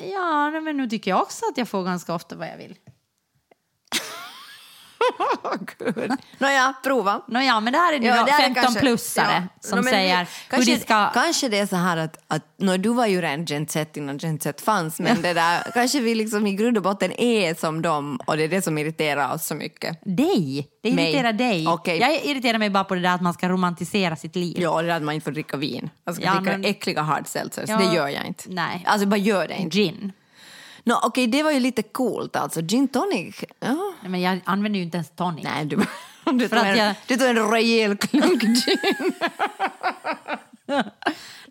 Ja, 0.01 0.51
men 0.51 0.77
nu 0.77 0.89
tycker 0.89 1.11
jag 1.11 1.21
också 1.21 1.45
att 1.51 1.57
jag 1.57 1.67
får 1.69 1.83
ganska 1.83 2.13
ofta 2.13 2.35
vad 2.35 2.47
jag 2.47 2.57
vill. 2.57 2.75
Gud. 5.77 6.11
Nåja, 6.37 6.73
prova. 6.83 7.21
Nåja, 7.27 7.59
men 7.59 7.73
det 7.73 7.79
här 7.79 7.93
är 7.93 7.99
du 7.99 8.05
Ja, 8.07 8.17
då, 8.19 8.25
det 8.25 8.31
här 8.31 8.49
är 8.49 8.53
15-plussare 8.53 9.33
ja. 9.33 9.67
som 9.69 9.79
No, 9.79 9.83
säger 9.83 10.13
vi- 10.13 10.19
hur 10.19 10.27
kanske, 10.49 10.75
de 10.75 10.79
ska... 10.79 11.09
Kanske 11.13 11.49
det 11.49 11.59
är 11.59 11.65
så 11.65 11.75
här 11.75 11.97
att, 11.97 12.17
att 12.27 12.43
no, 12.57 12.77
du 12.77 12.89
var 12.93 13.05
ju 13.07 13.21
redan 13.21 13.45
Gen 13.45 13.67
Z 13.67 13.99
innan 13.99 14.17
Gen 14.17 14.39
Z 14.39 14.63
fanns, 14.63 14.99
men 14.99 15.21
det 15.21 15.33
där, 15.33 15.71
kanske 15.73 15.99
vi 15.99 16.15
liksom 16.15 16.47
i 16.47 16.53
grund 16.53 16.77
och 16.77 16.83
botten 16.83 17.11
är 17.21 17.53
som 17.55 17.81
dem 17.81 18.19
och 18.25 18.37
det 18.37 18.43
är 18.43 18.47
det 18.47 18.61
som 18.61 18.77
irriterar 18.77 19.33
oss 19.33 19.45
så 19.45 19.55
mycket. 19.55 19.99
Dig! 20.05 20.67
Det 20.83 20.91
Mig. 20.93 21.05
irriterar 21.05 21.33
dig. 21.33 21.67
Okej. 21.67 21.99
Jag 21.99 22.25
irriterar 22.25 22.57
mig 22.57 22.69
bara 22.69 22.83
på 22.83 22.95
det 22.95 23.01
där 23.01 23.15
att 23.15 23.21
man 23.21 23.33
ska 23.33 23.49
romantisera 23.49 24.15
sitt 24.15 24.35
liv. 24.35 24.57
Ja, 24.59 24.81
det 24.81 24.87
där 24.87 24.95
att 24.95 25.03
man 25.03 25.15
inte 25.15 25.23
får 25.25 25.31
dricka 25.31 25.57
vin. 25.57 25.89
Jag 26.05 26.15
ska 26.15 26.23
Ja, 26.23 26.33
dricka 26.33 26.51
men- 26.57 26.65
äckliga 26.65 27.01
hard 27.01 27.27
seltzers, 27.27 27.69
Ja, 27.69 27.77
det 27.77 27.95
gör 27.95 28.07
jag 28.07 28.25
inte. 28.25 28.43
nej. 28.47 28.83
Alltså 28.87 29.07
bara 29.07 29.17
gör 29.17 29.47
det 29.47 29.55
inte. 29.57 29.77
Gin. 29.77 30.11
No, 30.83 30.93
Okej, 31.03 31.27
det 31.27 31.43
var 31.43 31.51
ju 31.51 31.59
lite 31.59 31.81
coolt 31.83 32.35
alltså. 32.35 32.61
Gin 32.61 32.87
tonic, 32.87 33.35
ja. 33.59 33.93
Nej, 34.01 34.11
men 34.11 34.21
jag 34.21 34.39
använder 34.45 34.77
ju 34.77 34.83
inte 34.85 34.97
ens 34.97 35.09
tonic. 35.15 35.43
Nej, 35.43 35.65
du, 35.65 35.75
du, 36.33 36.47
tog 36.47 36.59
en, 36.59 36.77
jag- 36.77 36.95
du 37.07 37.17
tog 37.17 37.27
en 37.29 37.51
rejäl 37.51 37.97
klunk 37.97 38.41
gin. 38.43 39.13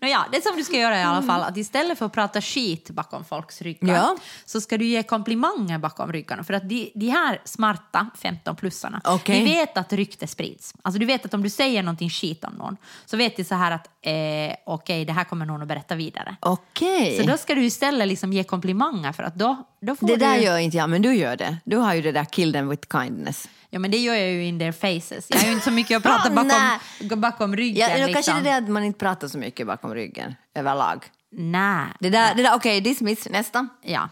Nåja, 0.01 0.27
det 0.33 0.43
som 0.43 0.57
du 0.57 0.65
ska 0.65 0.77
göra 0.77 0.99
i 1.01 1.03
alla 1.03 1.23
fall, 1.23 1.43
att 1.43 1.57
istället 1.57 1.99
för 1.99 2.07
att 2.07 2.13
prata 2.13 2.41
skit 2.41 2.91
bakom 2.91 3.25
folks 3.25 3.63
ryggar 3.63 3.95
Ja. 3.95 4.17
så 4.45 4.61
ska 4.61 4.79
du 4.79 4.85
ge 4.85 5.03
komplimanger 5.03 5.79
bakom 5.79 6.13
ryggarna. 6.13 6.45
För 6.45 6.55
att 6.55 6.69
de, 6.69 6.91
de 6.95 7.09
här 7.09 7.41
smarta 7.45 8.07
15-plussarna, 8.23 9.01
Okej. 9.05 9.39
de 9.45 9.45
vet 9.55 9.77
att 9.77 9.93
rykte 9.93 10.27
sprids. 10.27 10.75
Alltså 10.83 10.99
du 10.99 11.07
vet 11.07 11.25
att 11.25 11.35
om 11.35 11.43
du 11.43 11.51
säger 11.51 11.83
någonting 11.83 12.11
skit 12.11 12.45
om 12.45 12.53
någon 12.55 12.77
så 13.07 13.17
vet 13.17 13.37
de 13.37 13.45
så 13.45 13.55
här 13.55 13.71
att 13.71 13.87
eh, 14.03 14.57
okej, 14.67 15.05
det 15.05 15.13
här 15.13 15.25
kommer 15.25 15.47
någon 15.47 15.63
att 15.63 15.69
berätta 15.69 15.95
vidare. 15.95 16.37
Okej. 16.41 17.17
Så 17.21 17.23
då 17.31 17.37
ska 17.37 17.55
du 17.55 17.65
istället 17.65 18.09
liksom 18.09 18.33
ge 18.33 18.45
komplimanger 18.45 19.13
för 19.13 19.23
att 19.23 19.35
då, 19.35 19.65
då 19.81 19.97
får 19.97 20.07
Det 20.07 20.13
du... 20.13 20.19
där 20.19 20.37
gör 20.37 20.59
inte 20.59 20.77
jag, 20.77 20.91
men 20.91 21.03
du 21.03 21.15
gör 21.15 21.37
det. 21.37 21.57
Du 21.65 21.77
har 21.77 21.95
ju 21.95 22.03
det 22.03 22.13
där 22.13 22.25
kill 22.25 22.53
them 22.53 22.69
with 22.69 22.89
kindness. 22.93 23.49
Ja 23.73 23.79
men 23.79 23.91
det 23.91 23.97
gör 23.99 24.15
jag 24.15 24.31
ju 24.31 24.45
in 24.45 24.59
their 24.59 24.73
faces. 24.73 25.27
Jag 25.31 25.39
har 25.39 25.47
ju 25.47 25.53
inte 25.53 25.65
så 25.65 25.71
mycket 25.71 25.97
att 25.97 26.03
prata 26.03 26.31
bakom, 27.01 27.21
bakom 27.21 27.57
ryggen. 27.57 27.91
Ja, 27.91 27.97
liksom. 28.07 28.15
Kanske 28.15 28.33
det 28.33 28.51
är 28.51 28.61
det 28.61 28.67
att 28.67 28.71
man 28.73 28.85
inte 28.85 28.99
pratar 28.99 29.29
så 29.29 29.39
mycket 29.39 29.67
bakom 29.67 29.89
ryggen 29.95 30.34
överlag. 30.55 31.05
Nej. 31.32 31.86
Det 32.01 32.11
där, 32.11 32.34
det 32.34 32.43
där 32.43 32.55
okej, 32.55 32.80
dismiss, 32.80 33.28
nästa. 33.28 33.68
Ja. 33.82 34.09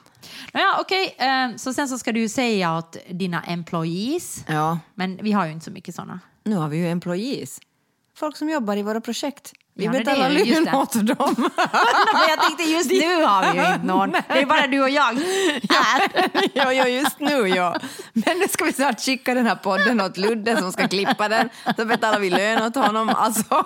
Nåja, 0.55 0.77
okej. 0.81 1.15
eh, 1.19 1.57
Så 1.57 1.73
sen 1.75 1.89
så 1.89 1.99
ska 1.99 2.13
du 2.13 2.21
ju 2.21 2.29
säga 2.29 2.77
åt 2.79 2.97
dina 3.11 3.43
employees. 3.43 4.45
Ja, 4.49 4.79
Men 4.95 5.17
vi 5.23 5.33
har 5.33 5.47
ju 5.47 5.53
inte 5.53 5.65
så 5.65 5.71
mycket 5.71 5.95
sådana. 5.95 6.21
nu 6.45 6.57
har 6.57 6.69
vi 6.69 6.77
ju 6.77 6.89
employees. 6.89 7.59
Folk 8.17 8.37
som 8.37 8.49
jobbar 8.51 8.77
i 8.77 8.83
våra 8.83 9.01
projekt. 9.01 9.53
Vi 9.79 9.85
Ja, 9.85 9.93
lön 9.93 10.65
det. 10.65 10.73
åt 10.77 10.93
dem. 10.93 11.35
Men 12.13 12.29
jag 12.29 12.41
tänkte 12.41 12.63
just 12.65 12.91
nu 12.91 13.25
har 13.25 13.53
vi 13.53 13.59
ju 13.59 13.67
inte 13.67 13.87
någon. 13.87 14.11
Det 14.29 14.41
är 14.41 14.47
bara 14.47 14.67
du 14.67 14.83
och 14.83 14.91
jag. 14.91 15.15
ja, 16.55 16.73
ja, 16.73 16.87
just 16.89 17.21
nu 17.21 17.49
ja. 17.49 17.77
Men 18.13 18.39
nu 18.39 18.49
ska 18.49 18.65
vi 18.65 18.73
snart 18.73 19.01
skicka 19.01 19.35
den 19.35 19.47
här 19.47 19.55
podden 19.55 20.01
åt 20.01 20.17
Ludde 20.17 20.57
som 20.57 20.73
ska 20.73 20.89
klippa 20.89 21.29
den. 21.29 21.49
Så 21.77 21.85
betalar 21.85 22.19
vi 22.19 22.31
lön 22.31 22.63
åt 22.63 22.75
honom. 22.75 23.09
Alltså. 23.09 23.65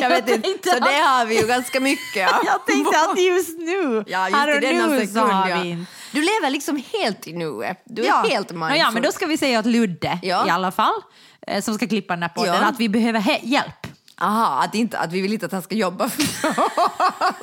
jag 0.00 0.08
vet 0.08 0.28
inte. 0.28 0.68
Så 0.70 0.78
det 0.78 1.00
har 1.06 1.26
vi 1.26 1.40
ju 1.40 1.46
ganska 1.46 1.80
mycket 1.80 2.28
av. 2.34 2.40
Jag 2.46 2.66
tänkte 2.66 3.00
att 3.00 3.22
just 3.22 3.58
nu, 3.58 4.04
Ja, 4.06 4.28
just 4.28 4.36
här 4.38 4.56
och 4.56 4.62
nu 4.62 4.90
sekund. 5.00 5.10
så 5.10 5.20
har 5.20 5.48
ja. 5.48 5.56
vi 5.62 5.68
inte. 5.68 5.90
Du 6.12 6.20
lever 6.22 6.50
liksom 6.50 6.82
helt 6.92 7.26
i 7.28 7.32
nuet. 7.32 7.82
Du 7.84 8.04
är 8.06 8.28
helt 8.28 8.50
mindful. 8.50 8.78
Ja, 8.78 8.90
men 8.90 9.02
då 9.02 9.12
ska 9.12 9.26
vi 9.26 9.36
säga 9.38 9.58
åt 9.58 9.66
Ludde 9.66 10.18
Ja. 10.22 10.46
i 10.46 10.50
alla 10.50 10.70
fall, 10.70 10.94
eh, 11.46 11.62
som 11.62 11.74
ska 11.74 11.86
klippa 11.86 12.14
den 12.14 12.22
här 12.22 12.28
podden, 12.30 12.54
Ja. 12.60 12.66
att 12.68 12.80
vi 12.80 12.88
behöver 12.88 13.40
hjälp. 13.42 13.85
Aha, 14.20 14.62
att, 14.62 14.74
inte, 14.74 14.98
att 14.98 15.12
vi 15.12 15.20
vill 15.20 15.32
inte 15.32 15.46
att 15.46 15.52
han 15.52 15.62
ska 15.62 15.74
jobba 15.74 16.08
för 16.08 16.48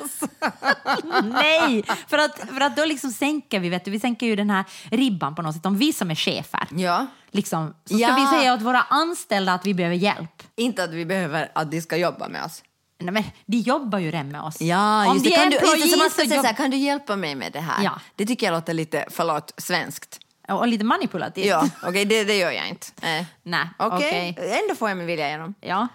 oss. 0.04 0.20
Nej, 1.24 1.84
för 2.08 2.18
att, 2.18 2.38
för 2.38 2.60
att 2.60 2.76
då 2.76 2.84
liksom 2.84 3.10
sänker 3.10 3.60
vi, 3.60 3.68
vet 3.68 3.84
du, 3.84 3.90
vi 3.90 4.00
sänker 4.00 4.26
ju 4.26 4.36
den 4.36 4.50
här 4.50 4.64
ribban 4.90 5.34
på 5.34 5.42
något 5.42 5.54
sätt. 5.54 5.66
Om 5.66 5.76
vi 5.78 5.92
som 5.92 6.10
är 6.10 6.14
chefer, 6.14 6.68
Ja. 6.70 7.06
liksom, 7.30 7.74
så 7.84 7.94
ska 7.94 8.02
Ja. 8.06 8.28
vi 8.32 8.38
säga 8.38 8.54
åt 8.54 8.62
våra 8.62 8.82
anställda 8.82 9.52
att 9.54 9.66
vi 9.66 9.74
behöver 9.74 9.96
hjälp. 9.96 10.42
Inte 10.56 10.84
att 10.84 10.90
vi 10.90 11.04
behöver 11.06 11.50
att 11.54 11.70
de 11.70 11.80
ska 11.80 11.96
jobba 11.96 12.28
med 12.28 12.44
oss. 12.44 12.62
Nej, 12.98 13.12
men 13.14 13.24
de 13.46 13.56
jobbar 13.56 13.98
ju 13.98 14.10
redan 14.10 14.28
med 14.28 14.40
oss. 14.42 14.60
Ja, 14.60 15.06
Om 15.06 15.14
just 15.14 15.26
vi 15.26 15.30
det. 15.30 15.36
är 15.36 15.40
Kan 15.40 15.50
du, 15.80 15.88
så 15.88 15.98
man 15.98 16.10
ska 16.10 16.22
säga 16.24 16.40
så 16.40 16.46
här, 16.46 16.54
kan 16.54 16.70
du 16.70 16.76
hjälpa 16.76 17.16
mig 17.16 17.34
med 17.34 17.52
det 17.52 17.60
här? 17.60 17.84
Ja. 17.84 18.00
Det 18.16 18.26
tycker 18.26 18.46
jag 18.46 18.52
låter 18.52 18.74
lite, 18.74 19.06
förlåt, 19.10 19.52
svenskt. 19.58 20.20
Och 20.48 20.68
lite 20.68 20.84
manipulativt. 20.84 21.46
Ja, 21.46 21.68
okej, 21.82 22.04
det, 22.04 22.24
det 22.24 22.36
gör 22.36 22.50
jag 22.50 22.68
inte. 22.68 22.86
Nej. 23.02 23.26
Nej, 23.42 23.68
Okej, 23.78 24.34
okej. 24.38 24.60
ändå 24.62 24.74
får 24.74 24.88
jag 24.88 24.98
min 24.98 25.06
vilja 25.06 25.28
igenom. 25.28 25.54
Ja. 25.60 25.88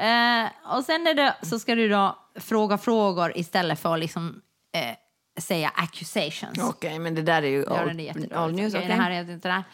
Eh, 0.00 0.76
och 0.76 0.84
sen 0.84 1.06
är 1.06 1.14
det, 1.14 1.36
så 1.42 1.58
ska 1.58 1.74
du 1.74 1.88
då 1.88 2.18
fråga 2.34 2.78
frågor 2.78 3.32
istället 3.38 3.80
för 3.80 3.94
att 3.94 4.00
liksom, 4.00 4.42
eh, 4.74 4.96
säga 5.42 5.72
accusations. 5.74 6.58
Okej, 6.58 6.98
men 6.98 7.14
det 7.14 7.22
där 7.22 7.42
är 7.42 7.46
ju 7.46 7.64
old, 7.64 8.00
är 8.00 8.44
old 8.44 8.54
news. 8.54 8.74
Okej. 8.74 8.88
det 8.88 8.94
här 8.94 9.10
är 9.10 9.30
inte 9.32 9.48
där. 9.48 9.64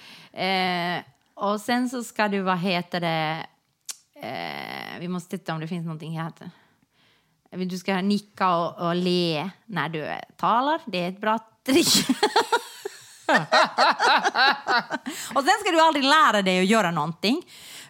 Eh, 0.97 1.03
och 1.35 1.61
sen 1.61 1.89
så 1.89 2.05
ska 2.05 2.29
du, 2.29 2.41
vad 2.41 2.59
heter 2.59 3.01
det, 3.01 3.47
eh, 4.23 5.01
vi 5.01 5.09
måste 5.09 5.39
titta 5.39 5.55
om 5.55 5.61
det 5.61 5.69
finns 5.69 5.85
någonting 5.85 6.21
här. 6.21 6.33
Du 7.51 7.79
ska 7.79 8.01
nicka 8.01 8.57
och, 8.57 8.89
och 8.89 8.95
le 8.95 9.51
när 9.67 9.89
du 9.89 10.09
talar. 10.37 10.81
Det 10.87 10.99
är 10.99 11.09
ett 11.09 11.21
bra 11.21 11.39
trick. 11.67 12.09
och 15.35 15.45
sen 15.45 15.55
ska 15.61 15.71
du 15.73 15.81
aldrig 15.81 16.05
lära 16.05 16.43
dig 16.43 16.61
att 16.61 16.67
göra 16.67 16.91
någonting. 16.91 17.43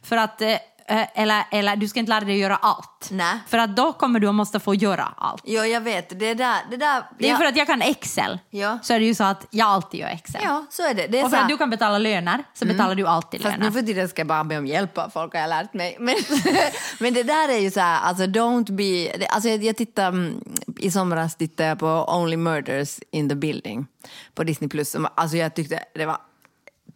För 0.02 0.16
att, 0.16 0.42
eh, 0.42 0.56
eller, 0.88 1.44
eller 1.50 1.76
du 1.76 1.88
ska 1.88 2.00
inte 2.00 2.10
lära 2.10 2.20
dig 2.20 2.34
att 2.34 2.40
göra 2.40 2.56
allt. 2.56 3.08
Nej. 3.10 3.38
För 3.46 3.58
att 3.58 3.76
då 3.76 3.92
kommer 3.92 4.20
du 4.20 4.28
att 4.28 4.34
måste 4.34 4.60
få 4.60 4.74
göra 4.74 5.14
allt. 5.16 5.42
Jo, 5.46 5.64
jag 5.64 5.80
vet. 5.80 6.18
Det 6.20 6.34
där... 6.34 6.56
Det, 6.70 6.76
där 6.76 7.02
Det 7.18 7.26
är 7.26 7.30
ja. 7.30 7.36
för 7.36 7.44
att 7.44 7.56
jag 7.56 7.66
kan 7.66 7.82
Excel. 7.82 8.38
Ja. 8.50 8.78
Så 8.82 8.94
är 8.94 9.00
det 9.00 9.06
ju 9.06 9.14
så 9.14 9.24
att 9.24 9.46
jag 9.50 9.68
alltid 9.68 10.00
gör 10.00 10.08
Excel. 10.08 10.40
Ja, 10.44 10.66
så 10.70 10.82
är 10.82 10.94
det. 10.94 11.06
det 11.06 11.18
är 11.18 11.24
Och 11.24 11.30
så 11.30 11.30
för 11.30 11.36
att 11.36 11.42
här, 11.42 11.48
du 11.48 11.56
kan 11.56 11.70
betala 11.70 11.98
löner 11.98 12.44
så 12.54 12.66
betalar 12.66 12.94
du 12.94 13.06
alltid 13.06 13.42
Fast 13.42 13.56
nu 13.56 13.64
löner. 13.64 13.72
för 13.72 13.82
tiden 13.86 14.08
ska 14.08 14.20
jag 14.20 14.26
bara 14.26 14.44
be 14.44 14.58
om 14.58 14.66
hjälp 14.66 14.98
av 14.98 15.08
folk 15.08 15.32
har 15.34 15.40
jag 15.40 15.48
lärt 15.48 15.74
mig. 15.74 15.96
Men, 16.00 16.14
men 16.98 17.14
det 17.14 17.22
där 17.22 17.48
är 17.48 17.58
ju 17.58 17.70
så 17.70 17.80
här, 17.80 18.00
alltså 18.00 18.24
don't 18.24 18.72
be... 18.72 19.26
Alltså 19.30 19.48
jag, 19.48 19.64
jag 19.64 19.76
tittade, 19.76 20.08
mm, 20.08 20.40
i 20.76 20.90
somras 20.90 21.36
tittade 21.36 21.68
jag 21.68 21.78
på 21.78 22.04
Only 22.08 22.36
Murders 22.36 22.98
in 23.10 23.28
the 23.28 23.34
Building 23.34 23.86
på 24.34 24.44
Disney+. 24.44 24.68
Plus. 24.68 24.96
Alltså 25.14 25.36
jag 25.36 25.54
tyckte 25.54 25.84
det 25.94 26.06
var 26.06 26.18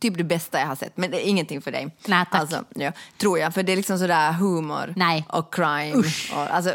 typ 0.03 0.17
det 0.19 0.25
bästa 0.25 0.61
jag 0.61 0.67
har 0.67 0.77
sett. 0.77 0.97
Men 0.97 1.11
det 1.11 1.27
är 1.27 1.29
ingenting 1.29 1.63
för 1.63 1.73
dig. 1.73 1.97
Nej, 2.07 2.25
tack. 2.31 2.41
Alltså, 2.41 2.65
ja, 2.75 2.93
tror 3.19 3.39
jag, 3.39 3.55
för 3.55 3.63
det 3.63 3.73
är 3.73 3.77
liksom 3.77 3.99
sådär 3.99 4.33
humor 4.33 4.93
Nej. 4.97 5.27
och 5.29 5.55
crime. 5.55 5.95
Och, 6.35 6.55
alltså, 6.55 6.75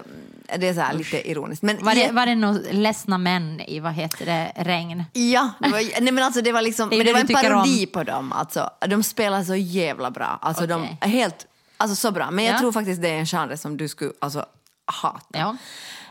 det 0.59 0.67
är 0.67 0.73
så 0.91 0.97
lite 0.97 1.29
ironiskt. 1.31 1.63
Men 1.63 1.85
Var 1.85 1.95
det, 1.95 2.11
var 2.11 2.25
det 2.25 2.35
några 2.35 2.59
ledsna 2.71 3.17
män 3.17 3.61
i, 3.61 3.79
vad 3.79 3.93
heter 3.93 4.25
det, 4.25 4.51
regn? 4.55 5.03
Ja, 5.13 5.51
det 5.59 5.69
var, 5.69 6.01
nej 6.01 6.11
men 6.13 6.23
alltså 6.23 6.41
det 6.41 6.51
var 6.51 6.61
liksom, 6.61 6.89
Det 6.89 6.97
men 6.97 7.05
det 7.05 7.13
var 7.13 7.19
en 7.19 7.27
parodi 7.27 7.85
om. 7.85 7.91
på 7.91 8.03
dem. 8.03 8.31
Alltså, 8.33 8.69
de 8.87 9.03
spelar 9.03 9.43
så 9.43 9.55
jävla 9.55 10.11
bra. 10.11 10.39
Alltså 10.41 10.63
Okej. 10.63 10.97
de 10.99 11.07
är 11.07 11.09
helt, 11.11 11.45
alltså 11.77 11.95
så 11.95 12.11
bra. 12.11 12.31
Men 12.31 12.45
jag 12.45 12.55
Ja. 12.55 12.59
tror 12.59 12.71
faktiskt 12.71 13.01
det 13.01 13.09
är 13.09 13.19
en 13.19 13.25
genre 13.25 13.57
som 13.57 13.77
du 13.77 13.87
skulle 13.87 14.11
alltså, 14.21 14.45
hata. 14.85 15.37
Ja. 15.39 15.57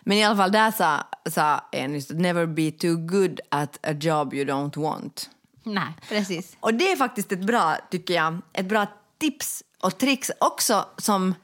Men 0.08 0.18
i 0.18 0.24
alla 0.24 0.36
fall 0.36 0.52
där 0.52 0.70
sa, 0.70 1.04
sa 1.30 1.60
en 1.72 1.94
just 1.94 2.10
never 2.10 2.46
be 2.46 2.70
too 2.70 2.96
good 2.96 3.40
at 3.48 3.78
a 3.86 3.92
job 4.00 4.34
you 4.34 4.44
don't 4.44 4.82
want. 4.82 5.30
Nej, 5.66 5.94
precis. 6.08 6.56
Och 6.60 6.74
det 6.74 6.92
är 6.92 6.96
faktiskt 6.96 7.32
ett 7.32 7.46
bra, 7.46 7.76
tycker 7.90 8.14
jag, 8.14 8.38
ett 8.52 8.66
bra 8.66 8.86
tips 9.18 9.62
och 9.82 9.98
tricks 9.98 10.30
också 10.40 10.86
som 10.98 11.34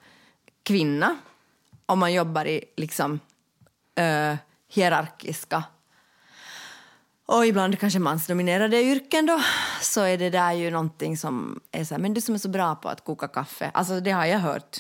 kvinna 0.63 1.17
om 1.87 1.99
man 1.99 2.13
jobbar 2.13 2.45
i 2.45 2.65
liksom 2.77 3.21
eh, 3.95 4.37
hierarkiska 4.69 5.65
Och 7.27 7.47
ibland 7.47 7.79
kanske 7.79 7.99
mansdominerade 7.99 8.83
yrken 8.83 9.27
då, 9.27 9.43
så 9.81 10.01
är 10.01 10.19
det 10.19 10.31
där 10.31 10.53
ju 10.53 10.71
någonting 10.71 11.17
som 11.17 11.61
är 11.73 11.85
så 11.85 11.95
här, 11.95 12.03
men 12.03 12.15
du 12.15 12.21
som 12.21 12.35
är 12.35 12.39
så 12.39 12.49
bra 12.49 12.75
på 12.75 12.89
att 12.89 13.05
koka 13.05 13.29
kaffe, 13.29 13.71
alltså 13.75 14.01
det 14.01 14.11
har 14.11 14.27
jag 14.27 14.39
hört. 14.39 14.79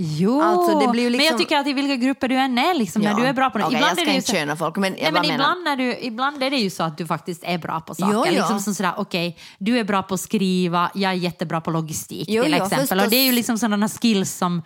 Jo, 0.00 0.42
Alltså, 0.42 0.72
ju 0.80 0.86
men 0.88 1.02
jag 1.02 1.12
liksom- 1.12 1.38
tycker 1.38 1.56
att 1.58 1.66
i 1.66 1.72
vilka 1.72 1.96
grupper 1.96 2.28
du 2.28 2.34
än 2.36 2.58
är, 2.58 2.74
liksom, 2.74 3.02
när 3.02 3.10
Ja. 3.10 3.16
du 3.16 3.24
är 3.26 3.32
bra 3.32 3.50
på 3.50 3.58
något. 3.58 3.66
Okej, 3.68 3.80
jag 3.80 3.90
ska 3.92 4.00
är 4.00 4.04
det 4.04 4.10
ju 4.10 4.16
inte 4.16 4.26
så- 4.30 4.36
köna 4.36 4.56
folk, 4.56 4.76
men 4.76 4.92
Nej, 4.92 5.12
men 5.12 5.24
ibland, 5.24 5.64
när 5.64 5.76
du, 5.76 5.96
ibland 6.00 6.42
är 6.42 6.50
det 6.50 6.56
ju 6.56 6.70
så 6.70 6.82
att 6.82 6.98
du 6.98 7.06
faktiskt 7.06 7.44
är 7.44 7.58
bra 7.58 7.80
på 7.80 7.94
saker. 7.94 8.12
Jo, 8.14 8.24
jo. 8.26 8.32
Liksom 8.32 8.60
som 8.60 8.74
sådär, 8.74 8.92
okej, 8.96 9.36
du 9.58 9.78
är 9.78 9.84
bra 9.84 10.02
på 10.02 10.14
att 10.14 10.20
skriva, 10.20 10.90
jag 10.94 11.10
är 11.12 11.16
jättebra 11.16 11.60
på 11.60 11.70
logistik 11.70 12.24
Jo, 12.28 12.42
till 12.44 12.54
exempel. 12.54 12.78
förstås. 12.78 13.04
Och 13.04 13.10
det 13.10 13.16
är 13.16 13.24
ju 13.24 13.32
liksom 13.32 13.58
sådana 13.58 13.88
skills 13.88 14.32
som, 14.32 14.62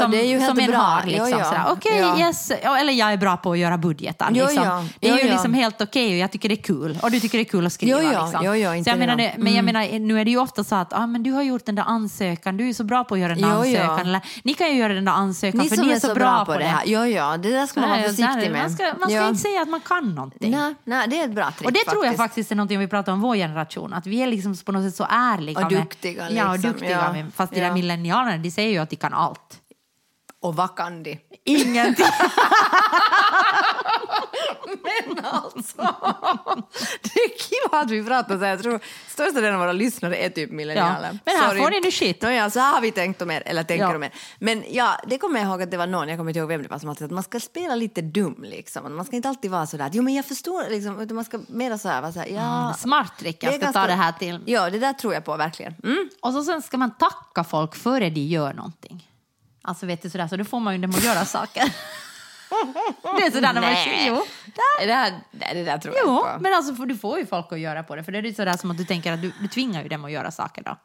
som, 0.00 0.10
det 0.10 0.20
är 0.20 0.26
ju 0.26 0.40
som 0.40 0.58
en 0.58 0.66
bra. 0.70 0.78
har. 0.78 1.06
Liksom. 1.06 1.42
Okej, 1.68 1.98
Ja. 1.98 2.18
yes. 2.18 2.50
Eller 2.50 2.92
jag 2.92 3.12
är 3.12 3.16
bra 3.16 3.36
på 3.36 3.52
att 3.52 3.58
göra 3.58 3.78
budgetar. 3.78 4.30
Liksom. 4.30 4.88
Det 5.00 5.08
är 5.08 5.18
ju 5.18 5.30
liksom 5.30 5.54
helt 5.54 5.80
okej 5.80 6.12
och 6.12 6.18
jag 6.18 6.30
tycker 6.32 6.48
det 6.48 6.54
är 6.54 6.62
kul. 6.62 6.98
Och 7.02 7.10
du 7.10 7.20
tycker 7.20 7.38
det 7.38 7.42
är 7.42 7.50
kul 7.50 7.66
att 7.66 7.72
skriva. 7.72 8.02
Jo. 8.02 8.08
Liksom. 8.08 8.40
Jo, 8.44 8.54
jo, 8.54 8.68
så 8.70 8.74
inte 8.74 8.90
jag 8.90 8.98
menar, 8.98 9.16
det. 9.16 9.34
men 9.38 9.54
jag 9.54 9.64
menar, 9.64 9.98
nu 9.98 10.20
är 10.20 10.24
det 10.24 10.30
ju 10.30 10.38
ofta 10.38 10.64
så 10.64 10.74
att 10.74 10.92
ah, 10.92 11.06
men 11.06 11.22
du 11.22 11.32
har 11.32 11.42
gjort 11.42 11.66
den 11.66 11.74
där 11.74 11.84
ansökan, 11.86 12.56
du 12.56 12.68
är 12.68 12.72
så 12.72 12.84
bra 12.84 13.04
på 13.04 13.14
att 13.14 13.20
göra 13.20 13.34
jo. 13.38 13.46
ansökan. 13.48 14.00
Eller, 14.00 14.20
ni 14.42 14.54
kan 14.54 14.69
ju 14.70 14.78
göra 14.78 14.94
den 14.94 15.04
där 15.04 15.12
ansökan 15.12 15.60
Ni 15.60 15.68
för 15.68 15.76
ni 15.76 15.90
är 15.92 16.00
så 16.00 16.14
bra 16.14 16.44
på 16.44 16.58
det 16.58 16.64
här, 16.64 16.82
jo, 16.86 17.04
jo, 17.04 17.24
det 17.42 17.50
där 17.50 17.66
ska 17.66 17.80
man 17.80 17.90
vara 17.90 18.02
försiktig 18.02 18.26
där- 18.26 18.50
med. 18.50 18.60
Man 18.62 18.70
ska, 18.70 18.84
man 18.84 19.08
ska 19.10 19.18
Ja. 19.18 19.28
inte 19.28 19.40
säga 19.40 19.62
att 19.62 19.68
man 19.68 19.80
kan 19.80 20.14
någonting. 20.14 20.50
Nej, 20.50 20.74
nej, 20.84 21.08
det 21.08 21.20
är 21.20 21.24
ett 21.24 21.34
bra 21.34 21.50
trick 21.50 21.66
Och 21.66 21.72
det 21.72 21.78
tror 21.84 22.04
jag 22.04 22.16
faktiskt. 22.16 22.18
faktiskt 22.18 22.52
är 22.52 22.56
någonting 22.56 22.78
vi 22.78 22.88
pratar 22.88 23.12
om 23.12 23.20
vår 23.20 23.36
generation, 23.36 23.92
att 23.92 24.06
vi 24.06 24.22
är 24.22 24.26
liksom 24.26 24.56
på 24.64 24.72
något 24.72 24.84
sätt 24.84 24.94
så 24.96 25.06
ärliga. 25.10 25.64
Och 25.66 25.72
med- 25.72 25.80
duktiga, 25.82 26.30
Ja, 26.30 26.46
och 26.46 26.52
liksom, 26.52 26.70
duktiga. 26.72 26.90
ja. 26.90 27.12
Med, 27.12 27.34
fast 27.34 27.52
de 27.52 27.60
Ja. 27.60 27.66
där 27.66 27.74
millennialerna, 27.74 28.36
de 28.38 28.50
säger 28.50 28.70
ju 28.70 28.78
att 28.78 28.90
de 28.90 28.96
kan 28.96 29.14
allt. 29.14 29.56
Och 30.42 30.56
vad 30.56 30.76
kan 30.76 31.02
de? 31.02 31.18
Ingenting. 31.44 32.06
alltså, 35.22 35.76
det 37.02 37.20
är 37.20 37.38
kul 37.38 37.78
att 37.78 37.90
vi 37.90 38.04
pratar 38.04 38.38
så 38.38 38.44
här. 38.44 38.50
Jag 38.50 38.62
tror 38.62 38.80
största 39.08 39.40
delen 39.40 39.54
av 39.54 39.60
våra 39.60 39.72
lyssnare 39.72 40.16
är 40.16 40.30
typ 40.30 40.50
millennialer. 40.50 41.08
Ja, 41.12 41.18
men 41.24 41.36
här 41.36 41.48
Sorry. 41.48 41.60
får 41.62 41.70
ni 41.70 41.80
nu 41.80 41.90
shit. 41.90 42.22
Nåja, 42.22 42.50
så 42.50 42.60
här 42.60 42.74
har 42.74 42.80
vi 42.80 42.90
tänkt 42.92 43.22
om 43.22 43.30
er, 43.30 43.42
eller 43.46 43.62
tänker 43.62 43.84
Ja. 43.84 43.96
om 43.96 44.02
er. 44.02 44.10
Men 44.38 44.64
ja, 44.70 44.96
det 45.06 45.18
kommer 45.18 45.40
jag 45.40 45.48
ihåg 45.48 45.62
att 45.62 45.70
det 45.70 45.76
var 45.76 45.86
någon, 45.86 46.08
jag 46.08 46.18
kommer 46.18 46.30
inte 46.30 46.38
ihåg 46.38 46.48
vem 46.48 46.62
det 46.62 46.68
var, 46.68 46.78
som 46.78 46.88
alltid 46.88 47.04
att 47.04 47.10
man 47.10 47.22
ska 47.22 47.40
spela 47.40 47.74
lite 47.74 48.02
dum 48.02 48.36
liksom. 48.42 48.96
Man 48.96 49.04
ska 49.04 49.16
inte 49.16 49.28
alltid 49.28 49.50
vara 49.50 49.66
så 49.66 49.76
där 49.76 49.90
jo 49.92 50.02
men 50.02 50.14
jag 50.14 50.24
förstår 50.24 50.70
liksom, 50.70 51.00
utan 51.00 51.14
man 51.14 51.24
ska 51.24 51.40
mera 51.48 51.78
så 51.78 51.88
här, 51.88 52.00
vara 52.02 52.12
så 52.12 52.18
här 52.18 52.26
ja. 52.28 52.74
Smart 52.78 53.12
trick, 53.18 53.44
jag 53.44 53.52
ska 53.54 53.60
ganska- 53.62 53.80
ta 53.80 53.86
det 53.86 53.92
här 53.94 54.12
till. 54.12 54.40
Ja, 54.46 54.70
det 54.70 54.78
där 54.78 54.92
tror 54.92 55.14
jag 55.14 55.24
på 55.24 55.36
verkligen. 55.36 55.74
Mm. 55.84 56.08
Och 56.22 56.32
så 56.32 56.44
sen 56.44 56.62
ska 56.62 56.76
man 56.78 56.90
tacka 56.96 57.44
folk 57.44 57.74
före 57.76 58.10
de 58.10 58.20
gör 58.20 58.52
någonting. 58.52 59.06
Alltså 59.62 59.86
vet 59.86 60.02
du 60.02 60.10
sådär, 60.10 60.28
så 60.28 60.36
då 60.36 60.44
får 60.44 60.60
man 60.60 60.74
ju 60.74 60.80
dem 60.80 60.90
att 60.90 61.04
göra 61.04 61.24
saker. 61.24 61.64
det 63.02 63.22
är 63.26 63.30
sådär 63.30 63.52
när 63.52 63.60
man... 63.60 63.70
Nej. 63.72 64.04
Jo, 64.08 64.24
Det, 64.80 64.86
där, 64.86 65.12
nej, 65.30 65.54
det 65.54 65.64
där 65.64 65.78
tror 65.78 65.94
jag 65.94 66.02
jo 66.06 66.18
på. 66.18 66.28
men 66.40 66.54
alltså 66.54 66.72
du 66.72 66.96
får 66.98 67.18
ju 67.18 67.26
folk 67.26 67.52
att 67.52 67.60
göra 67.60 67.82
på 67.82 67.96
det. 67.96 68.04
För 68.04 68.12
det 68.12 68.18
är 68.18 68.22
ju 68.22 68.34
sådär 68.34 68.56
som 68.56 68.70
att 68.70 68.78
du 68.78 68.84
tänker 68.84 69.12
att 69.12 69.22
du, 69.22 69.32
du 69.40 69.48
tvingar 69.48 69.82
ju 69.82 69.88
dem 69.88 70.04
att 70.04 70.12
göra 70.12 70.30
saker 70.30 70.62
då. 70.62 70.76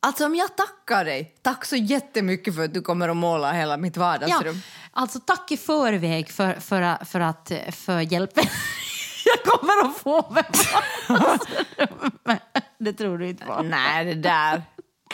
Alltså 0.00 0.26
om 0.26 0.34
jag 0.34 0.56
tackar 0.56 1.04
dig, 1.04 1.34
tack 1.42 1.64
så 1.64 1.76
jättemycket 1.76 2.54
för 2.54 2.64
att 2.64 2.74
du 2.74 2.80
kommer 2.82 3.08
att 3.08 3.16
måla 3.16 3.52
hela 3.52 3.76
mitt 3.76 3.96
Ja, 3.96 4.02
vardagsrum. 4.02 4.62
alltså 4.92 5.20
tack 5.20 5.50
i 5.52 5.56
förväg 5.56 6.30
för, 6.30 6.52
för, 6.60 7.04
för, 7.04 7.20
att, 7.20 7.52
för 7.72 8.00
hjälpen 8.00 8.44
jag 9.24 9.52
kommer 9.52 9.84
att 9.90 9.96
få 9.96 10.30
med 10.30 10.44
vardagsrummet. 11.08 12.42
Det 12.78 12.92
tror 12.92 13.18
du 13.18 13.28
inte 13.28 13.44
på. 13.44 13.62
Nej, 13.62 14.04
det 14.04 14.14
där. 14.14 14.62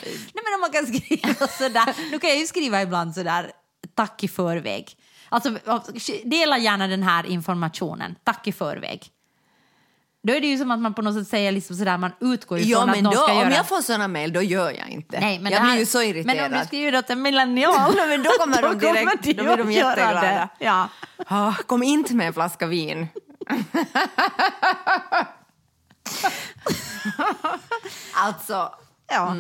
Nej, 0.05 0.45
men 0.45 0.55
om 0.55 0.61
man 0.61 0.71
kan 0.71 0.87
skriva 0.87 1.47
sådär. 1.59 2.11
Nu 2.11 2.19
kan 2.19 2.31
jag 2.31 2.39
ju 2.39 2.47
skriva 2.47 2.83
ibland 2.83 3.15
sådär, 3.15 3.51
tack 3.95 4.25
i 4.25 4.29
förväg. 4.29 4.97
Alltså, 5.29 5.57
dela 6.25 6.59
gärna 6.59 6.87
den 6.87 7.03
här 7.03 7.27
informationen, 7.27 8.15
tack 8.25 8.47
i 8.47 8.53
förväg. 8.53 9.07
Då 10.27 10.33
är 10.33 10.41
det 10.41 10.47
ju 10.47 10.59
som 10.59 10.71
att 10.71 10.79
man 10.79 10.95
på 10.95 11.03
något 11.03 11.15
sätt 11.15 11.29
säger 11.29 11.53
liksom 11.53 11.77
sådär, 11.77 11.99
man 11.99 12.11
utgår 12.21 12.59
ifrån 12.59 12.71
Ja, 12.71 12.81
att 12.81 13.03
någon 13.03 13.05
då, 13.15 13.21
ska 13.23 13.33
om 13.33 13.39
göra... 13.39 13.55
jag 13.55 13.69
får 13.69 13.81
såna 13.83 14.09
mejl, 14.09 14.33
då 14.33 14.43
gör 14.43 14.71
jag 14.71 14.89
inte. 14.89 15.21
Nej, 15.21 15.39
men 15.39 15.53
jag 15.53 15.61
det 15.63 15.65
här- 15.67 15.73
blir 15.73 15.81
ju 15.81 15.87
så 15.87 16.03
irriterad. 16.03 16.37
Men 16.37 16.53
om 16.53 16.59
du 16.61 16.65
skriver 16.67 16.99
åt 16.99 17.11
en 17.11 17.23
millennial, 17.23 17.93
men 18.09 18.23
då 18.23 18.31
kommer 18.31 18.63
de 18.63 18.79
direkt- 18.79 19.23
de 19.23 19.33
då 19.33 19.43
blir 19.45 19.57
de 19.57 19.73
jätteglada. 19.73 20.21
det. 20.21 20.49
Ja. 20.59 20.89
Ah, 21.27 21.53
kom 21.67 21.83
inte 21.83 22.15
med 22.15 22.27
en 22.27 22.33
flaska 22.33 22.67
vin. 22.67 23.09
alltså, 28.15 28.75
Ja. 29.09 29.35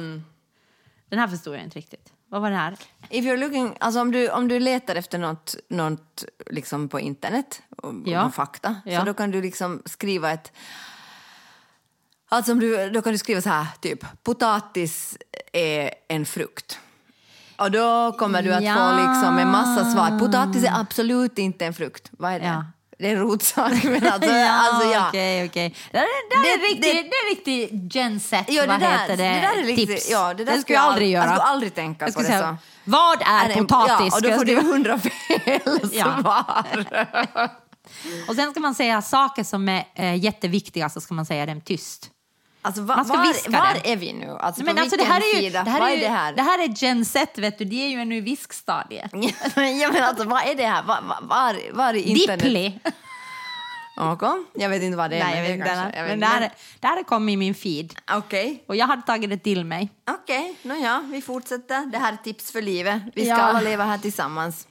Den 1.12 1.18
här 1.18 1.28
förstod 1.28 1.54
jag 1.54 1.62
inte 1.62 1.78
riktigt. 1.78 2.12
Vad 2.28 2.42
var 2.42 2.50
det 2.50 2.56
här? 2.56 2.76
if 3.10 3.24
you're 3.24 3.36
looking, 3.36 3.76
alltså 3.80 4.00
om, 4.00 4.12
du, 4.12 4.30
om 4.30 4.48
du 4.48 4.58
letar 4.60 4.94
efter 4.96 5.18
något, 5.18 5.54
något 5.68 6.24
liksom 6.50 6.88
på 6.88 7.00
internet, 7.00 7.62
om, 7.76 8.02
Ja. 8.06 8.24
om 8.24 8.32
fakta, 8.32 8.76
Ja. 8.84 8.98
så 9.00 9.06
då 9.06 9.14
kan 9.14 9.30
du 9.30 9.42
liksom 9.42 9.82
skriva 9.84 10.30
ett... 10.30 10.52
Alltså 12.28 12.52
om 12.52 12.60
du, 12.60 12.90
då 12.90 13.02
kan 13.02 13.12
du 13.12 13.18
skriva 13.18 13.40
så 13.40 13.48
här, 13.48 13.66
typ, 13.80 14.04
potatis 14.22 15.18
är 15.52 15.90
en 16.08 16.26
frukt. 16.26 16.78
Och 17.56 17.70
då 17.70 18.12
kommer 18.12 18.42
du 18.42 18.52
att 18.54 18.64
Ja. 18.64 18.74
få 18.74 18.96
liksom 18.96 19.38
en 19.38 19.48
massa 19.48 19.84
svar. 19.90 20.18
Potatis 20.18 20.64
är 20.64 20.80
absolut 20.80 21.38
inte 21.38 21.66
en 21.66 21.74
frukt. 21.74 22.08
Vad 22.10 22.32
är 22.32 22.40
det? 22.40 22.64
Ja. 23.02 23.08
Det 23.08 23.08
är 23.08 23.16
en 23.16 23.22
rotsak. 23.22 23.72
Men 23.84 24.06
alltså, 24.06 24.30
alltså, 24.30 24.88
ja. 24.92 25.08
okej, 25.08 25.46
okej. 25.46 25.74
Det, 25.90 25.98
där- 25.98 26.06
det, 26.42 26.48
är 26.50 26.58
Det- 26.58 26.64
riktigt, 26.64 26.82
det- 26.82 26.92
det, 26.92 27.08
är 27.16 27.30
riktigt 27.30 27.94
Gen 27.94 28.20
Z, 28.20 28.44
Ja, 28.48 28.62
det 28.62 28.68
vad 28.68 28.80
där- 28.80 28.90
heter 28.98 29.16
det, 29.16 29.22
det 29.22 29.28
där 29.40 29.58
är 29.58 29.64
riktigt- 29.64 29.88
tips. 29.88 30.10
ja, 30.10 30.34
det 30.34 30.44
där 30.44 30.52
skulle 30.52 30.62
skulle 30.62 30.76
jag 30.78 30.84
aldrig 30.84 31.08
ald- 31.08 31.12
göra. 31.12 31.24
jag 31.24 31.34
skulle 31.34 31.42
aldrig 31.50 31.74
tänka 31.74 32.04
Jag 32.04 32.14
på 32.14 32.20
det 32.20 32.26
säga, 32.26 32.40
så. 32.40 32.56
Vad 32.90 33.22
är, 33.22 33.50
en- 33.50 33.66
potatis? 33.66 34.08
Ja, 34.12 34.16
och 34.16 34.22
då 34.22 34.32
får 34.38 34.44
du 34.44 34.60
hundra 34.60 34.98
fel 34.98 35.10
Ja. 35.92 36.18
svar. 36.22 37.48
Och 38.28 38.34
sen 38.34 38.50
ska 38.50 38.60
man 38.60 38.74
säga 38.74 39.02
saker 39.02 39.44
som 39.44 39.68
är 39.68 39.84
eh, 39.94 40.14
jätteviktiga, 40.24 40.88
så 40.88 41.00
ska 41.00 41.14
man 41.14 41.26
säga 41.26 41.46
dem 41.46 41.60
tyst. 41.60 42.08
Alltså, 42.64 42.82
va, 42.82 42.96
Man 42.96 43.04
ska 43.04 43.16
var, 43.16 43.26
viska 43.26 43.50
var 43.50 43.74
det. 43.82 43.92
är 43.92 43.96
vi 43.96 44.12
nu? 44.12 44.30
Alltså, 44.40 44.64
Men 44.64 44.78
alltså, 44.78 44.96
det 44.96 45.04
här 45.04 45.20
är 45.20 45.36
ju, 45.36 45.48
sida? 45.48 45.62
det 45.64 45.70
här 45.70 45.90
är, 45.90 45.96
är 45.96 46.00
det 46.00 46.08
här? 46.08 46.32
det 46.32 46.42
här 46.42 46.58
är 46.64 46.68
Gen 46.68 47.04
Z, 47.04 47.40
vet 47.40 47.58
du, 47.58 47.64
de 47.64 47.84
är 47.84 47.88
ju 47.88 48.00
ännu 48.00 48.16
i 48.16 48.20
viskstadiet. 48.20 49.10
ja, 49.56 49.90
men 49.92 50.02
alltså, 50.04 50.24
vad 50.24 50.42
är 50.48 50.54
det 50.54 50.66
här? 50.66 50.82
Var, 50.82 51.00
var, 51.22 51.56
var, 51.76 51.94
i 51.94 52.02
internet? 52.02 52.40
Dippli. 52.40 52.78
Okej, 53.96 54.28
jag 54.54 54.68
vet 54.68 54.82
inte 54.82 54.96
vad 54.96 55.10
det 55.10 55.18
är. 55.18 55.24
Nej, 55.24 55.34
jag 55.36 55.42
vet 55.42 55.48
det 55.50 55.54
inte. 55.54 55.66
kanske- 55.68 55.96
jag 55.98 56.02
vet 56.04 56.12
Men 56.12 56.20
det 56.20 56.26
här, 56.26 56.50
det 56.80 56.86
här 56.86 57.02
kom 57.02 57.28
i 57.28 57.36
min 57.36 57.54
feed. 57.54 57.94
Okej, 58.12 58.64
Och 58.68 58.76
jag 58.76 58.86
hade 58.86 59.02
tagit 59.02 59.30
det 59.30 59.38
till 59.38 59.64
mig. 59.64 59.88
okej. 60.10 60.56
Nåja, 60.62 61.00
vi 61.12 61.22
fortsätter. 61.22 61.86
Det 61.86 61.98
här 61.98 62.12
är 62.12 62.16
tips 62.16 62.52
för 62.52 62.62
livet. 62.62 63.02
Vi 63.14 63.24
ska 63.24 63.30
Ja. 63.34 63.36
alla 63.42 63.60
leva 63.60 63.84
här 63.84 63.98
tillsammans. 63.98 64.66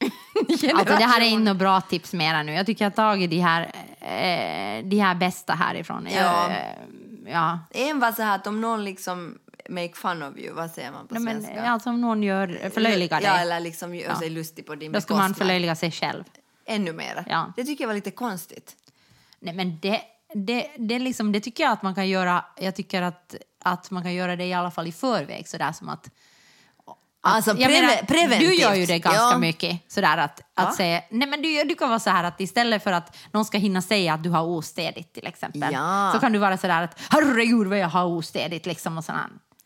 Alltså 0.74 0.96
det 0.96 1.04
här 1.04 1.20
är 1.20 1.24
inte 1.24 1.38
några 1.44 1.54
bra 1.54 1.80
tips 1.80 2.12
mera 2.12 2.42
nu. 2.42 2.52
Jag 2.52 2.66
tycker 2.66 2.84
jag 2.84 2.90
har 2.90 2.96
tagit 2.96 3.30
de 3.30 3.40
här, 3.40 3.62
eh, 4.00 4.84
de 4.84 4.98
här 5.00 5.14
bästa 5.14 5.52
härifrån. 5.54 6.08
Jag, 6.10 6.24
Ja. 6.24 6.48
eh, 6.50 6.56
ja. 7.30 7.58
En 7.70 8.00
var 8.00 8.12
så 8.12 8.22
här 8.22 8.34
att 8.34 8.46
om 8.46 8.60
någon 8.60 8.84
liksom 8.84 9.38
make 9.68 9.92
fun 9.94 10.22
of 10.22 10.36
you, 10.38 10.54
vad 10.54 10.70
säger 10.70 10.92
man 10.92 11.06
på 11.06 11.14
Nej, 11.14 11.22
men, 11.22 11.42
svenska? 11.42 11.62
alltså 11.62 11.90
om 11.90 12.00
någon 12.00 12.22
gör, 12.22 12.70
förlöjligar 12.74 13.20
Ja, 13.20 13.32
dig, 13.32 13.42
eller 13.42 13.60
liksom 13.60 13.94
gör 13.94 14.14
sig 14.14 14.30
lustig 14.30 14.66
på 14.66 14.74
din 14.74 14.92
då 14.92 15.00
ska 15.00 15.16
man 15.16 15.34
förlöjliga 15.34 15.76
sig 15.76 15.90
själv. 15.90 16.24
Ännu 16.64 16.92
mer. 16.92 17.24
Ja. 17.28 17.52
Det 17.56 17.64
tycker 17.64 17.84
jag 17.84 17.88
var 17.88 17.94
lite 17.94 18.10
konstigt. 18.10 18.76
Nej, 19.40 19.54
men 19.54 19.78
det, 19.80 20.00
det, 20.34 20.70
det, 20.78 20.98
liksom, 20.98 21.32
det 21.32 21.40
tycker 21.40 21.64
jag 21.64 21.72
att 21.72 21.82
man 21.82 21.94
kan 21.94 22.08
göra. 22.08 22.44
Jag 22.56 22.74
tycker 22.74 23.02
att, 23.02 23.34
att 23.58 23.90
man 23.90 24.02
kan 24.02 24.14
göra 24.14 24.36
det 24.36 24.44
i 24.44 24.52
alla 24.52 24.70
fall 24.70 24.86
i 24.86 24.92
förväg. 24.92 25.48
Sådär 25.48 25.72
som 25.72 25.88
att, 25.88 26.10
Alltså 27.22 27.50
jag 27.50 27.70
preve- 27.70 27.80
menar, 27.80 27.96
preventivt. 28.06 28.40
Du 28.48 28.54
gör 28.54 28.74
ju 28.74 28.86
det 28.86 28.98
ganska 28.98 29.22
ja. 29.22 29.38
mycket. 29.38 29.80
Sådär 29.88 30.16
att, 30.18 30.40
att 30.54 30.66
Va? 30.66 30.72
säga, 30.72 31.02
nej 31.10 31.28
men 31.28 31.42
du, 31.42 31.64
du 31.64 31.74
kan 31.74 31.88
vara 31.88 31.98
så 31.98 32.10
här 32.10 32.24
att 32.24 32.40
istället 32.40 32.84
för 32.84 32.92
att 32.92 33.16
någon 33.32 33.44
ska 33.44 33.58
hinna 33.58 33.82
säga 33.82 34.14
att 34.14 34.22
du 34.22 34.30
har 34.30 34.42
ostädigt 34.42 35.12
till 35.14 35.26
exempel. 35.26 35.72
Ja. 35.72 36.10
Så 36.14 36.20
kan 36.20 36.32
du 36.32 36.38
vara 36.38 36.56
sådär 36.56 36.82
att 36.82 37.00
herregud 37.10 37.66
vad 37.66 37.78
jag 37.78 37.88
har 37.88 38.04
ostädigt 38.04 38.66
liksom 38.66 38.98
och 38.98 39.04
sådär. 39.04 39.20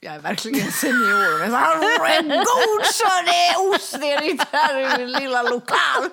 Jag 0.05 0.15
är 0.15 0.19
verkligen 0.19 0.73
senior. 0.73 1.39
Men 1.39 1.51
så 1.51 1.57
herregud 1.57 2.47
så 2.87 3.05
det 3.27 3.47
är 3.47 3.75
ostädigt 3.75 4.43
här 4.53 4.79
i 4.81 4.99
min 4.99 5.13
lilla 5.13 5.43
lokal. 5.43 6.05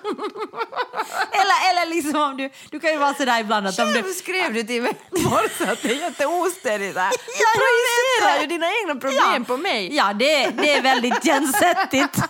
Eller, 1.32 1.70
eller 1.70 1.94
liksom 1.94 2.22
om 2.22 2.36
du, 2.36 2.50
du 2.70 2.80
kan 2.80 2.90
ju 2.90 2.98
vara 2.98 3.14
sådär 3.14 3.40
ibland 3.40 3.66
att 3.66 3.78
om 3.78 3.86
du... 3.92 4.02
Själv 4.02 4.12
skrev 4.12 4.54
du 4.54 4.62
till 4.62 4.82
mig 4.82 4.92
i 5.16 5.22
morse 5.22 5.64
att 5.64 5.82
det 5.82 5.90
är 5.90 5.94
jätteostädigt 6.00 6.98
här. 6.98 7.10
Du 7.10 7.16
Ja, 7.40 7.48
projicerar 7.60 8.40
ju 8.40 8.46
dina 8.46 8.66
egna 8.82 9.00
problem 9.00 9.44
på 9.44 9.56
mig. 9.56 9.96
Ja, 9.96 10.12
det, 10.12 10.46
det 10.50 10.74
är 10.74 10.82
väldigt 10.82 11.24
gensettigt. 11.24 12.16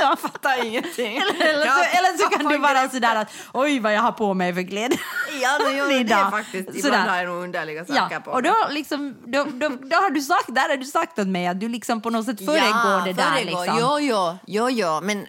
Jag 0.00 0.18
fattar 0.18 0.64
ingenting. 0.64 1.16
Eller, 1.16 1.46
eller, 1.46 1.66
så, 1.66 1.98
eller 1.98 2.18
så 2.18 2.28
kan 2.28 2.46
du 2.48 2.58
vara 2.58 2.88
sådär 2.88 3.16
att 3.16 3.32
oj 3.52 3.80
vad 3.80 3.94
jag 3.94 4.00
har 4.02 4.12
på 4.12 4.34
mig 4.34 4.54
för 4.54 4.68
kläder. 4.68 5.00
Ja, 5.42 5.58
det 5.58 5.78
är 5.78 5.88
Middag. 5.88 6.30
faktiskt. 6.30 6.66
Sådär. 6.66 6.78
Ibland 6.88 7.10
har 7.10 7.16
jag 7.16 7.26
nog 7.26 7.42
underliga 7.42 7.84
saker 7.84 8.08
Ja, 8.10 8.20
på 8.20 8.30
och 8.30 8.42
då, 8.42 8.54
liksom, 8.70 9.16
då, 9.26 9.44
då, 9.44 9.68
då 9.68 9.96
har 9.96 10.10
du 10.10 10.20
sagt, 10.20 10.53
där 10.54 10.68
har 10.68 10.76
du 10.76 10.84
sagt 10.84 11.18
åt 11.18 11.28
mig 11.28 11.46
att 11.46 11.60
du 11.60 11.68
liksom 11.68 12.00
på 12.00 12.10
något 12.10 12.26
sätt 12.26 12.44
föregår 12.44 13.04
det 13.04 13.12
där. 13.12 13.32
föregår. 13.32 13.60
Liksom. 13.60 13.78
Jo, 13.80 13.98
jo, 14.00 14.38
jo, 14.46 14.70
jo, 14.70 15.00
men... 15.02 15.26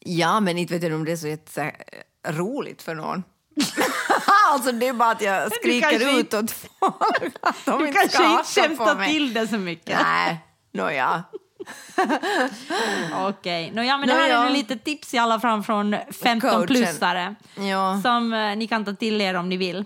Ja, 0.00 0.40
men 0.40 0.58
inte 0.58 0.74
vet 0.74 0.82
jag 0.82 0.92
om 0.92 1.04
det 1.04 1.12
är 1.12 1.16
så 1.16 1.70
roligt 2.32 2.82
för 2.82 2.94
någon. 2.94 3.22
alltså 4.52 4.72
det 4.72 4.88
är 4.88 4.92
bara 4.92 5.10
att 5.10 5.22
jag 5.22 5.52
skriker 5.54 6.18
ut 6.18 6.34
åt 6.34 6.50
folk 6.50 7.34
att 7.42 7.64
de 7.64 7.78
Du 7.86 7.92
kanske 7.92 8.24
inte 8.24 8.44
skämtar 8.44 9.06
till 9.06 9.34
det 9.34 9.48
så 9.48 9.58
mycket. 9.58 9.98
Nej, 10.02 10.38
nåja. 10.72 11.24
Okej, 13.28 13.70
Nå, 13.74 13.82
ja, 13.82 13.98
men 13.98 14.08
det 14.08 14.14
här 14.14 14.28
är 14.28 14.32
ja. 14.32 14.44
nu 14.44 14.52
lite 14.52 14.76
tips 14.76 15.14
i 15.14 15.18
alla 15.18 15.40
fall 15.40 15.62
från 15.62 15.92
Coachen. 15.92 16.40
15-plussare 16.40 17.34
Ja. 17.56 18.00
som 18.02 18.32
eh, 18.32 18.56
ni 18.56 18.66
kan 18.66 18.84
ta 18.84 18.92
till 18.92 19.20
er 19.20 19.34
om 19.34 19.48
ni 19.48 19.56
vill. 19.56 19.84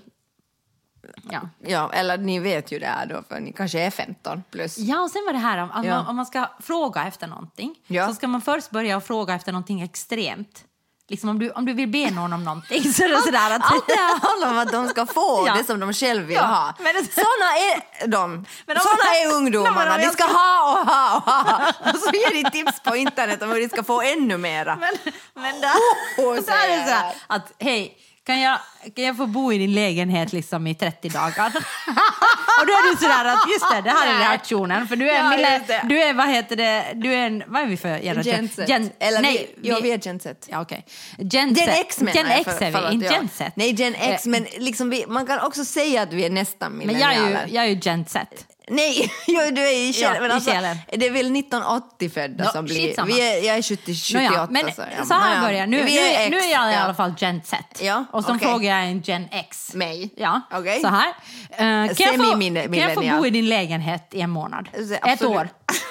Ja. 1.31 1.41
Ja, 1.67 1.91
eller 1.93 2.19
ni 2.19 2.39
vet 2.39 2.73
ju 2.73 2.79
det 2.79 2.87
här 2.87 3.07
då, 3.07 3.23
för 3.29 3.41
ni 3.41 3.53
kanske 3.53 3.81
är 3.81 3.91
15 3.91 4.43
plus. 4.51 4.79
Ja, 4.79 5.01
och 5.01 5.11
sen 5.11 5.23
var 5.27 5.33
det 5.33 5.39
här 5.39 5.59
om, 5.59 5.71
att 5.71 5.85
Ja. 5.85 5.95
man, 5.97 6.07
om 6.07 6.17
man 6.17 6.27
ska 6.27 6.49
fråga 6.61 7.05
efter 7.07 7.27
någonting 7.27 7.75
Ja. 7.87 8.09
så 8.09 8.15
ska 8.15 8.27
man 8.29 8.41
först 8.41 8.71
börja 8.71 9.01
fråga 9.01 9.35
efter 9.35 9.53
någonting 9.53 9.81
extremt. 9.83 10.65
Liksom 11.09 11.29
om 11.29 11.39
du, 11.39 11.51
om 11.51 11.65
du 11.65 11.73
vill 11.73 11.89
be 11.89 12.11
någon 12.11 12.33
om 12.33 12.45
någonting 12.45 12.93
så 12.93 13.05
är 13.05 13.09
det 13.09 13.23
sådär 13.23 13.57
att... 13.57 13.73
Allt 13.73 13.87
det 13.87 14.27
handlar 14.29 14.51
om 14.51 14.59
att 14.59 14.73
de 14.73 14.89
ska 14.89 15.07
få 15.07 15.45
Ja. 15.47 15.55
det 15.55 15.65
som 15.65 15.81
de 15.81 15.93
själva 15.93 16.27
vill 16.27 16.37
Ja, 16.37 16.43
ha. 16.43 16.75
men 16.79 16.95
det- 16.95 17.13
Såna 17.15 17.49
är 17.57 18.07
de. 18.09 18.31
Men 18.67 18.77
om- 18.77 18.83
Såna 18.83 19.11
är 19.17 19.29
Nej, 19.29 19.37
ungdomarna. 19.37 19.95
om 19.95 20.01
De 20.01 20.09
ska 20.09 20.25
ha 20.25 20.73
och 20.81 20.87
ha 20.87 21.17
och 21.17 21.23
ha. 21.23 21.73
Och 21.93 21.99
så 21.99 22.11
ger 22.13 22.43
de 22.45 22.51
tips 22.51 22.81
på 22.81 22.97
internet 22.97 23.43
om 23.43 23.51
hur 23.51 23.61
de 23.61 23.69
ska 23.69 23.83
få 23.83 24.03
ännu 24.03 24.37
mera. 24.39 24.77
Men, 24.77 24.95
men 25.35 25.61
där, 25.61 25.71
Åh, 26.19 26.35
så 26.35 26.51
är 26.51 26.69
det 26.79 26.85
så 26.87 26.91
här 26.95 27.15
att 27.27 27.53
hej, 27.59 27.97
kan 28.27 28.41
jag, 28.41 28.59
kan 28.97 29.05
jag 29.05 29.16
få 29.16 29.27
bo 29.27 29.53
i 29.53 29.59
din 29.59 29.75
lägenhet 29.75 30.33
liksom 30.33 30.66
i 30.66 30.75
30 30.75 31.09
dagar? 31.09 31.47
och 32.61 32.66
då 32.66 32.73
är 32.73 32.91
du 32.93 32.97
sådär 32.97 33.25
att 33.25 33.51
just 33.53 33.70
det, 33.70 33.81
det 33.81 33.91
här 33.91 34.14
är 34.14 34.18
reaktionen. 34.18 34.89
För 34.89 34.97
du 34.97 35.11
är, 35.11 35.25
Ja, 35.25 35.31
mille, 35.31 35.61
du 35.85 36.03
är, 36.03 36.14
vad 36.14 36.29
heter 36.29 36.57
det, 36.57 36.85
du 36.95 37.14
är 37.14 37.27
en, 37.27 37.43
vad 37.47 37.62
är 37.62 37.66
vi 37.66 37.77
för 37.77 37.99
generation? 37.99 38.33
Genset. 38.35 38.68
Gen, 38.68 38.91
Eller 38.99 39.23
nej, 39.23 39.55
vi, 39.57 39.68
ja, 39.68 39.79
vi 39.83 39.93
är 39.93 39.99
genset. 39.99 40.47
Ja, 40.51 40.61
okej. 40.61 40.87
Gen, 41.18 41.55
Gen 41.55 41.66
Z. 41.66 41.73
X 41.81 42.01
menar 42.01 42.14
Gen 42.14 42.27
jag. 42.29 42.41
X 42.41 42.49
är 42.62 42.89
vi, 42.89 42.95
inte. 42.95 43.07
Gen 43.07 43.29
Z. 43.35 43.51
Nej, 43.55 43.73
Gen 43.73 43.95
X, 43.95 44.27
Eh, 44.27 44.31
men 44.31 44.47
liksom 44.59 44.91
vi, 44.91 45.05
man 45.09 45.27
kan 45.27 45.41
också 45.41 45.64
säga 45.64 46.03
att 46.03 46.12
vi 46.12 46.25
är 46.25 46.31
nästan 46.31 46.73
Men 46.73 46.99
jag 46.99 47.14
är 47.14 47.20
millennialer. 47.20 47.47
ju, 47.49 47.55
jag 47.55 47.64
är 47.64 47.68
ju 47.68 47.79
Gen 47.83 48.05
Z. 48.09 48.27
Nej, 48.73 49.12
jo, 49.27 49.41
du 49.53 49.61
är 49.61 49.89
i 49.89 49.93
själen. 49.93 50.14
Ja, 50.14 50.20
men 50.20 50.31
i 50.31 50.35
alltså, 50.35 50.51
det 50.99 51.07
är 51.07 51.11
väl 51.11 51.37
1980 51.37 52.11
födda 52.11 52.45
Ja, 52.45 52.51
som 52.51 52.64
blir... 52.64 53.05
Vi 53.07 53.20
är, 53.20 53.47
jag 53.47 53.57
är 53.57 53.62
70, 53.62 53.95
78. 53.95 54.31
Nåja, 54.31 54.49
men 54.51 54.75
så, 54.75 54.83
ja. 54.99 55.05
så 55.05 55.14
här 55.14 55.41
börjar 55.41 55.66
nu, 55.66 55.77
nu, 55.77 55.85
nu 56.31 56.37
är 56.39 56.53
jag 56.53 56.70
i 56.70 56.75
ja. 56.75 56.81
alla 56.81 56.95
fall 56.95 57.14
Gen 57.18 57.41
Z. 57.45 57.64
Ja, 57.81 58.05
och 58.11 58.25
så 58.25 58.35
okej. 58.35 58.49
frågar 58.49 58.79
jag 58.79 58.87
en 58.87 59.01
Gen 59.01 59.29
X. 59.31 59.75
Mig? 59.75 60.11
Ja, 60.16 60.41
Okej. 60.53 60.81
så 60.81 60.89
här. 60.89 61.09
Eh, 61.51 61.57
kan, 61.59 62.07
jag 62.07 62.16
få, 62.16 62.41
kan 62.70 62.75
jag 62.75 62.95
få 62.95 63.01
bo 63.01 63.27
i 63.27 63.31
din 63.31 63.49
lägenhet 63.49 64.09
i 64.11 64.20
en 64.20 64.31
månad? 64.31 64.68
Alltså, 64.77 64.95
Ett 64.95 65.01
absolut. 65.03 65.37
år. 65.37 65.49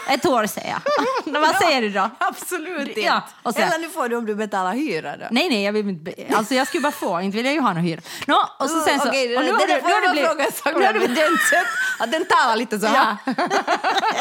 Ett 0.08 0.26
år 0.26 0.46
säger 0.46 0.70
jag. 0.70 0.82
Vad 1.42 1.56
säger 1.56 1.82
du 1.82 1.90
då? 1.90 2.10
Absolut 2.18 2.88
inte. 2.88 3.00
Ja, 3.02 3.22
och 3.44 3.54
sen- 3.54 3.64
Eller 3.64 3.80
nu 3.80 3.90
får 3.90 4.10
du 4.10 4.16
om 4.16 4.26
du 4.26 4.36
betalar 4.36 4.74
hyra 4.74 5.18
då. 5.18 5.26
Nej, 5.32 5.50
nej, 5.50 5.64
jag 5.64 5.72
vill 5.74 5.90
inte, 5.90 6.04
be- 6.12 6.38
alltså 6.38 6.54
jag 6.56 6.68
skulle 6.68 6.82
bara 6.82 6.92
få, 6.92 7.22
inte 7.22 7.38
vill 7.38 7.46
jag 7.46 7.54
ju 7.56 7.60
ha 7.62 7.74
någon 7.74 7.84
hyra. 7.84 8.02
Nå, 8.28 8.50
och 8.60 8.70
så 8.70 8.82
sen 8.82 9.00
så... 9.00 9.08
Okej, 9.10 9.28
det, 9.28 9.38
och 9.38 9.44
det, 9.44 9.52
har 9.52 9.60
det, 9.60 9.68
du- 9.68 9.74
det 9.74 9.82
får 9.82 9.88
nu 9.88 9.94
har 9.94 10.02
jag 10.02 10.14
fråga 10.14 10.36
blivit- 10.36 10.48
en 10.48 10.52
sak 10.64 10.74
nu 10.80 10.86
har 10.86 10.94
med 10.94 11.10
du- 11.10 11.16
Gen 11.22 11.38
Z, 11.50 11.58
att 12.00 12.12
den 12.12 12.26
talar 12.26 12.56
lite 12.56 12.80
så 12.80 12.86
här. 12.88 13.18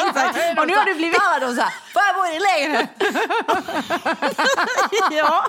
Exakt. 0.08 0.58
Och 0.58 0.66
nu 0.66 0.76
har 0.76 0.84
du 0.84 0.94
blivit... 0.94 1.18
Talar 1.18 1.40
de 1.40 1.54
så 1.56 1.62
här, 1.62 1.72
får 1.92 2.02
jag 2.06 2.14
bo 2.14 2.26
i 2.26 2.32
din 2.32 2.42
lägenhet? 2.42 2.90
ja. 5.11 5.46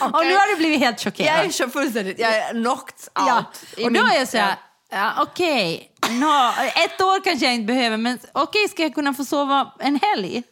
Och 0.00 0.26
nu 0.26 0.34
har 0.36 0.50
du 0.50 0.56
blivit 0.56 0.78
helt 0.80 1.00
chockerad. 1.04 1.38
Jag 1.38 1.44
är 1.46 1.50
så 1.50 1.68
fullständigt, 1.68 2.18
jag 2.18 2.36
är 2.36 2.50
knocked 2.50 2.94
out. 3.20 3.46
I 3.76 3.84
och 3.84 3.92
då 3.92 4.02
min- 4.02 4.12
är 4.12 4.18
jag 4.18 4.28
så 4.28 4.36
här, 4.38 4.54
ja, 4.90 5.12
okej, 5.18 5.90
Nå, 6.10 6.54
ett 6.76 7.00
år 7.00 7.24
kanske 7.24 7.46
jag 7.46 7.54
inte 7.54 7.66
behöver, 7.66 7.96
men 7.96 8.18
okej, 8.32 8.68
ska 8.68 8.82
jag 8.82 8.94
kunna 8.94 9.14
få 9.14 9.24
sova 9.24 9.72
en 9.78 10.00
helg? 10.02 10.42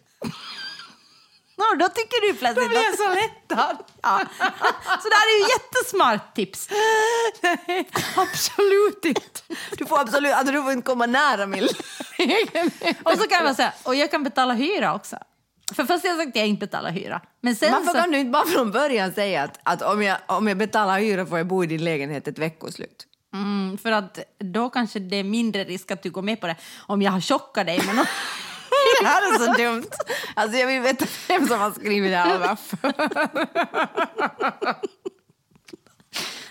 Nå, 1.57 1.65
då 1.79 1.89
tycker 1.89 2.27
du 2.27 2.39
plötsligt 2.39 2.65
Då 2.65 2.69
blir 2.69 2.85
jag 2.85 2.99
så 2.99 3.09
lättad. 3.09 3.77
Ja. 4.03 4.21
Så 5.03 5.09
det 5.09 5.15
här 5.15 5.35
är 5.35 5.39
ju 5.39 5.47
jättesmart 5.49 6.35
tips. 6.35 6.69
Nej, 7.43 7.91
absolut 8.17 9.05
inte. 9.05 9.41
Du 9.79 9.87
får 9.87 10.01
absolut, 10.01 10.33
alltså, 10.33 10.53
du 10.53 10.63
får 10.63 10.73
inte 10.73 10.87
komma 10.87 11.07
nära 11.07 11.47
min. 11.47 11.69
Och 13.03 13.13
så 13.13 13.29
kan 13.29 13.55
så 13.55 13.63
här, 13.63 13.73
och 13.83 13.95
jag 13.95 14.11
kan 14.11 14.25
betala 14.25 14.55
hyra 14.55 14.95
också. 14.95 15.17
För 15.73 15.85
först 15.85 16.05
har 16.05 16.11
jag 16.11 16.19
sagt 16.19 16.29
att 16.29 16.37
jag 16.37 16.47
inte 16.47 16.67
betalar 16.67 16.91
hyra. 16.91 17.21
Men 17.41 17.57
sen 17.57 17.73
Varför 17.73 17.87
så... 17.87 17.99
kan 17.99 18.11
du 18.11 18.19
inte 18.19 18.31
bara 18.31 18.47
från 18.47 18.73
början 18.73 19.13
säga 19.13 19.43
att, 19.43 19.61
att 19.63 19.83
om, 19.83 20.03
jag, 20.03 20.19
om 20.27 20.49
jag 20.49 20.57
betalar 20.57 20.99
hyra 20.99 21.27
får 21.27 21.39
jag 21.39 21.47
bo 21.47 21.65
i 21.65 21.67
din 21.67 21.85
lägenhet 21.85 22.29
ett 22.29 22.39
veckoslut? 22.39 23.07
Mm, 23.35 23.79
för 23.79 23.93
att 23.93 24.19
då 24.39 24.71
kanske 24.71 24.99
det 24.99 25.17
är 25.17 25.25
mindre 25.25 25.65
risk 25.65 25.91
att 25.91 26.03
du 26.03 26.11
går 26.11 26.23
med 26.23 26.41
på 26.41 26.47
det 26.47 26.57
om 26.87 27.03
jag 27.03 27.13
har 27.13 27.21
chockat 27.21 27.67
dig 27.67 27.87
med 27.87 27.97
något. 27.97 28.09
Det 29.01 29.07
här 29.07 29.35
är 29.35 29.39
så 29.39 29.53
dumt. 29.63 29.85
Alltså 30.35 30.59
jag 30.59 30.67
vill 30.67 30.81
veta 30.81 31.07
vem 31.29 31.49
som 31.49 31.61
har 31.61 31.71
skrivit 31.71 32.11
det 32.11 32.17
här 32.17 32.39
varför. 32.39 32.79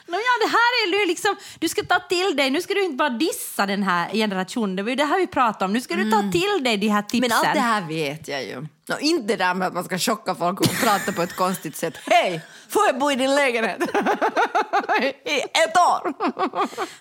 Nå, 0.07 0.17
ja, 0.19 0.45
det 0.45 0.51
här 0.51 1.03
är 1.03 1.07
liksom, 1.07 1.35
du 1.59 1.69
ska 1.69 1.83
ta 1.83 1.99
till 1.99 2.35
dig, 2.35 2.49
nu 2.49 2.61
ska 2.61 2.73
du 2.73 2.83
inte 2.83 2.95
bara 2.95 3.09
dissa 3.09 3.65
den 3.65 3.83
här 3.83 4.09
generationen, 4.09 4.75
det 4.75 4.83
var 4.83 4.89
ju 4.89 4.95
det 4.95 5.05
här 5.05 5.19
vi 5.19 5.27
pratade 5.27 5.65
om, 5.65 5.73
nu 5.73 5.81
ska 5.81 5.95
du 5.95 6.11
ta 6.11 6.31
till 6.31 6.63
dig 6.63 6.77
de 6.77 6.87
här 6.87 7.01
tipsen. 7.01 7.19
Men 7.19 7.31
allt 7.31 7.53
det 7.53 7.59
här 7.59 7.87
vet 7.87 8.27
jag 8.27 8.45
ju. 8.45 8.57
Och 8.93 9.01
inte 9.01 9.27
det 9.27 9.35
där 9.35 9.53
med 9.53 9.67
att 9.67 9.73
man 9.73 9.83
ska 9.83 9.97
chocka 9.97 10.35
folk 10.35 10.59
och 10.59 10.75
prata 10.83 11.11
på 11.11 11.21
ett 11.21 11.35
konstigt 11.35 11.75
sätt. 11.75 11.93
Hej, 12.05 12.41
får 12.73 12.85
jag 12.85 12.99
bo 12.99 13.11
i 13.11 13.15
din 13.15 13.35
lägenhet? 13.35 13.81
I 15.25 15.39
ett 15.41 15.77
år? 15.77 16.13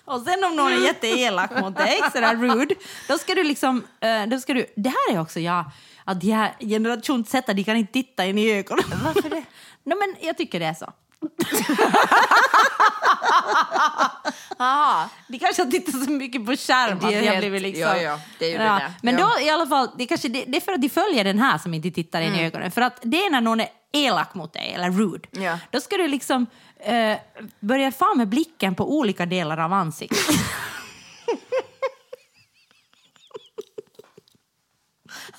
Och 0.05 0.21
sen 0.21 0.43
om 0.43 0.55
någon 0.55 0.71
är 0.73 0.85
jätteelak 0.85 1.61
mot 1.61 1.77
dig, 1.77 2.01
sådär 2.13 2.35
rude, 2.35 2.75
då 3.07 3.17
ska 3.17 3.35
du 3.35 3.43
liksom, 3.43 3.83
eh, 4.01 4.25
då 4.27 4.39
ska 4.39 4.53
du, 4.53 4.65
det 4.75 4.89
här 4.89 5.13
är 5.15 5.21
också 5.21 5.39
jag, 5.39 5.65
att 6.05 6.21
de 6.21 6.31
här 6.31 6.55
generationssätta, 6.59 7.53
de 7.53 7.63
kan 7.63 7.77
inte 7.77 7.93
titta 7.93 8.25
in 8.25 8.37
i 8.37 8.51
ögonen. 8.51 8.85
Varför 9.03 9.29
det? 9.29 9.43
Nej 9.83 9.97
men 9.97 10.15
jag 10.27 10.37
tycker 10.37 10.59
det 10.59 10.65
är 10.65 10.73
så. 10.73 10.93
Aha. 14.59 15.09
De 15.27 15.39
kanske 15.39 15.63
har 15.63 15.71
tittat 15.71 16.03
så 16.05 16.11
mycket 16.11 16.45
på 16.45 16.51
skärm 16.55 16.97
att 16.97 17.03
helt- 17.13 17.39
blivit 17.39 17.61
liksom... 17.61 17.81
ja, 17.81 17.97
ja, 18.01 18.19
det 18.39 18.45
är 18.45 18.51
ju 18.51 18.57
det 18.57 18.63
där. 18.63 18.91
Men 19.01 19.17
Ja. 19.17 19.31
då 19.37 19.41
i 19.45 19.49
alla 19.49 19.67
fall, 19.67 19.89
det, 19.97 20.05
kanske, 20.05 20.27
det, 20.27 20.43
det 20.47 20.57
är 20.57 20.61
för 20.61 20.71
att 20.71 20.81
de 20.81 20.89
följer 20.89 21.23
den 21.23 21.39
här 21.39 21.57
som 21.57 21.73
inte 21.73 21.91
tittar 21.91 22.21
in 22.21 22.35
i 22.35 22.45
ögonen. 22.45 22.71
För 22.71 22.81
att 22.81 22.99
det 23.01 23.17
är 23.25 23.29
när 23.29 23.41
någon 23.41 23.59
är 23.59 23.67
elak 23.93 24.33
mot 24.35 24.53
dig, 24.53 24.73
eller 24.73 24.91
rude. 24.91 25.27
Ja. 25.31 25.59
Då 25.71 25.81
ska 25.81 25.97
du 25.97 26.07
liksom 26.07 26.45
eh, 26.79 27.17
börja 27.59 27.91
få 27.91 28.15
med 28.15 28.27
blicken 28.27 28.75
på 28.75 28.97
olika 28.97 29.25
delar 29.25 29.57
av 29.57 29.73
ansiktet. 29.73 30.19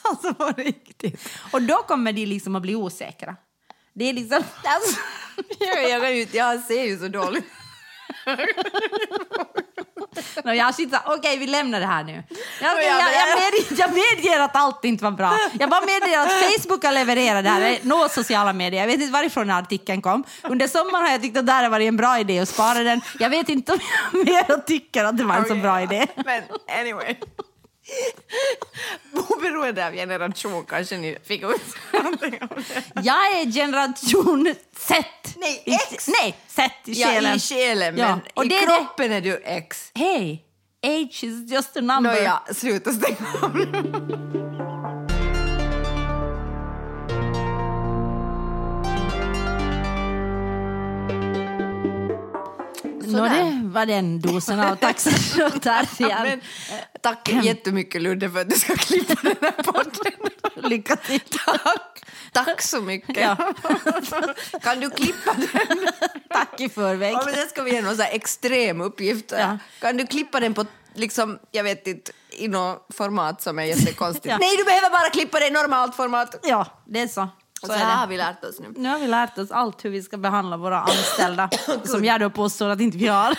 Alltså 0.03 0.35
på 0.35 0.53
riktigt. 0.57 1.29
Och 1.53 1.63
då 1.63 1.77
kommer 1.77 2.13
de 2.13 2.27
liksom 2.27 2.57
att 2.57 2.63
bli 2.63 2.75
osäkra. 2.75 3.37
Det 3.93 4.05
är 4.05 4.13
liksom... 4.13 4.43
Alltså, 4.65 5.01
jag, 5.59 5.91
jag, 5.91 6.29
jag 6.35 6.61
ser 6.61 6.85
ju 6.85 6.99
så 6.99 7.09
dåligt. 7.09 7.45
Nå, 10.45 10.53
jag 10.55 10.75
sitter 10.75 11.01
okej 11.07 11.39
vi 11.39 11.47
lämnar 11.47 11.81
det 11.81 11.87
här 11.87 12.05
nu. 12.05 12.23
Jag, 12.61 12.77
jag, 12.85 12.85
jag- 12.85 13.01
medger, 13.39 13.81
jag 13.81 13.91
medger 13.91 14.41
att 14.41 14.57
allt 14.57 14.85
inte 14.85 15.05
var 15.05 15.11
bra. 15.11 15.39
Jag 15.61 15.71
bara 15.71 15.81
medger 15.81 16.19
att 16.19 16.33
Facebook 16.33 16.85
har 16.85 16.93
levererat 16.93 17.45
det 17.45 17.51
här, 17.51 17.79
nå 17.83 18.09
sociala 18.09 18.53
medier. 18.53 18.81
Jag 18.81 18.87
vet 18.87 19.01
inte 19.01 19.13
varifrån 19.13 19.51
artikeln 19.51 20.03
kom. 20.03 20.25
Under 20.43 20.69
sommaren 20.69 21.05
har 21.05 21.13
jag 21.13 21.23
tyckt 21.23 21.37
att 21.37 21.47
det 21.47 21.53
här 21.53 21.63
har 21.63 21.71
varit 21.71 21.89
en 21.89 21.97
bra 21.97 22.19
idé 22.19 22.39
att 22.41 22.49
spara 22.49 22.79
den. 22.83 23.01
Jag 23.19 23.31
vet 23.31 23.49
inte 23.49 23.73
om 23.73 23.79
jag 24.13 24.27
mer 24.27 24.57
tycker 24.67 25.05
att 25.05 25.17
det 25.19 25.25
var 25.25 25.35
en 25.35 25.45
så 25.49 25.55
bra 25.55 25.83
idé. 25.83 26.07
Men 26.25 26.43
anyway. 26.81 27.15
Oberoende 29.29 29.87
av 29.87 29.93
generation 29.93 30.65
kanske 30.69 30.97
ni 30.97 31.19
fick 31.25 31.43
ut 31.43 31.61
någonting 31.93 32.39
av 32.43 32.49
det. 32.49 32.83
Jag 33.03 33.17
är 33.41 33.53
generation 33.53 34.55
Z. 34.77 35.05
Nej, 35.37 35.63
I- 35.67 35.75
X. 35.93 36.09
Nej, 36.23 36.37
Z 36.49 36.75
i 36.85 36.93
Ja, 36.93 37.07
själen. 37.09 37.37
i 37.37 37.41
själen, 37.41 37.97
Ja, 37.99 38.09
men 38.09 38.21
och 38.35 38.45
i 38.45 38.49
det 38.49 38.57
är 38.57 38.61
det- 38.61 38.67
kroppen 38.77 39.13
är 39.13 39.21
du 39.21 39.43
X. 39.45 39.91
Hej, 39.95 40.45
age 40.87 41.25
is 41.25 41.51
just 41.53 41.77
a 41.77 41.81
number. 41.81 42.15
Nåja, 42.15 42.43
sluta 42.55 42.93
stänga 42.93 43.17
av 43.43 43.51
Nå, 53.17 53.25
det 53.25 53.61
var 53.63 53.87
den 53.87 54.21
dosen 54.21 54.61
av. 54.61 54.77
Men, 55.99 56.41
tack 57.01 57.29
jättemycket 57.43 58.03
Ludde 58.03 58.31
för 58.31 58.41
att 58.41 58.51
du 58.51 58.57
ska 58.57 58.77
klippa 58.77 59.15
den 59.23 59.37
här 59.41 59.63
podden. 59.63 60.13
Lycka 60.71 60.97
till. 60.97 61.21
Tack. 61.21 62.05
Tack 62.33 62.63
så 62.63 62.81
mycket. 62.81 63.17
Ja. 63.17 63.37
Kan 64.63 64.81
du 64.81 64.91
klippa 64.91 65.35
den? 65.35 65.89
Tack 66.31 66.61
i 66.61 66.69
förväg. 66.69 67.13
Ja, 67.13 67.23
men 67.25 67.35
det 67.35 67.47
ska 67.49 67.63
vi 67.63 67.73
ge 67.73 67.83
någon 67.83 67.97
så 67.97 68.03
här 68.03 68.15
extrem 68.15 68.81
uppgift. 68.81 69.33
Ja. 69.33 69.59
Kan 69.81 69.97
du 69.97 70.07
klippa 70.07 70.41
den 70.41 70.55
på, 70.55 70.65
liksom, 70.95 71.39
jag 71.51 71.65
vet 71.65 71.87
inte, 71.87 72.13
i 72.31 72.49
något 72.49 72.87
format 72.95 73.43
som 73.43 73.59
är 73.59 73.65
jättekonstigt? 73.65 74.27
Ja. 74.27 74.39
Nej, 74.39 74.57
du 74.57 74.65
behöver 74.65 74.91
bara 74.91 75.11
klippa 75.11 75.39
det 75.39 75.47
i 75.47 75.51
normalt 75.51 75.97
format. 75.97 76.41
Ja, 76.43 76.67
det 76.87 77.01
är 77.01 77.09
så. 77.09 77.29
Och 77.65 77.71
Så 77.71 77.73
så 77.73 77.79
är 77.79 77.85
här 77.85 77.97
har 77.97 78.07
vi 78.07 78.17
lärt 78.17 78.45
oss 78.45 78.61
nu. 78.61 78.73
Nu 78.77 78.89
har 78.89 78.99
vi 78.99 79.07
lärt 79.07 79.39
oss 79.39 79.51
allt 79.51 79.85
hur 79.85 79.91
vi 79.91 80.03
ska 80.03 80.17
behandla 80.17 80.57
våra 80.57 80.81
anställda, 80.81 81.51
som 81.85 82.05
jag 82.05 82.21
då 82.21 82.31
påstår 82.31 82.69
att 82.69 82.81
inte 82.81 82.99
vi 82.99 83.07
har. 83.07 83.37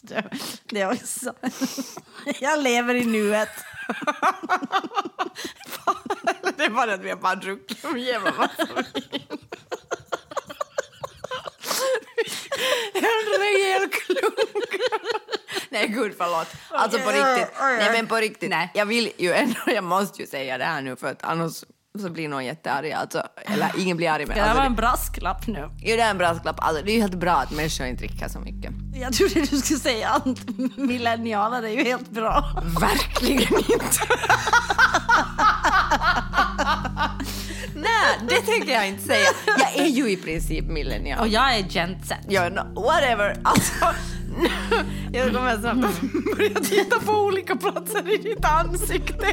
Det- 0.00 0.30
Det 0.68 0.80
är 0.80 0.92
också. 0.92 1.32
Jag 2.40 2.58
lever 2.62 2.94
i 2.94 3.04
nuet. 3.04 3.48
Det 6.56 6.64
är 6.64 6.70
bara 6.70 6.94
att 6.94 7.00
vi 7.00 7.10
har 7.10 7.16
bara 7.16 7.34
druckit 7.34 7.84
en 7.84 7.98
jävla 8.00 8.32
massa 8.32 8.66
vin. 8.94 9.38
En 12.94 13.42
hel 13.62 13.88
klunk. 13.90 14.80
Nej 15.68 15.88
gud 15.88 16.14
förlåt. 16.18 16.48
Alltså 16.70 16.98
på 16.98 17.10
riktigt. 17.10 17.54
Nej 17.60 17.92
men 17.92 18.06
på 18.06 18.16
riktigt. 18.16 18.50
Nej. 18.50 18.70
Jag 18.74 18.86
vill 18.86 19.12
ju 19.16 19.32
ändå, 19.32 19.56
jag 19.66 19.84
måste 19.84 20.22
ju 20.22 20.28
säga 20.28 20.58
det 20.58 20.64
här 20.64 20.80
nu 20.82 20.96
för 20.96 21.06
att 21.10 21.24
annars 21.24 21.64
så 21.98 22.10
blir 22.10 22.28
någon 22.28 22.44
jättearg. 22.44 22.92
Alltså, 22.92 23.22
eller 23.44 23.70
ingen 23.78 23.96
blir 23.96 24.10
arg 24.10 24.26
men 24.26 24.36
Det 24.36 24.42
här 24.42 24.48
alltså, 24.48 24.60
var 24.60 24.66
en 24.66 24.74
brasklapp 24.74 25.46
nu. 25.46 25.68
Jo, 25.78 25.96
det 25.96 26.00
är 26.00 26.10
en 26.10 26.18
brasklapp. 26.18 26.56
Alltså, 26.58 26.84
det 26.84 26.90
är 26.90 26.94
ju 26.94 27.00
helt 27.00 27.14
bra 27.14 27.32
att 27.32 27.50
människor 27.50 27.86
inte 27.86 28.06
dricker 28.06 28.28
så 28.28 28.40
mycket. 28.40 28.72
Jag 28.94 29.12
trodde 29.12 29.40
du 29.40 29.46
skulle 29.56 29.80
säga 29.80 30.10
att 30.10 30.26
millennialer 30.76 31.62
är 31.62 31.68
ju 31.68 31.84
helt 31.84 32.10
bra. 32.10 32.62
Verkligen 32.80 33.54
inte. 33.58 33.98
Nej, 37.74 38.28
det 38.28 38.40
tänker 38.40 38.72
jag 38.72 38.88
inte 38.88 39.02
säga. 39.02 39.28
Jag 39.46 39.86
är 39.86 39.90
ju 39.90 40.10
i 40.10 40.16
princip 40.16 40.64
millennial. 40.64 41.20
Och 41.20 41.28
jag 41.28 41.54
är 41.54 41.62
gent 41.62 42.06
Z. 42.06 42.16
Ja, 42.28 42.48
no, 42.48 42.82
whatever. 42.82 43.36
Alltså, 43.44 43.86
jag 45.12 45.32
kommer 45.34 45.58
snart 45.60 45.76
att 45.84 46.36
börja 46.36 46.60
titta 46.60 47.00
på 47.00 47.12
olika 47.12 47.56
platser 47.56 48.14
i 48.14 48.16
ditt 48.16 48.44
ansikte. 48.44 49.26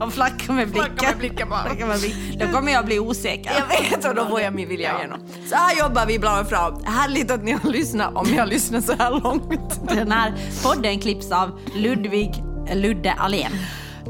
Och 0.00 0.12
flacka 0.12 0.52
med 0.52 0.68
blicken. 0.68 0.94
Flacka 0.96 1.06
med 1.10 1.18
blicken 1.18 1.48
bara. 1.48 1.62
Flacka 1.64 1.86
med 1.86 2.00
blicken. 2.00 2.38
Då 2.38 2.46
kommer 2.46 2.72
jag 2.72 2.84
bli 2.86 2.98
osäker. 2.98 3.52
Jag 3.58 3.90
vet 3.90 4.04
och 4.04 4.14
då 4.14 4.26
får 4.26 4.40
jag 4.40 4.54
min 4.54 4.68
vilja 4.68 4.98
igenom. 4.98 5.20
Så 5.48 5.54
här 5.54 5.78
jobbar 5.78 6.06
vi 6.06 6.14
ibland 6.14 6.48
fram. 6.48 6.84
Härligt 6.84 7.30
att 7.30 7.44
ni 7.44 7.52
har 7.52 7.70
lyssnat 7.70 8.14
om 8.14 8.26
ni 8.26 8.36
har 8.36 8.46
lyssnat 8.46 8.84
så 8.84 8.92
här 8.98 9.10
långt. 9.10 9.80
Den 9.88 10.12
här 10.12 10.34
podden 10.62 10.98
klipps 11.00 11.32
av 11.32 11.60
Ludvig 11.74 12.42
Ludde 12.74 13.12
Alén. 13.12 13.52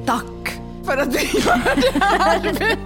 Tack 0.06 0.58
för 0.86 0.96
att 0.96 1.12
du 1.12 1.18
gör 1.18 1.76
det 1.76 2.04
här 2.04 2.36
arbetet. 2.36 2.78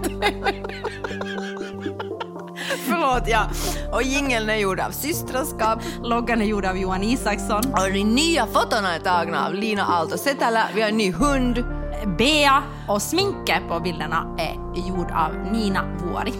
Förlåt, 2.88 3.28
ja. 3.28 3.46
Och 3.92 4.02
jingeln 4.02 4.50
är 4.50 4.56
gjord 4.56 4.80
av 4.80 4.90
Systraskap. 4.90 5.78
Loggan 6.02 6.40
är 6.40 6.44
gjord 6.46 6.64
av 6.64 6.78
Johan 6.78 7.02
Isaksson. 7.02 7.62
Och 7.72 7.92
de 7.92 8.04
nya 8.04 8.46
fotona 8.46 8.94
är 8.94 8.98
tagna 8.98 9.46
av 9.46 9.54
Lina 9.54 9.84
Aalto 9.84 10.18
Setälä. 10.18 10.62
Vi 10.74 10.82
har 10.82 10.88
en 10.88 10.96
ny 10.96 11.12
hund. 11.12 11.64
Bea 12.18 12.62
och 12.88 13.02
sminket 13.02 13.68
på 13.68 13.80
bilderna 13.80 14.36
är 14.38 14.54
gjord 14.88 15.10
av 15.10 15.52
Nina 15.52 15.84
Vuori. 15.98 16.34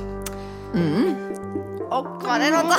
Och 1.91 2.23
var 2.25 2.39
det 2.39 2.51
något 2.51 2.61
annat? 2.65 2.79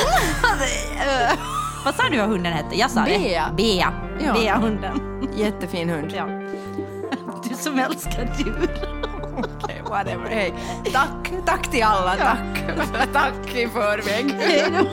Vad 1.86 1.95
sa 1.95 2.04
du 2.12 2.20
att 2.20 2.30
hunden 2.30 2.54
hette? 2.54 2.76
Jag 2.80 2.91
sa 2.91 3.04
Bea. 3.04 3.49
det. 3.49 3.64
Bea. 3.64 3.93
Ja. 4.26 4.34
Bea-hunden. 4.34 5.02
Jättefin 5.36 5.89
hund. 5.89 6.12
Ja. 6.16 6.26
Du 7.49 7.56
som 7.56 7.80
älskar 7.80 8.36
djur. 8.38 8.70
Okej, 9.44 9.82
whatever. 9.89 10.28
Hej. 10.30 10.54
Tack, 10.94 11.32
tack 11.46 11.72
till 11.72 11.84
alla. 11.84 12.16
Tack. 12.16 13.14
tack 13.14 13.56
i 13.56 13.68
förväg. 13.68 14.32
Hej 14.39 14.72
då. 14.72 14.86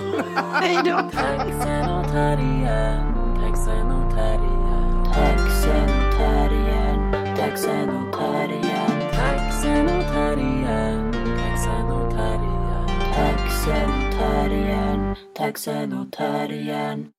Hej 0.61 0.79
då. 0.85 0.97
Taxen 1.13 1.91
och 1.91 2.07
terriern, 2.13 3.15
taxen 3.41 3.91
och 3.91 4.15
terriern, 4.15 5.05
Taxen 5.15 5.89
och 5.99 6.17
terriern, 6.19 7.37
taxen 7.37 7.89
och 7.89 8.13
terriern, 8.13 9.01
taxen 9.13 9.87
och 9.89 10.05
terriern, 10.13 11.13
taxen 11.39 11.91
och 11.91 12.11
terriern. 12.11 12.89
taxen 13.15 13.91
och 13.91 14.19
terriern, 14.19 15.17
taxen 15.37 15.93
och 15.93 16.13
terriern. 16.13 17.18